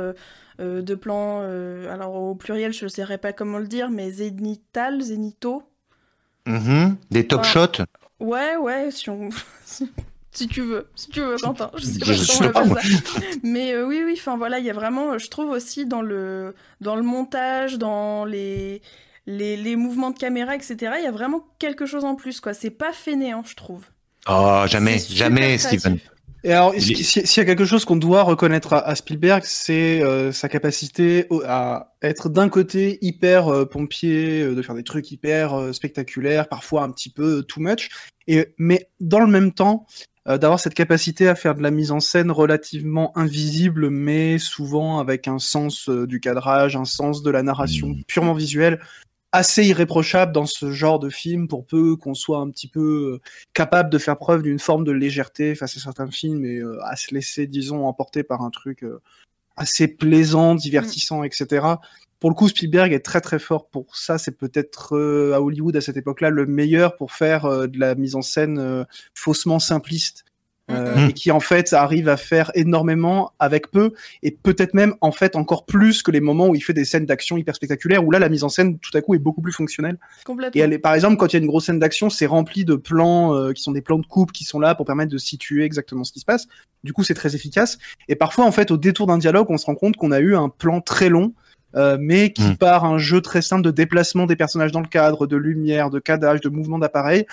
de 0.58 0.94
plans, 0.94 1.40
alors 1.90 2.14
au 2.14 2.34
pluriel, 2.34 2.72
je 2.72 2.84
ne 2.84 2.90
saurais 2.90 3.18
pas 3.18 3.32
comment 3.32 3.58
le 3.58 3.66
dire, 3.66 3.90
mais 3.90 4.10
zénital, 4.10 5.00
zénito, 5.00 5.64
Mhm. 6.46 6.96
Des 7.10 7.26
top 7.26 7.44
shots. 7.44 7.84
Ouais, 8.18 8.56
ouais, 8.56 8.90
si, 8.90 9.10
on... 9.10 9.28
si 10.32 10.48
tu 10.48 10.62
veux, 10.62 10.88
si 10.94 11.08
tu 11.08 11.20
veux, 11.20 11.36
Quentin. 11.36 11.70
Je 11.76 11.84
sais 11.84 11.98
pas 11.98 12.12
je 12.12 12.14
sais 12.14 12.48
pas. 12.50 12.64
Mais 13.42 13.72
euh, 13.72 13.86
oui, 13.86 14.02
oui, 14.04 14.14
enfin 14.16 14.36
voilà, 14.36 14.58
il 14.58 14.64
y 14.64 14.70
a 14.70 14.74
vraiment, 14.74 15.18
je 15.18 15.28
trouve 15.28 15.50
aussi 15.50 15.86
dans 15.86 16.02
le, 16.02 16.54
dans 16.80 16.96
le 16.96 17.02
montage, 17.02 17.78
dans 17.78 18.24
les, 18.24 18.80
les, 19.26 19.56
les 19.56 19.76
mouvements 19.76 20.10
de 20.10 20.18
caméra, 20.18 20.54
etc., 20.54 20.76
il 20.98 21.04
y 21.04 21.08
a 21.08 21.12
vraiment 21.12 21.44
quelque 21.58 21.86
chose 21.86 22.04
en 22.04 22.14
plus, 22.14 22.40
quoi. 22.40 22.54
C'est 22.54 22.70
pas 22.70 22.92
fainéant, 22.92 23.42
je 23.44 23.54
trouve. 23.56 23.84
Oh, 24.28 24.62
jamais, 24.66 24.98
jamais. 24.98 25.58
Steven. 25.58 25.98
Et 26.42 26.52
alors, 26.54 26.72
s'il 26.74 27.22
y 27.36 27.40
a 27.40 27.44
quelque 27.44 27.66
chose 27.66 27.84
qu'on 27.84 27.96
doit 27.96 28.22
reconnaître 28.22 28.72
à, 28.72 28.78
à 28.78 28.94
Spielberg, 28.94 29.42
c'est 29.44 30.02
euh, 30.02 30.32
sa 30.32 30.48
capacité 30.48 31.26
au- 31.28 31.42
à 31.44 31.92
être 32.00 32.30
d'un 32.30 32.48
côté 32.48 32.98
hyper 33.02 33.48
euh, 33.48 33.66
pompier, 33.66 34.40
euh, 34.40 34.54
de 34.54 34.62
faire 34.62 34.74
des 34.74 34.82
trucs 34.84 35.10
hyper 35.10 35.52
euh, 35.52 35.72
spectaculaires, 35.74 36.48
parfois 36.48 36.82
un 36.82 36.90
petit 36.92 37.10
peu 37.10 37.42
too 37.42 37.60
much, 37.60 37.90
et, 38.26 38.54
mais 38.56 38.88
dans 39.00 39.20
le 39.20 39.26
même 39.26 39.52
temps, 39.52 39.86
euh, 40.28 40.38
d'avoir 40.38 40.60
cette 40.60 40.74
capacité 40.74 41.28
à 41.28 41.34
faire 41.34 41.54
de 41.54 41.62
la 41.62 41.70
mise 41.70 41.92
en 41.92 42.00
scène 42.00 42.30
relativement 42.30 43.16
invisible, 43.16 43.90
mais 43.90 44.38
souvent 44.38 44.98
avec 44.98 45.28
un 45.28 45.38
sens 45.38 45.88
euh, 45.88 46.06
du 46.06 46.20
cadrage, 46.20 46.76
un 46.76 46.84
sens 46.84 47.22
de 47.22 47.30
la 47.30 47.42
narration 47.42 47.80
Mmh. 47.88 48.04
purement 48.06 48.34
visuelle, 48.34 48.80
assez 49.32 49.64
irréprochable 49.66 50.32
dans 50.32 50.46
ce 50.46 50.72
genre 50.72 50.98
de 50.98 51.08
film, 51.08 51.48
pour 51.48 51.66
peu 51.66 51.96
qu'on 51.96 52.14
soit 52.14 52.38
un 52.38 52.50
petit 52.50 52.68
peu 52.68 53.14
euh, 53.14 53.20
capable 53.52 53.90
de 53.90 53.98
faire 53.98 54.18
preuve 54.18 54.42
d'une 54.42 54.58
forme 54.58 54.84
de 54.84 54.92
légèreté 54.92 55.54
face 55.54 55.76
à 55.76 55.80
certains 55.80 56.10
films 56.10 56.44
et 56.44 56.58
euh, 56.58 56.78
à 56.84 56.96
se 56.96 57.14
laisser, 57.14 57.46
disons, 57.46 57.86
emporter 57.86 58.22
par 58.22 58.42
un 58.42 58.50
truc 58.50 58.82
euh, 58.82 59.00
assez 59.56 59.88
plaisant, 59.88 60.54
divertissant, 60.54 61.22
etc. 61.22 61.66
Pour 62.20 62.30
le 62.30 62.34
coup, 62.34 62.48
Spielberg 62.48 62.92
est 62.92 63.00
très 63.00 63.20
très 63.20 63.38
fort 63.38 63.68
pour 63.68 63.96
ça. 63.96 64.18
C'est 64.18 64.36
peut-être 64.36 64.94
euh, 64.96 65.32
à 65.34 65.40
Hollywood 65.40 65.74
à 65.76 65.80
cette 65.80 65.96
époque-là 65.96 66.30
le 66.30 66.46
meilleur 66.46 66.96
pour 66.96 67.12
faire 67.12 67.46
euh, 67.46 67.66
de 67.66 67.78
la 67.80 67.94
mise 67.94 68.14
en 68.14 68.22
scène 68.22 68.58
euh, 68.58 68.84
faussement 69.14 69.58
simpliste. 69.58 70.24
euh, 70.70 70.94
Mhm. 70.94 71.08
et 71.08 71.12
qui 71.14 71.32
en 71.32 71.40
fait 71.40 71.72
arrive 71.72 72.08
à 72.08 72.16
faire 72.16 72.52
énormément 72.54 73.32
avec 73.40 73.72
peu 73.72 73.92
et 74.22 74.30
peut-être 74.30 74.72
même 74.72 74.94
en 75.00 75.10
fait 75.10 75.34
encore 75.34 75.66
plus 75.66 76.00
que 76.04 76.12
les 76.12 76.20
moments 76.20 76.46
où 76.46 76.54
il 76.54 76.60
fait 76.60 76.72
des 76.72 76.84
scènes 76.84 77.06
d'action 77.06 77.36
hyper 77.36 77.56
spectaculaires 77.56 78.04
où 78.06 78.12
là 78.12 78.20
la 78.20 78.28
mise 78.28 78.44
en 78.44 78.48
scène 78.48 78.78
tout 78.78 78.96
à 78.96 79.00
coup 79.00 79.16
est 79.16 79.18
beaucoup 79.18 79.40
plus 79.42 79.52
fonctionnelle 79.52 79.98
Complètement. 80.24 80.56
et 80.56 80.62
elle 80.62 80.72
est, 80.72 80.78
par 80.78 80.94
exemple, 80.94 81.16
quand 81.16 81.26
il 81.26 81.32
y 81.32 81.36
a 81.38 81.40
une 81.40 81.48
grosse 81.48 81.66
scène 81.66 81.80
d'action, 81.80 82.08
c'est 82.08 82.26
rempli 82.26 82.64
de 82.64 82.76
plans 82.76 83.34
euh, 83.34 83.52
qui 83.52 83.64
sont 83.64 83.72
des 83.72 83.82
plans 83.82 83.98
de 83.98 84.06
coupe 84.06 84.30
qui 84.30 84.44
sont 84.44 84.60
là 84.60 84.76
pour 84.76 84.86
permettre 84.86 85.10
de 85.10 85.18
situer 85.18 85.64
exactement 85.64 86.04
ce 86.04 86.12
qui 86.12 86.20
se 86.20 86.24
passe. 86.24 86.46
Du 86.84 86.92
coup, 86.92 87.02
c'est 87.02 87.14
très 87.14 87.34
efficace. 87.34 87.78
Et 88.06 88.14
parfois, 88.14 88.44
en 88.44 88.52
fait, 88.52 88.70
au 88.70 88.76
détour 88.76 89.08
d'un 89.08 89.18
dialogue, 89.18 89.46
on 89.50 89.58
se 89.58 89.66
rend 89.66 89.74
compte 89.74 89.96
qu'on 89.96 90.12
a 90.12 90.20
eu 90.20 90.36
un 90.36 90.48
plan 90.48 90.80
très 90.80 91.08
long, 91.08 91.34
euh, 91.76 91.96
mais 92.00 92.32
qui 92.32 92.42
Mm. 92.42 92.56
par 92.56 92.84
un 92.84 92.98
jeu 92.98 93.20
très 93.20 93.42
simple 93.42 93.62
de 93.62 93.70
déplacement 93.70 94.26
des 94.26 94.36
personnages 94.36 94.72
dans 94.72 94.80
le 94.80 94.88
cadre, 94.88 95.26
de 95.26 95.36
lumière, 95.36 95.90
de 95.90 95.98
cadage, 95.98 96.40
de 96.40 96.48
mouvement 96.48 96.78
d'appareil, 96.78 97.26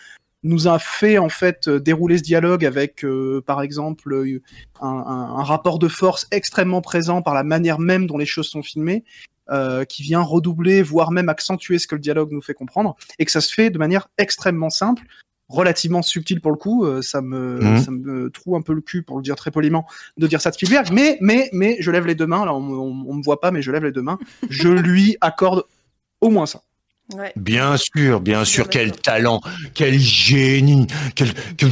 nous 0.44 0.68
a 0.68 0.78
fait 0.80 1.18
en 1.18 1.30
fait 1.30 1.68
euh, 1.68 1.80
dérouler 1.80 2.20
ce 2.20 2.24
dialogue 2.24 2.64
avec, 2.66 3.04
euh, 3.04 3.42
par 3.46 3.62
exemple, 3.62 4.14
euh, 4.14 4.42
un, 4.82 4.88
un- 4.88 5.40
un 5.40 5.44
rapport 5.44 5.80
de 5.80 5.88
force 5.88 6.28
extrêmement 6.32 6.82
présent 6.82 7.22
par 7.22 7.34
la 7.34 7.44
manière 7.44 7.80
même 7.80 8.06
dont 8.06 8.18
les 8.18 8.26
choses 8.28 8.48
sont 8.48 8.62
filmées, 8.64 9.04
euh, 9.50 9.84
qui 9.86 10.04
vient 10.04 10.22
redoubler, 10.22 10.82
voire 10.84 11.12
même 11.12 11.30
accentuer 11.30 11.80
ce 11.80 11.88
que 11.88 11.96
le 11.96 12.02
dialogue 12.02 12.32
nous 12.32 12.42
fait 12.42 12.54
comprendre, 12.54 12.96
et 13.18 13.26
que 13.26 13.32
ça 13.32 13.42
se 13.42 13.52
fait 13.54 13.70
de 13.72 13.78
manière 13.80 14.10
extrêmement 14.18 14.70
simple, 14.70 15.04
relativement 15.50 16.02
subtile 16.02 16.42
pour 16.42 16.52
le 16.52 16.58
coup. 16.58 16.86
euh, 16.86 17.02
ça 17.02 17.22
me 17.22 17.60
Mhm. 17.62 17.78
ça 17.78 17.92
me 17.92 18.30
trouve 18.30 18.56
un 18.56 18.62
peu 18.62 18.74
le 18.74 18.82
cul 18.82 19.02
pour 19.04 19.18
le 19.18 19.24
dire 19.24 19.36
très 19.36 19.52
poliment 19.52 19.86
de 20.18 20.28
dire 20.28 20.42
ça 20.42 20.50
de 20.50 20.56
Spielberg, 20.56 20.90
mais 20.92 21.18
mais 21.22 21.50
mais 21.54 21.78
je 21.80 21.90
lève 21.92 22.06
les 22.06 22.16
deux 22.16 22.28
mains. 22.28 22.46
Là, 22.46 22.54
on, 22.54 22.60
on, 22.70 23.06
on 23.08 23.14
me 23.16 23.24
voit 23.24 23.40
pas, 23.40 23.52
mais 23.52 23.62
je 23.62 23.72
lève 23.72 23.84
les 23.86 23.92
deux 23.92 24.02
mains. 24.02 24.20
Je 24.50 24.68
lui 24.70 25.16
accorde 25.22 25.64
au 26.22 26.30
moins 26.30 26.46
ça. 26.46 26.62
Ouais. 27.16 27.32
Bien 27.38 27.78
sûr, 27.78 28.20
bien 28.20 28.44
sûr, 28.44 28.68
quel 28.68 28.92
talent, 28.92 29.40
quel 29.74 29.98
génie, 29.98 30.88
quel, 31.16 31.30
quel, 31.56 31.70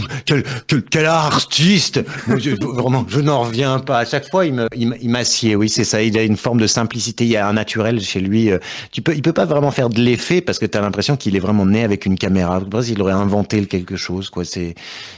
quel, 0.66 0.84
quel, 0.84 1.06
artiste. 1.06 2.02
Je- 2.38 2.52
vraiment, 2.52 3.06
je 3.10 3.20
n'en 3.20 3.42
reviens 3.42 3.80
pas. 3.80 4.00
À 4.00 4.06
chaque 4.06 4.30
fois, 4.30 4.46
il 4.46 4.66
il, 4.76 4.96
il 5.02 5.10
m'assied. 5.10 5.58
Oui, 5.58 5.68
c'est 5.68 5.84
ça. 5.84 6.02
Il 6.02 6.18
a 6.18 6.24
une 6.24 6.38
forme 6.38 6.62
de 6.62 6.68
simplicité. 6.68 7.26
Il 7.26 7.32
y 7.32 7.36
a 7.38 7.48
un 7.50 7.54
naturel 7.54 8.00
chez 8.00 8.22
lui. 8.22 8.50
Euh, 8.50 8.60
Tu 8.92 9.02
peux, 9.02 9.14
il 9.14 9.22
peut 9.22 9.34
pas 9.34 9.44
vraiment 9.46 9.72
faire 9.72 9.90
de 9.90 10.00
l'effet 10.00 10.40
parce 10.40 10.58
que 10.58 10.66
tu 10.66 10.78
as 10.78 10.82
l'impression 10.82 11.18
qu'il 11.18 11.36
est 11.36 11.40
vraiment 11.40 11.66
né 11.66 11.84
avec 11.84 12.06
une 12.06 12.18
caméra. 12.18 12.62
Qu'il 12.82 13.02
aurait 13.02 13.12
inventé 13.14 13.66
quelque 13.66 13.98
chose, 13.98 14.30
quoi. 14.30 14.46
C'est, 14.46 14.74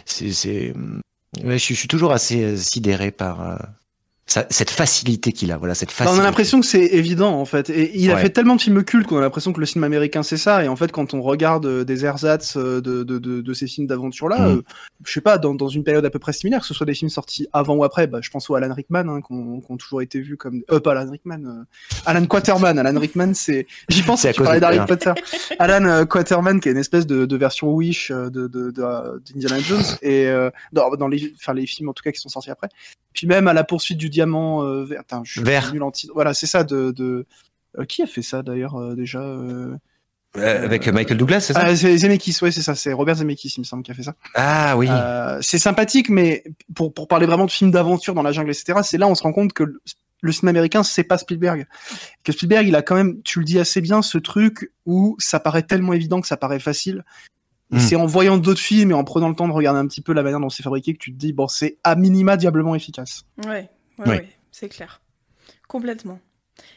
c'est, 0.05 0.31
c'est, 0.31 0.73
ouais, 1.43 1.53
je, 1.59 1.63
suis- 1.63 1.75
je 1.75 1.79
suis 1.79 1.87
toujours 1.87 2.11
assez 2.11 2.43
euh, 2.43 2.57
sidéré 2.57 3.11
par 3.11 3.41
cette 4.27 4.69
facilité 4.69 5.31
qu'il 5.31 5.51
a. 5.51 5.57
Voilà, 5.57 5.75
cette 5.75 5.91
facilité. 5.91 6.17
on 6.17 6.21
a 6.21 6.25
l'impression 6.25 6.59
que 6.59 6.65
c'est 6.65 6.85
évident 6.85 7.39
en 7.39 7.45
fait. 7.45 7.69
Et 7.69 7.97
il 7.97 8.11
a 8.11 8.17
fait 8.17 8.29
tellement 8.29 8.55
de 8.55 8.61
films 8.61 8.83
cultes 8.83 9.07
qu'on 9.07 9.17
a 9.17 9.21
l'impression 9.21 9.53
que 9.53 9.59
le 9.59 9.65
cinéma 9.65 9.87
américain 9.87 10.23
c'est 10.23 10.37
ça. 10.37 10.63
Et 10.63 10.67
en 10.67 10.75
fait, 10.75 10.91
quand 10.91 11.13
on 11.13 11.21
regarde 11.21 11.65
euh, 11.65 11.83
des 11.83 12.05
ersatz 12.05 12.57
euh, 12.57 12.81
de, 12.81 13.03
de, 13.03 13.19
de, 13.19 13.41
de 13.41 13.53
ces 13.53 13.67
films 13.67 13.87
d'aventure 13.87 14.27
là, 14.29 14.37
Mm. 14.37 14.57
euh, 14.57 14.61
je 15.05 15.11
sais 15.11 15.21
pas, 15.21 15.37
dans, 15.37 15.53
dans 15.53 15.67
une 15.67 15.83
période 15.83 16.05
à 16.05 16.09
peu 16.09 16.19
près 16.19 16.33
similaire, 16.33 16.61
que 16.61 16.65
ce 16.65 16.73
soit 16.73 16.85
des 16.85 16.93
films 16.93 17.09
sortis 17.09 17.47
avant 17.53 17.75
ou 17.75 17.83
après, 17.83 18.07
bah, 18.07 18.19
je 18.21 18.29
pense 18.29 18.49
au 18.49 18.55
Alan 18.55 18.73
Rickman, 18.73 19.07
hein, 19.07 19.21
qui 19.21 19.31
ont 19.33 19.61
qui 19.61 19.71
ont 19.71 19.77
toujours 19.77 20.01
été 20.01 20.19
vus 20.19 20.37
comme. 20.37 20.63
Euh, 20.71 20.79
pas 20.79 20.91
Alan 20.91 21.11
Rickman, 21.11 21.43
euh, 21.45 21.63
Alan 22.05 22.25
Quaterman. 22.25 22.79
Alan 22.79 22.99
Rickman, 22.99 23.33
c'est. 23.33 23.67
J'y 23.89 24.03
pense 24.03 24.25
à 24.25 24.33
tu 24.33 24.41
parlais 24.41 24.59
d'Harry. 24.59 24.79
Potter. 24.87 25.13
Alan 25.59 26.05
Quaterman, 26.05 26.59
qui 26.59 26.69
est 26.69 26.71
une 26.71 26.77
espèce 26.77 27.05
de, 27.05 27.37
version 27.37 27.71
Wish 27.71 28.11
d'Indiana 28.11 29.59
Jones, 29.59 29.83
et 30.01 30.31
dans, 30.71 30.89
dans 30.91 31.07
les, 31.07 31.33
enfin, 31.35 31.53
les 31.53 31.67
films 31.67 31.89
en 31.89 31.93
tout 31.93 32.03
cas 32.03 32.11
qui 32.11 32.19
sont 32.19 32.29
sortis 32.29 32.49
après. 32.51 32.69
Puis 33.13 33.27
même 33.27 33.47
à 33.47 33.53
la 33.53 33.63
poursuite 33.63 33.97
du 33.97 34.09
diamant 34.17 34.63
euh, 34.63 34.83
vert. 34.83 35.03
Je 35.23 35.31
suis 35.31 35.41
Vert. 35.43 35.71
nul 35.73 35.83
en 35.83 35.91
titre. 35.91 36.13
Voilà, 36.15 36.33
c'est 36.33 36.47
ça 36.47 36.63
de. 36.63 36.91
de... 36.91 37.25
euh, 37.77 37.85
qui 37.85 38.01
a 38.01 38.07
fait 38.07 38.23
ça 38.23 38.41
d'ailleurs 38.41 38.75
euh, 38.75 38.95
déjà 38.95 39.19
euh... 39.21 39.75
Euh, 40.37 40.65
avec 40.65 40.87
Michael 40.87 41.17
Douglas, 41.17 41.39
c'est 41.41 41.53
ça 41.53 41.61
ah, 41.63 41.75
c'est 41.75 41.97
Zemeckis, 41.97 42.37
ouais, 42.43 42.51
c'est 42.51 42.61
ça, 42.61 42.75
c'est 42.75 42.93
Robert 42.93 43.15
Zemeckis, 43.15 43.53
il 43.57 43.61
me 43.61 43.65
semble, 43.65 43.81
qui 43.81 43.91
a 43.91 43.93
fait 43.95 44.03
ça. 44.03 44.13
Ah 44.35 44.75
oui. 44.77 44.87
Euh, 44.89 45.39
c'est 45.41 45.57
sympathique, 45.57 46.09
mais 46.09 46.43
pour, 46.75 46.93
pour 46.93 47.07
parler 47.07 47.25
vraiment 47.25 47.45
de 47.45 47.51
films 47.51 47.71
d'aventure 47.71 48.13
dans 48.13 48.21
la 48.21 48.31
jungle, 48.31 48.51
etc., 48.51 48.79
c'est 48.83 48.97
là 48.99 49.07
où 49.07 49.11
on 49.11 49.15
se 49.15 49.23
rend 49.23 49.31
compte 49.33 49.53
que 49.53 49.63
le, 49.63 49.81
le 50.21 50.31
cinéma 50.31 50.51
américain, 50.51 50.83
c'est 50.83 51.03
pas 51.05 51.17
Spielberg. 51.17 51.65
Que 52.23 52.31
Spielberg, 52.33 52.67
il 52.67 52.75
a 52.75 52.83
quand 52.83 52.93
même, 52.95 53.21
tu 53.23 53.39
le 53.39 53.45
dis 53.45 53.57
assez 53.57 53.81
bien, 53.81 54.01
ce 54.03 54.19
truc 54.19 54.71
où 54.85 55.15
ça 55.17 55.39
paraît 55.39 55.63
tellement 55.63 55.93
évident 55.93 56.21
que 56.21 56.27
ça 56.27 56.37
paraît 56.37 56.59
facile. 56.59 57.03
Et 57.71 57.77
Mm. 57.77 57.79
c'est 57.79 57.95
en 57.95 58.05
voyant 58.05 58.37
d'autres 58.37 58.61
films 58.61 58.91
et 58.91 58.93
en 58.93 59.03
prenant 59.03 59.29
le 59.29 59.35
temps 59.35 59.47
de 59.47 59.53
regarder 59.53 59.79
un 59.79 59.87
petit 59.87 60.01
peu 60.01 60.13
la 60.13 60.23
manière 60.23 60.39
dont 60.39 60.49
c'est 60.49 60.63
fabriqué 60.63 60.93
que 60.93 60.99
tu 60.99 61.11
te 61.13 61.17
dis, 61.17 61.33
bon, 61.33 61.47
c'est 61.47 61.77
à 61.83 61.95
minima 61.95 62.37
diablement 62.37 62.75
efficace. 62.75 63.23
Ouais, 63.45 63.69
ouais, 63.99 64.07
Ouais. 64.07 64.17
ouais, 64.17 64.29
c'est 64.51 64.69
clair. 64.69 65.01
Complètement. 65.67 66.19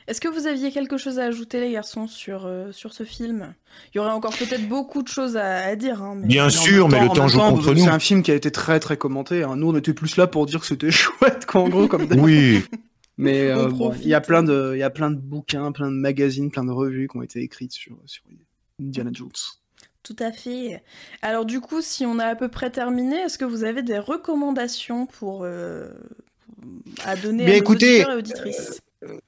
Est-ce 0.06 0.20
que 0.20 0.28
vous 0.28 0.46
aviez 0.46 0.70
quelque 0.72 0.98
chose 0.98 1.18
à 1.18 1.24
ajouter, 1.24 1.58
les 1.60 1.72
garçons, 1.72 2.06
sur, 2.06 2.44
euh, 2.44 2.70
sur 2.70 2.92
ce 2.92 3.02
film? 3.02 3.54
Il 3.94 3.96
y 3.96 4.00
aurait 4.00 4.10
encore 4.10 4.36
peut-être 4.36 4.68
beaucoup 4.68 5.02
de 5.02 5.08
choses 5.08 5.38
à, 5.38 5.64
à 5.64 5.74
dire. 5.76 6.02
Hein, 6.02 6.16
mais... 6.16 6.26
Bien 6.26 6.44
Mais 6.46 6.50
sûr, 6.50 6.88
mais 6.88 7.00
le 7.00 7.08
temps 7.08 7.28
joue 7.28 7.38
temps, 7.38 7.54
contre 7.54 7.72
nous. 7.72 7.84
C'est 7.84 7.88
un 7.88 7.98
film 7.98 8.22
qui 8.22 8.30
a 8.30 8.34
été 8.34 8.50
très 8.50 8.78
très 8.78 8.98
commenté. 8.98 9.42
hein. 9.42 9.56
Nous, 9.56 9.68
on 9.70 9.76
était 9.76 9.94
plus 9.94 10.16
là 10.18 10.26
pour 10.26 10.44
dire 10.44 10.60
que 10.60 10.66
c'était 10.66 10.90
chouette, 10.90 11.46
quoi, 11.46 11.62
en 11.62 11.68
gros, 11.70 11.88
comme. 11.88 12.06
Oui. 12.18 12.62
Mais 13.16 13.50
euh, 13.50 13.68
bon, 13.68 13.92
il 14.02 14.08
y 14.08 14.14
a 14.14 14.20
plein 14.20 14.42
de, 14.42 14.72
il 14.74 14.78
y 14.78 14.82
a 14.82 14.90
plein 14.90 15.10
de 15.10 15.16
bouquins, 15.18 15.72
plein 15.72 15.90
de 15.90 15.96
magazines, 15.96 16.50
plein 16.50 16.64
de 16.64 16.70
revues 16.72 17.08
qui 17.08 17.16
ont 17.16 17.22
été 17.22 17.40
écrites 17.40 17.72
sur, 17.72 17.98
sur 18.06 18.22
Indiana 18.80 19.10
Jones. 19.14 19.30
Tout 20.02 20.16
à 20.18 20.32
fait. 20.32 20.82
Alors 21.22 21.44
du 21.44 21.60
coup, 21.60 21.82
si 21.82 22.04
on 22.06 22.18
a 22.18 22.24
à 22.24 22.34
peu 22.34 22.48
près 22.48 22.70
terminé, 22.70 23.16
est-ce 23.16 23.36
que 23.38 23.44
vous 23.44 23.64
avez 23.64 23.82
des 23.82 23.98
recommandations 23.98 25.04
pour 25.06 25.42
euh, 25.44 25.90
à 27.04 27.16
donner 27.16 27.44
Bien, 27.44 27.54
à 27.54 27.56
nos 27.56 27.62
écoutez, 27.62 27.94
auditeurs 28.04 28.12
et 28.12 28.16
auditrices 28.16 28.80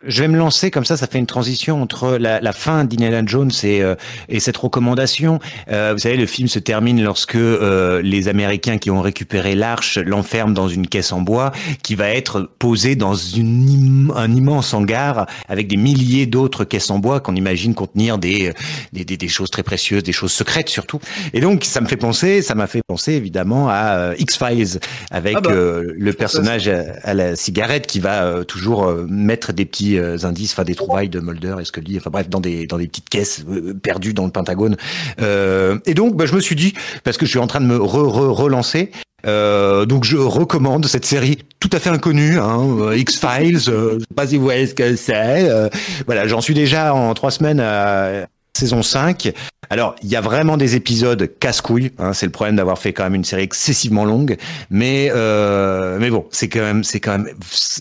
Je 0.07 0.21
vais 0.21 0.29
me 0.29 0.37
lancer 0.37 0.71
comme 0.71 0.85
ça, 0.85 0.99
ça 0.99 1.07
fait 1.07 1.19
une 1.19 1.27
transition 1.27 1.81
entre 1.81 2.19
la, 2.19 2.43
la 2.43 2.53
fin 2.53 2.85
d'Indiana 2.85 3.23
Jones 3.25 3.51
et, 3.63 3.83
euh, 3.83 3.95
et 4.29 4.39
cette 4.39 4.59
recommandation. 4.59 5.39
Euh, 5.71 5.93
vous 5.95 5.99
savez, 6.01 6.19
le 6.19 6.27
film 6.27 6.47
se 6.47 6.59
termine 6.59 7.03
lorsque 7.03 7.37
euh, 7.37 8.03
les 8.03 8.29
Américains 8.29 8.77
qui 8.77 8.91
ont 8.91 9.01
récupéré 9.01 9.55
l'arche 9.55 9.97
l'enferment 9.97 10.53
dans 10.53 10.69
une 10.69 10.87
caisse 10.87 11.11
en 11.11 11.23
bois 11.23 11.53
qui 11.83 11.95
va 11.95 12.11
être 12.11 12.51
posée 12.59 12.97
dans 12.97 13.15
une 13.15 14.11
im- 14.11 14.15
un 14.15 14.31
immense 14.35 14.75
hangar 14.75 15.27
avec 15.49 15.69
des 15.69 15.79
milliers 15.79 16.27
d'autres 16.27 16.65
caisses 16.65 16.91
en 16.91 16.99
bois 16.99 17.21
qu'on 17.21 17.35
imagine 17.35 17.75
contenir 17.75 18.19
des, 18.19 18.53
des, 18.93 19.07
des, 19.07 19.17
des 19.17 19.29
choses 19.29 19.51
très 19.51 19.63
précieuses, 19.63 20.03
des 20.03 20.13
choses 20.13 20.33
secrètes 20.33 20.69
surtout. 20.69 20.99
Et 21.33 21.41
donc, 21.41 21.65
ça 21.65 21.81
me 21.81 21.87
fait 21.87 21.97
penser, 21.97 22.43
ça 22.43 22.55
m'a 22.55 22.67
fait 22.67 22.83
penser 22.87 23.13
évidemment 23.13 23.71
à 23.71 23.97
euh, 23.97 24.15
X-Files 24.19 24.81
avec 25.11 25.37
Ah 25.39 25.41
bah, 25.41 25.51
euh, 25.51 25.95
le 25.97 26.13
personnage 26.13 26.69
à, 26.69 26.83
à 27.05 27.15
la 27.15 27.37
cigarette 27.37 27.87
qui 27.87 28.01
va 28.01 28.25
euh, 28.25 28.45
toujours 28.45 28.93
mettre 29.09 29.55
des 29.55 29.62
petits 29.65 29.99
euh, 29.99 30.17
indices, 30.25 30.53
enfin 30.53 30.65
des 30.65 30.75
trouvailles 30.75 31.09
de 31.09 31.21
Mulder 31.21 31.57
et 31.61 31.65
Scully, 31.65 31.97
enfin 31.99 32.11
bref, 32.11 32.29
dans 32.29 32.41
des 32.41 32.67
dans 32.67 32.79
des 32.79 32.87
petites 32.89 33.09
caisses 33.09 33.45
euh, 33.49 33.75
perdues 33.75 34.15
dans 34.15 34.25
le 34.25 34.31
Pentagone. 34.33 34.77
Euh, 35.21 35.79
et 35.87 35.95
donc, 35.95 36.17
bah, 36.17 36.27
je 36.27 36.35
me 36.35 36.41
suis 36.41 36.57
dit, 36.57 36.75
parce 37.05 37.17
que 37.17 37.27
je 37.27 37.31
suis 37.31 37.39
en 37.39 37.47
train 37.47 37.61
de 37.61 37.67
me 37.67 37.77
re, 37.77 38.09
re, 38.09 38.35
relancer. 38.35 38.91
Euh, 39.25 39.87
donc 39.87 40.03
je 40.03 40.17
recommande 40.17 40.85
cette 40.87 41.05
série 41.05 41.39
tout 41.61 41.71
à 41.73 41.79
fait 41.79 41.91
inconnue, 41.91 42.41
hein, 42.41 42.59
euh, 42.81 42.97
X-Files. 42.97 43.69
euh, 43.69 43.95
je 43.95 43.99
sais 44.01 44.15
pas 44.17 44.27
si 44.27 44.37
vous 44.37 44.43
voyez 44.43 44.67
ce 44.67 44.75
que 44.75 44.97
c'est. 44.97 45.49
euh, 45.49 45.69
voilà, 46.07 46.27
j'en 46.27 46.41
suis 46.41 46.55
déjà 46.55 46.93
en 46.93 47.15
trois 47.15 47.31
semaines 47.31 47.61
à 47.61 48.27
saison 48.57 48.83
5. 48.83 49.33
Alors, 49.71 49.97
il 50.03 50.11
y 50.11 50.17
a 50.17 50.21
vraiment 50.21 50.57
des 50.57 50.77
épisodes 50.77 51.31
casse-couilles. 51.41 51.93
Hein, 51.99 52.13
c'est 52.13 52.27
le 52.27 52.33
problème 52.33 52.57
d'avoir 52.57 52.79
fait 52.79 52.93
quand 52.93 53.05
même 53.05 53.15
une 53.15 53.25
série 53.25 53.43
excessivement 53.43 54.05
longue, 54.05 54.37
mais 54.71 55.11
euh, 55.15 55.99
mais 55.99 56.11
bon, 56.11 56.27
c'est 56.31 56.49
quand 56.49 56.61
même 56.61 56.85
c'est 56.85 57.01
quand 57.01 57.19
même 57.19 57.29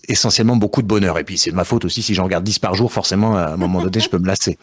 essentiellement 0.08 0.56
beaucoup 0.56 0.82
de 0.82 0.88
bonheur. 0.88 1.20
Et 1.20 1.24
puis 1.24 1.38
c'est 1.38 1.52
de 1.52 1.56
ma 1.56 1.66
faute 1.66 1.86
aussi 1.86 2.02
si 2.02 2.14
j'en 2.14 2.24
regarde 2.24 2.44
10 2.44 2.60
par 2.60 2.76
jour, 2.76 2.92
forcément 2.92 3.36
à 3.36 3.48
un 3.48 3.58
moment 3.58 3.82
donné, 3.82 4.00
je 4.00 4.10
peux 4.10 4.20
me 4.20 4.28
lasser. 4.28 4.58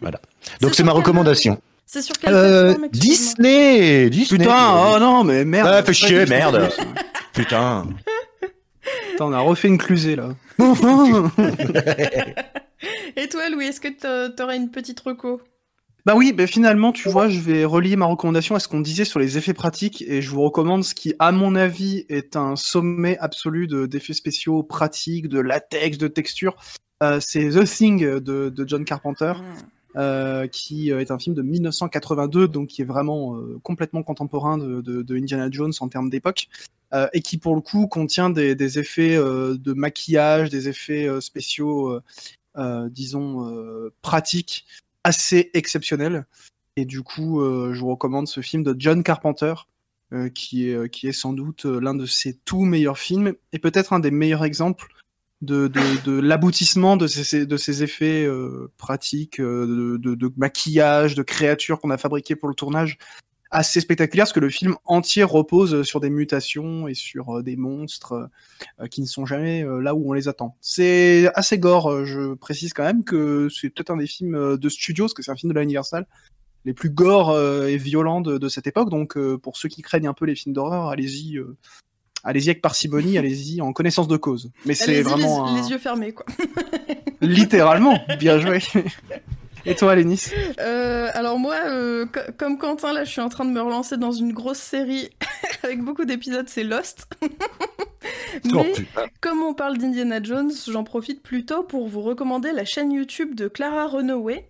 Voilà. 0.00 0.20
Donc 0.60 0.74
C'est 0.74 0.84
ma 0.84 0.92
recommandation. 0.92 1.60
C'est 1.86 2.02
sur 2.02 2.16
quelle 2.18 2.34
Euh, 2.34 2.74
Disney, 2.92 4.10
Disney. 4.10 4.44
Putain, 4.44 4.92
oh 4.94 4.98
non, 5.00 5.24
mais 5.24 5.44
merde. 5.44 5.68
Ah, 5.72 5.78
fais 5.78 5.86
Pas 5.86 5.92
chier, 5.92 6.26
merde. 6.26 6.68
Putain. 7.32 7.86
Putain, 9.10 9.24
on 9.24 9.32
a 9.32 9.40
refait 9.40 9.68
une 9.68 9.78
clusée 9.78 10.14
là. 10.14 10.28
Et 13.16 13.28
toi, 13.28 13.48
Louis, 13.50 13.66
est-ce 13.66 13.80
que 13.80 13.88
t'a- 13.88 14.30
t'aurais 14.30 14.56
une 14.56 14.70
petite 14.70 15.00
reco? 15.00 15.40
Bah 16.06 16.14
oui, 16.16 16.32
bah 16.32 16.46
finalement, 16.46 16.92
tu 16.92 17.08
vois, 17.10 17.28
je 17.28 17.38
vais 17.40 17.64
relier 17.64 17.96
ma 17.96 18.06
recommandation 18.06 18.54
à 18.54 18.60
ce 18.60 18.68
qu'on 18.68 18.80
disait 18.80 19.04
sur 19.04 19.18
les 19.20 19.36
effets 19.36 19.52
pratiques 19.52 20.02
et 20.06 20.22
je 20.22 20.30
vous 20.30 20.40
recommande 20.42 20.82
ce 20.84 20.94
qui, 20.94 21.12
à 21.18 21.32
mon 21.32 21.54
avis, 21.54 22.06
est 22.08 22.34
un 22.36 22.56
sommet 22.56 23.18
absolu 23.18 23.66
de- 23.66 23.84
d'effets 23.84 24.14
spéciaux 24.14 24.62
pratiques, 24.62 25.28
de 25.28 25.38
latex, 25.40 25.98
de 25.98 26.08
texture. 26.08 26.56
Euh, 27.02 27.18
c'est 27.20 27.50
The 27.50 27.64
Thing 27.64 28.00
de, 28.00 28.48
de 28.48 28.68
John 28.68 28.84
Carpenter. 28.84 29.34
qui 30.52 30.90
est 30.90 31.10
un 31.10 31.18
film 31.18 31.34
de 31.34 31.42
1982, 31.42 32.46
donc 32.48 32.68
qui 32.68 32.82
est 32.82 32.84
vraiment 32.84 33.36
complètement 33.62 34.02
contemporain 34.04 34.56
de, 34.56 34.80
de, 34.80 35.16
Indiana 35.16 35.48
Jones 35.50 35.72
en 35.80 35.88
termes 35.88 36.08
d'époque, 36.08 36.46
et 37.12 37.20
qui 37.20 37.36
pour 37.36 37.56
le 37.56 37.60
coup 37.60 37.88
contient 37.88 38.30
des, 38.30 38.54
des 38.54 38.78
effets 38.78 39.16
de 39.16 39.72
maquillage, 39.72 40.50
des 40.50 40.68
effets 40.68 41.08
spéciaux, 41.20 42.00
disons, 42.90 43.90
pratiques 44.02 44.66
assez 45.04 45.50
exceptionnels. 45.54 46.26
Et 46.76 46.84
du 46.84 47.02
coup, 47.02 47.40
je 47.72 47.78
vous 47.80 47.90
recommande 47.90 48.28
ce 48.28 48.40
film 48.40 48.62
de 48.62 48.74
John 48.78 49.02
Carpenter, 49.02 49.54
euh, 50.14 50.30
qui, 50.30 50.70
est, 50.70 50.74
euh, 50.74 51.12
sans 51.12 51.34
doute 51.34 51.66
euh, 51.66 51.80
l'un 51.80 51.94
de 51.94 52.06
ses 52.06 52.32
tout 52.32 52.64
meilleurs 52.64 52.96
films 52.96 53.34
et 53.52 53.58
peut-être 53.58 53.92
un 53.92 54.00
des 54.00 54.10
meilleurs 54.10 54.42
exemples 54.42 54.86
de, 55.42 55.68
de, 55.68 56.18
l'aboutissement 56.18 56.96
de 56.96 57.06
ces, 57.06 57.44
de 57.44 57.56
ces 57.58 57.82
effets 57.82 58.26
pratiques, 58.78 59.38
de, 59.38 59.98
de, 59.98 60.32
maquillage, 60.38 61.14
de 61.14 61.22
créatures 61.22 61.78
qu'on 61.78 61.90
a 61.90 61.98
fabriquées 61.98 62.36
pour 62.36 62.48
le 62.48 62.54
tournage, 62.54 62.96
assez 63.50 63.80
spectaculaire, 63.80 64.24
parce 64.24 64.32
que 64.32 64.40
le 64.40 64.50
film 64.50 64.76
entier 64.84 65.22
repose 65.22 65.82
sur 65.82 66.00
des 66.00 66.10
mutations 66.10 66.86
et 66.88 66.94
sur 66.94 67.42
des 67.42 67.56
monstres 67.56 68.28
qui 68.90 69.00
ne 69.00 69.06
sont 69.06 69.24
jamais 69.24 69.64
là 69.80 69.94
où 69.94 70.10
on 70.10 70.12
les 70.12 70.28
attend. 70.28 70.56
C'est 70.60 71.30
assez 71.34 71.58
gore, 71.58 72.04
je 72.04 72.34
précise 72.34 72.72
quand 72.72 72.84
même 72.84 73.04
que 73.04 73.48
c'est 73.48 73.70
peut-être 73.70 73.90
un 73.90 73.96
des 73.96 74.06
films 74.06 74.56
de 74.56 74.68
studio, 74.68 75.04
parce 75.04 75.14
que 75.14 75.22
c'est 75.22 75.30
un 75.30 75.36
film 75.36 75.50
de 75.50 75.54
la 75.54 75.62
Universal, 75.62 76.06
les 76.64 76.74
plus 76.74 76.90
gore 76.90 77.30
euh, 77.30 77.66
et 77.66 77.76
violents 77.76 78.20
de, 78.20 78.48
cette 78.48 78.66
époque. 78.66 78.90
Donc, 78.90 79.16
euh, 79.16 79.38
pour 79.38 79.56
ceux 79.56 79.68
qui 79.68 79.82
craignent 79.82 80.08
un 80.08 80.14
peu 80.14 80.26
les 80.26 80.34
films 80.34 80.54
d'horreur, 80.54 80.88
allez-y. 80.88 81.38
Euh, 81.38 81.56
allez-y 82.24 82.50
avec 82.50 82.60
parcimonie, 82.60 83.16
allez-y 83.18 83.60
en 83.60 83.72
connaissance 83.72 84.08
de 84.08 84.16
cause. 84.16 84.50
Mais 84.66 84.74
c'est 84.74 85.02
vraiment 85.02 85.54
les, 85.54 85.70
yeux 85.70 85.78
fermés, 85.78 86.12
quoi. 86.12 86.26
Littéralement, 87.20 87.98
bien 88.18 88.38
joué. 88.38 88.60
Et 89.66 89.74
toi, 89.74 89.94
Lénis 89.94 90.26
Alors 90.58 91.38
moi, 91.38 91.56
comme 92.36 92.58
Quentin, 92.58 92.92
là, 92.92 93.04
je 93.04 93.10
suis 93.10 93.20
en 93.20 93.28
train 93.28 93.44
de 93.44 93.50
me 93.50 93.60
relancer 93.60 93.96
dans 93.96 94.12
une 94.12 94.32
grosse 94.32 94.58
série 94.58 95.10
avec 95.62 95.82
beaucoup 95.82 96.04
d'épisodes, 96.04 96.48
c'est 96.48 96.64
Lost. 96.64 97.08
Oh, 98.54 98.62
Mais 98.62 98.72
comme 99.20 99.42
on 99.42 99.54
parle 99.54 99.76
d'Indiana 99.78 100.22
Jones, 100.22 100.52
j'en 100.68 100.84
profite 100.84 101.22
plutôt 101.22 101.62
pour 101.62 101.88
vous 101.88 102.00
recommander 102.00 102.52
la 102.52 102.64
chaîne 102.64 102.92
YouTube 102.92 103.34
de 103.34 103.48
Clara 103.48 103.86
Runaway, 103.88 104.48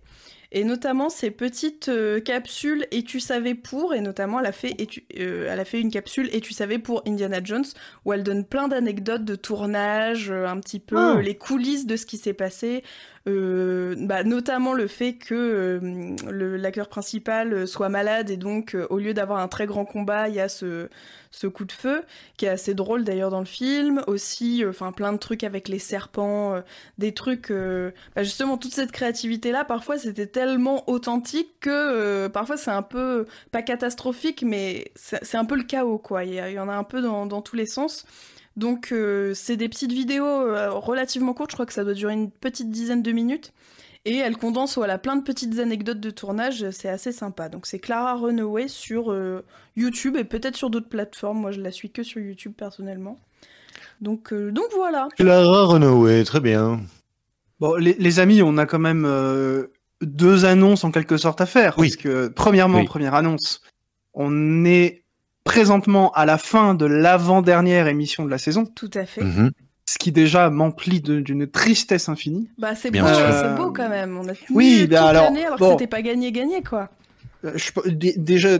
et 0.51 0.63
notamment 0.63 1.09
ces 1.09 1.29
petites 1.31 1.89
euh, 1.89 2.19
capsules 2.19 2.87
et 2.91 3.03
tu 3.03 3.19
savais 3.19 3.53
pour 3.53 3.93
et 3.93 4.01
notamment 4.01 4.39
elle 4.39 4.47
a 4.47 4.51
fait 4.51 4.75
euh, 5.19 5.47
elle 5.47 5.59
a 5.59 5.65
fait 5.65 5.79
une 5.79 5.91
capsule 5.91 6.27
et 6.33 6.41
tu 6.41 6.53
savais 6.53 6.79
pour 6.79 7.03
Indiana 7.05 7.39
Jones 7.43 7.65
où 8.05 8.13
elle 8.13 8.23
donne 8.23 8.45
plein 8.45 8.67
d'anecdotes 8.67 9.25
de 9.25 9.35
tournage 9.35 10.31
euh, 10.31 10.47
un 10.47 10.59
petit 10.59 10.79
peu 10.79 10.97
ah. 10.97 11.21
les 11.21 11.35
coulisses 11.35 11.85
de 11.85 11.95
ce 11.95 12.05
qui 12.07 12.17
s'est 12.17 12.33
passé 12.33 12.83
euh, 13.27 13.95
bah, 13.97 14.23
notamment 14.23 14.73
le 14.73 14.87
fait 14.87 15.13
que 15.13 15.35
euh, 15.35 16.57
l'acteur 16.57 16.87
principal 16.87 17.53
euh, 17.53 17.65
soit 17.65 17.89
malade 17.89 18.29
et 18.29 18.37
donc 18.37 18.77
au 18.89 18.97
lieu 18.97 19.13
d'avoir 19.13 19.39
un 19.39 19.47
très 19.47 19.65
grand 19.65 19.85
combat, 19.85 20.29
il 20.29 20.35
y 20.35 20.39
a 20.39 20.47
ce, 20.47 20.87
coup 21.53 21.65
de 21.65 21.71
feu 21.71 22.03
qui 22.37 22.45
est 22.45 22.49
assez 22.49 22.73
drôle 22.73 23.03
d'ailleurs 23.03 23.29
dans 23.29 23.39
le 23.39 23.45
film. 23.45 24.01
Aussi, 24.07 24.63
enfin 24.67 24.91
plein 24.91 25.11
de 25.13 25.17
trucs 25.17 25.43
avec 25.43 25.67
les 25.67 25.79
serpents, 25.79 26.61
des 26.97 27.13
trucs. 27.13 27.51
Bah, 27.51 28.23
justement, 28.23 28.57
toute 28.57 28.73
cette 28.73 28.91
créativité 28.91 29.51
là, 29.51 29.65
parfois 29.65 29.97
c'était 29.97 30.27
tellement 30.27 30.89
authentique 30.89 31.59
que 31.61 32.27
parfois 32.27 32.57
c'est 32.57 32.71
un 32.71 32.81
peu 32.81 33.25
pas 33.51 33.61
catastrophique, 33.61 34.43
mais 34.43 34.91
c'est 34.95 35.37
un 35.37 35.45
peu 35.45 35.55
le 35.55 35.63
chaos 35.63 35.97
quoi. 35.97 36.23
Il 36.23 36.33
y, 36.33 36.59
en 36.59 36.69
a 36.69 36.73
un 36.73 36.83
peu 36.83 37.01
dans 37.01 37.41
tous 37.41 37.55
les 37.55 37.65
sens. 37.67 38.05
Donc 38.59 38.89
euh, 38.91 39.33
c'est 39.33 39.55
des 39.55 39.69
petites 39.69 39.93
vidéos 39.93 40.25
euh, 40.25 40.69
relativement 40.69 41.33
courtes, 41.33 41.51
je 41.51 41.55
crois 41.55 41.65
que 41.65 41.71
ça 41.71 41.85
doit 41.85 41.93
durer 41.93 42.13
une 42.13 42.29
petite 42.29 42.69
dizaine 42.69 43.01
de 43.01 43.11
minutes. 43.13 43.53
Et 44.03 44.17
elle 44.17 44.35
condense 44.35 44.75
voilà, 44.75 44.97
plein 44.97 45.15
de 45.15 45.23
petites 45.23 45.59
anecdotes 45.59 46.01
de 46.01 46.09
tournage, 46.09 46.69
c'est 46.71 46.89
assez 46.89 47.13
sympa. 47.13 47.47
Donc 47.47 47.65
c'est 47.65 47.79
Clara 47.79 48.15
Runaway 48.15 48.67
sur 48.67 49.13
euh, 49.13 49.45
YouTube 49.77 50.17
et 50.17 50.25
peut-être 50.25 50.57
sur 50.57 50.69
d'autres 50.69 50.89
plateformes. 50.89 51.39
Moi 51.39 51.51
je 51.51 51.61
la 51.61 51.71
suis 51.71 51.89
que 51.89 52.03
sur 52.03 52.19
YouTube 52.19 52.51
personnellement. 52.55 53.17
Donc, 54.01 54.33
donc 54.33 54.65
voilà. 54.75 55.07
Clara 55.15 55.65
Runaway, 55.65 56.25
très 56.25 56.41
bien. 56.41 56.81
Bon, 57.61 57.75
les, 57.75 58.19
amis, 58.19 58.41
on 58.41 58.57
a 58.57 58.65
quand 58.65 58.79
même 58.79 59.05
deux 60.01 60.45
annonces 60.45 60.85
en 60.85 60.91
quelque 60.91 61.17
sorte 61.17 61.41
à 61.41 61.45
faire. 61.45 61.75
Oui. 61.77 61.89
Parce 61.89 61.97
que, 61.97 62.27
premièrement, 62.29 62.85
première 62.85 63.13
annonce, 63.13 63.61
on 64.13 64.63
est 64.63 64.98
présentement 65.49 66.11
à 66.11 66.27
la 66.27 66.37
fin 66.37 66.75
de 66.75 66.85
l'avant-dernière 66.85 67.87
émission 67.87 68.23
de 68.23 68.29
la 68.29 68.37
saison. 68.37 68.65
Tout 68.67 68.91
à 68.93 69.07
fait. 69.07 69.23
Mhm. 69.23 69.49
Ce 69.87 69.97
qui 69.97 70.11
déjà 70.11 70.51
m'emplit 70.51 71.01
d'une 71.01 71.47
tristesse 71.47 72.07
infinie. 72.07 72.47
Bah 72.59 72.75
c'est 72.75 72.91
beau, 72.91 73.71
quand 73.71 73.89
même. 73.89 74.15
On 74.15 74.29
a 74.29 74.33
oui, 74.51 74.81
toute 74.81 74.93
alors, 74.93 75.23
alors 75.23 75.57
que 75.57 75.71
c'était 75.71 75.87
pas 75.87 76.03
gagné 76.03 76.31
gagné 76.31 76.61
quoi. 76.61 76.89
Euh, 77.45 77.57
déjà 77.87 78.59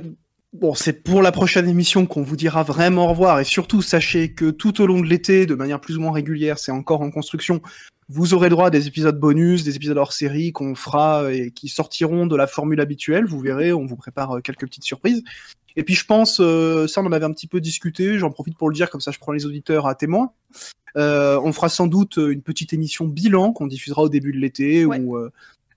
Bon, 0.52 0.74
c'est 0.74 1.04
pour 1.04 1.22
la 1.22 1.32
prochaine 1.32 1.70
émission 1.70 2.08
qu'on 2.08 2.24
vous 2.24 2.36
dira 2.36 2.64
vraiment 2.64 3.06
au 3.06 3.10
revoir 3.10 3.40
et 3.40 3.44
surtout 3.44 3.84
sachez 3.84 4.34
que 4.34 4.50
tout 4.50 4.82
au 4.82 4.88
long 4.88 5.00
de 5.00 5.06
l'été, 5.06 5.46
de 5.46 5.54
manière 5.54 5.80
plus 5.80 5.98
ou 5.98 6.02
moins 6.02 6.12
régulière, 6.12 6.58
c'est 6.58 6.72
encore 6.72 7.02
en 7.02 7.12
construction, 7.12 7.62
vous 8.08 8.34
aurez 8.34 8.50
droit 8.50 8.66
à 8.66 8.70
des 8.72 8.88
épisodes 8.88 9.20
bonus, 9.20 9.64
des 9.64 9.76
épisodes 9.76 10.00
hors 10.00 10.12
série 10.12 10.52
qu'on 10.52 10.74
fera 10.74 11.32
et 11.32 11.52
qui 11.52 11.68
sortiront 11.68 12.26
de 12.26 12.36
la 12.36 12.48
formule 12.48 12.82
habituelle. 12.82 13.26
Vous 13.26 13.40
verrez, 13.40 13.72
on 13.74 13.86
vous 13.86 13.96
prépare 13.96 14.38
euh, 14.38 14.42
quelques 14.42 14.66
petites 14.66 14.86
surprises. 14.86 15.24
Et 15.80 15.84
puis 15.84 15.96
je 15.96 16.04
pense, 16.04 16.42
euh, 16.42 16.88
ça 16.88 17.00
on 17.00 17.06
en 17.06 17.14
avait 17.14 17.24
un 17.24 17.32
petit 17.32 17.48
peu 17.48 17.62
discuté, 17.62 18.20
j'en 18.20 18.32
profite 18.32 18.58
pour 18.58 18.68
le 18.68 18.76
dire, 18.76 18.90
comme 18.90 19.00
ça 19.00 19.12
je 19.12 19.18
prends 19.18 19.32
les 19.32 19.46
auditeurs 19.46 19.88
à 19.88 19.96
témoin. 19.96 20.34
Euh, 20.98 21.40
on 21.42 21.54
fera 21.54 21.70
sans 21.70 21.88
doute 21.88 22.18
une 22.18 22.42
petite 22.42 22.74
émission 22.74 23.06
bilan 23.06 23.54
qu'on 23.54 23.66
diffusera 23.66 24.02
au 24.02 24.10
début 24.10 24.34
de 24.34 24.40
l'été. 24.40 24.84
Euh, 24.84 25.30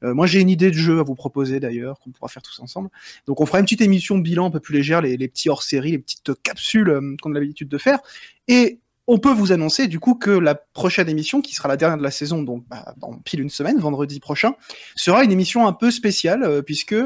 moi 0.02 0.26
j'ai 0.26 0.40
une 0.40 0.48
idée 0.50 0.72
de 0.72 0.76
jeu 0.76 0.98
à 0.98 1.04
vous 1.04 1.14
proposer 1.14 1.60
d'ailleurs, 1.60 2.00
qu'on 2.00 2.10
pourra 2.10 2.26
faire 2.26 2.42
tous 2.42 2.58
ensemble. 2.58 2.88
Donc 3.28 3.40
on 3.40 3.46
fera 3.46 3.60
une 3.60 3.64
petite 3.64 3.80
émission 3.80 4.18
bilan 4.18 4.46
un 4.46 4.50
peu 4.50 4.58
plus 4.58 4.74
légère, 4.74 5.02
les, 5.02 5.16
petits 5.28 5.48
hors-série, 5.48 5.92
les 5.92 6.00
petites 6.00 6.32
capsules 6.42 7.16
qu'on 7.22 7.32
a 7.36 7.38
l'habitude 7.38 7.68
de 7.68 7.78
faire. 7.78 8.00
Et 8.48 8.80
on 9.06 9.18
peut 9.18 9.32
vous 9.32 9.52
annoncer 9.52 9.86
du 9.86 10.00
coup 10.00 10.16
que 10.16 10.30
la 10.32 10.56
prochaine 10.56 11.08
émission, 11.08 11.42
qui 11.42 11.54
sera 11.54 11.68
la 11.68 11.76
dernière 11.76 11.98
de 11.98 12.02
la 12.02 12.10
saison, 12.10 12.42
donc 12.42 12.64
bah, 12.68 12.92
dans 12.96 13.12
pile 13.18 13.38
une 13.38 13.50
semaine, 13.50 13.78
vendredi 13.78 14.18
prochain, 14.18 14.56
sera 14.96 15.22
une 15.22 15.30
émission 15.30 15.64
un 15.68 15.72
peu 15.72 15.92
spéciale, 15.92 16.64
puisque 16.64 16.96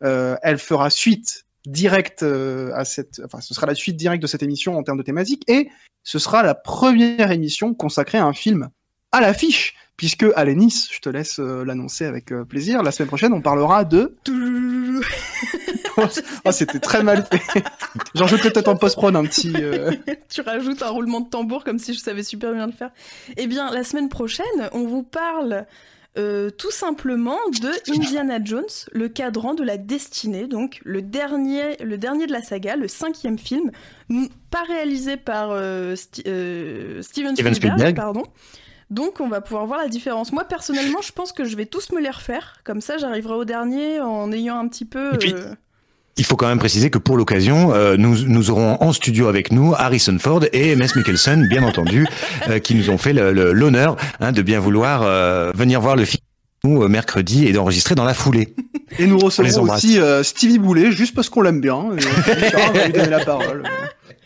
elle 0.00 0.58
fera 0.58 0.90
suite 0.90 1.44
direct 1.66 2.22
euh, 2.22 2.72
à 2.74 2.84
cette, 2.84 3.20
enfin, 3.24 3.40
ce 3.40 3.54
sera 3.54 3.66
la 3.66 3.74
suite 3.74 3.96
directe 3.96 4.22
de 4.22 4.26
cette 4.26 4.42
émission 4.42 4.76
en 4.76 4.82
termes 4.82 4.98
de 4.98 5.02
thématique 5.02 5.44
et 5.48 5.68
ce 6.02 6.18
sera 6.18 6.42
la 6.42 6.54
première 6.54 7.30
émission 7.30 7.74
consacrée 7.74 8.18
à 8.18 8.24
un 8.24 8.32
film 8.32 8.70
à 9.12 9.20
l'affiche, 9.20 9.74
puisque 9.96 10.24
à 10.36 10.44
Nice, 10.46 10.88
je 10.92 11.00
te 11.00 11.08
laisse 11.08 11.40
euh, 11.40 11.64
l'annoncer 11.64 12.04
avec 12.06 12.32
euh, 12.32 12.44
plaisir. 12.44 12.82
La 12.82 12.92
semaine 12.92 13.08
prochaine, 13.08 13.32
on 13.32 13.40
parlera 13.40 13.84
de. 13.84 14.16
oh, 15.96 16.50
c'était 16.52 16.78
très 16.78 17.02
mal 17.02 17.26
fait. 17.26 17.64
J'en 18.14 18.26
joue 18.26 18.38
peut-être 18.38 18.68
en 18.68 18.76
post-prod 18.76 19.14
un 19.16 19.24
petit. 19.24 19.52
tu 20.28 20.40
rajoutes 20.42 20.82
un 20.82 20.90
roulement 20.90 21.20
de 21.20 21.28
tambour 21.28 21.64
comme 21.64 21.78
si 21.78 21.92
je 21.92 21.98
savais 21.98 22.22
super 22.22 22.52
bien 22.52 22.66
le 22.66 22.72
faire. 22.72 22.90
Eh 23.36 23.46
bien, 23.46 23.70
la 23.72 23.82
semaine 23.82 24.08
prochaine, 24.08 24.70
on 24.72 24.86
vous 24.86 25.02
parle 25.02 25.66
euh, 26.18 26.50
tout 26.50 26.72
simplement 26.72 27.38
de 27.62 27.70
Indiana 27.94 28.38
Jones, 28.42 28.64
le 28.92 29.08
cadran 29.08 29.54
de 29.54 29.62
la 29.62 29.76
destinée, 29.76 30.48
donc 30.48 30.80
le 30.82 31.02
dernier, 31.02 31.76
le 31.76 31.98
dernier 31.98 32.26
de 32.26 32.32
la 32.32 32.42
saga, 32.42 32.74
le 32.74 32.88
cinquième 32.88 33.38
film, 33.38 33.70
pas 34.50 34.64
réalisé 34.64 35.16
par 35.16 35.50
euh, 35.52 35.94
euh, 36.26 37.02
Steven, 37.02 37.36
Spielberg, 37.36 37.94
pardon. 37.94 38.24
Donc 38.90 39.20
on 39.20 39.28
va 39.28 39.40
pouvoir 39.40 39.66
voir 39.66 39.78
la 39.78 39.88
différence. 39.88 40.32
Moi 40.32 40.42
personnellement, 40.44 41.00
je 41.00 41.12
pense 41.12 41.30
que 41.30 41.44
je 41.44 41.56
vais 41.56 41.66
tous 41.66 41.92
me 41.92 42.00
les 42.00 42.10
refaire, 42.10 42.58
comme 42.64 42.80
ça 42.80 42.98
j'arriverai 42.98 43.34
au 43.34 43.44
dernier 43.44 44.00
en 44.00 44.32
ayant 44.32 44.58
un 44.58 44.66
petit 44.66 44.84
peu. 44.84 45.12
Il 46.20 46.26
faut 46.26 46.36
quand 46.36 46.48
même 46.48 46.58
préciser 46.58 46.90
que 46.90 46.98
pour 46.98 47.16
l'occasion, 47.16 47.72
euh, 47.72 47.96
nous, 47.96 48.26
nous 48.26 48.50
aurons 48.50 48.76
en 48.82 48.92
studio 48.92 49.28
avec 49.28 49.52
nous 49.52 49.72
Harrison 49.74 50.18
Ford 50.18 50.42
et 50.52 50.76
MS 50.76 50.88
Mikkelsen, 50.94 51.48
bien 51.48 51.62
entendu, 51.62 52.06
euh, 52.50 52.58
qui 52.58 52.74
nous 52.74 52.90
ont 52.90 52.98
fait 52.98 53.14
l'honneur 53.14 53.96
hein, 54.20 54.30
de 54.30 54.42
bien 54.42 54.60
vouloir 54.60 55.00
euh, 55.02 55.50
venir 55.54 55.80
voir 55.80 55.96
le 55.96 56.04
film 56.04 56.20
mercredi 56.62 57.46
et 57.46 57.54
d'enregistrer 57.54 57.94
dans 57.94 58.04
la 58.04 58.12
foulée. 58.12 58.54
Et 58.98 59.06
nous 59.06 59.16
recevrons 59.16 59.72
aussi 59.72 59.98
Stevie 60.22 60.58
Boulet, 60.58 60.92
juste 60.92 61.14
parce 61.14 61.30
qu'on 61.30 61.40
l'aime 61.40 61.62
bien. 61.62 61.86
Et 61.96 62.50
va 62.50 62.84
lui 62.86 62.92
donner 62.92 63.08
la 63.08 63.24
parole. 63.24 63.62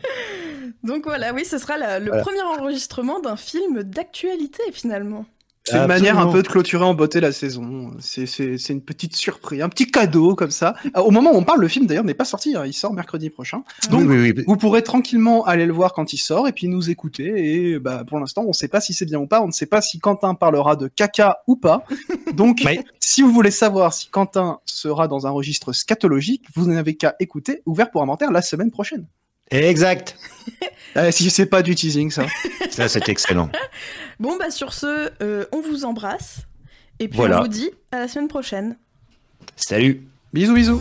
Donc 0.83 1.05
voilà, 1.05 1.33
oui, 1.33 1.45
ce 1.45 1.59
sera 1.59 1.75
le 2.01 2.11
premier 2.23 2.43
enregistrement 2.43 3.21
d'un 3.21 3.37
film 3.37 3.85
d'actualité 3.85 4.65
finalement. 4.73 5.27
C'est 5.67 5.79
une 5.79 5.87
manière 5.87 6.19
un 6.19 6.31
peu 6.31 6.43
de 6.43 6.49
clôturer 6.49 6.85
en 6.85 6.95
beauté 6.95 7.21
la 7.21 7.33
saison. 7.33 7.93
C'est 7.99 8.69
une 8.69 8.83
petite 8.83 9.17
surprise, 9.17 9.63
un 9.63 9.69
petit 9.69 9.91
cadeau 9.91 10.35
comme 10.35 10.51
ça. 10.51 10.75
Au 10.95 11.11
moment 11.11 11.33
où 11.33 11.37
on 11.37 11.43
parle, 11.43 11.61
le 11.61 11.69
film 11.69 11.87
d'ailleurs 11.87 12.05
n'est 12.05 12.15
pas 12.15 12.27
sorti, 12.27 12.55
hein. 12.55 12.67
il 12.67 12.75
sort 12.75 12.93
mercredi 12.93 13.31
prochain. 13.31 13.63
Donc 13.91 14.09
vous 14.47 14.57
pourrez 14.57 14.83
tranquillement 14.83 15.45
aller 15.45 15.65
le 15.65 15.73
voir 15.73 15.95
quand 15.95 16.13
il 16.13 16.19
sort 16.19 16.49
et 16.49 16.53
puis 16.53 16.69
nous 16.69 16.91
écouter. 16.91 17.71
Et 17.73 17.79
bah, 17.79 18.05
pour 18.07 18.19
l'instant, 18.19 18.43
on 18.43 18.49
ne 18.49 18.53
sait 18.53 18.69
pas 18.69 18.81
si 18.81 18.93
c'est 18.93 19.07
bien 19.07 19.19
ou 19.19 19.27
pas, 19.27 19.41
on 19.41 19.47
ne 19.47 19.53
sait 19.53 19.67
pas 19.67 19.81
si 19.81 19.99
Quentin 19.99 20.35
parlera 20.35 20.77
de 20.77 20.89
caca 20.89 21.39
ou 21.47 21.57
pas. 21.57 21.85
Donc 22.35 22.67
si 23.01 23.23
vous 23.23 23.33
voulez 23.33 23.51
savoir 23.51 23.95
si 23.95 24.09
Quentin 24.09 24.59
sera 24.67 25.09
dans 25.09 25.27
un 25.27 25.31
registre 25.31 25.73
scatologique, 25.73 26.45
vous 26.55 26.67
n'avez 26.67 26.95
qu'à 26.95 27.15
écouter 27.21 27.63
Ouvert 27.65 27.91
pour 27.91 28.03
inventaire 28.03 28.31
la 28.31 28.43
semaine 28.43 28.71
prochaine. 28.71 29.07
Exact. 29.51 30.17
euh, 30.97 31.11
si 31.13 31.31
c'est 31.31 31.47
pas 31.47 31.63
du 31.63 31.75
teasing, 31.75 32.11
ça. 32.11 32.27
Ça, 32.71 32.89
c'est 32.89 33.09
excellent. 33.09 33.51
Bon, 34.21 34.37
bah 34.37 34.53
sur 34.53 34.73
ce, 34.73 35.11
euh, 35.23 35.45
on 35.51 35.61
vous 35.61 35.85
embrasse. 35.85 36.43
Et 37.01 37.09
puis 37.09 37.19
on 37.19 37.41
vous 37.43 37.49
dit 37.49 37.71
à 37.91 37.99
la 37.99 38.07
semaine 38.07 38.29
prochaine. 38.29 38.77
Salut 39.57 40.03
Bisous, 40.33 40.55
bisous 40.55 40.81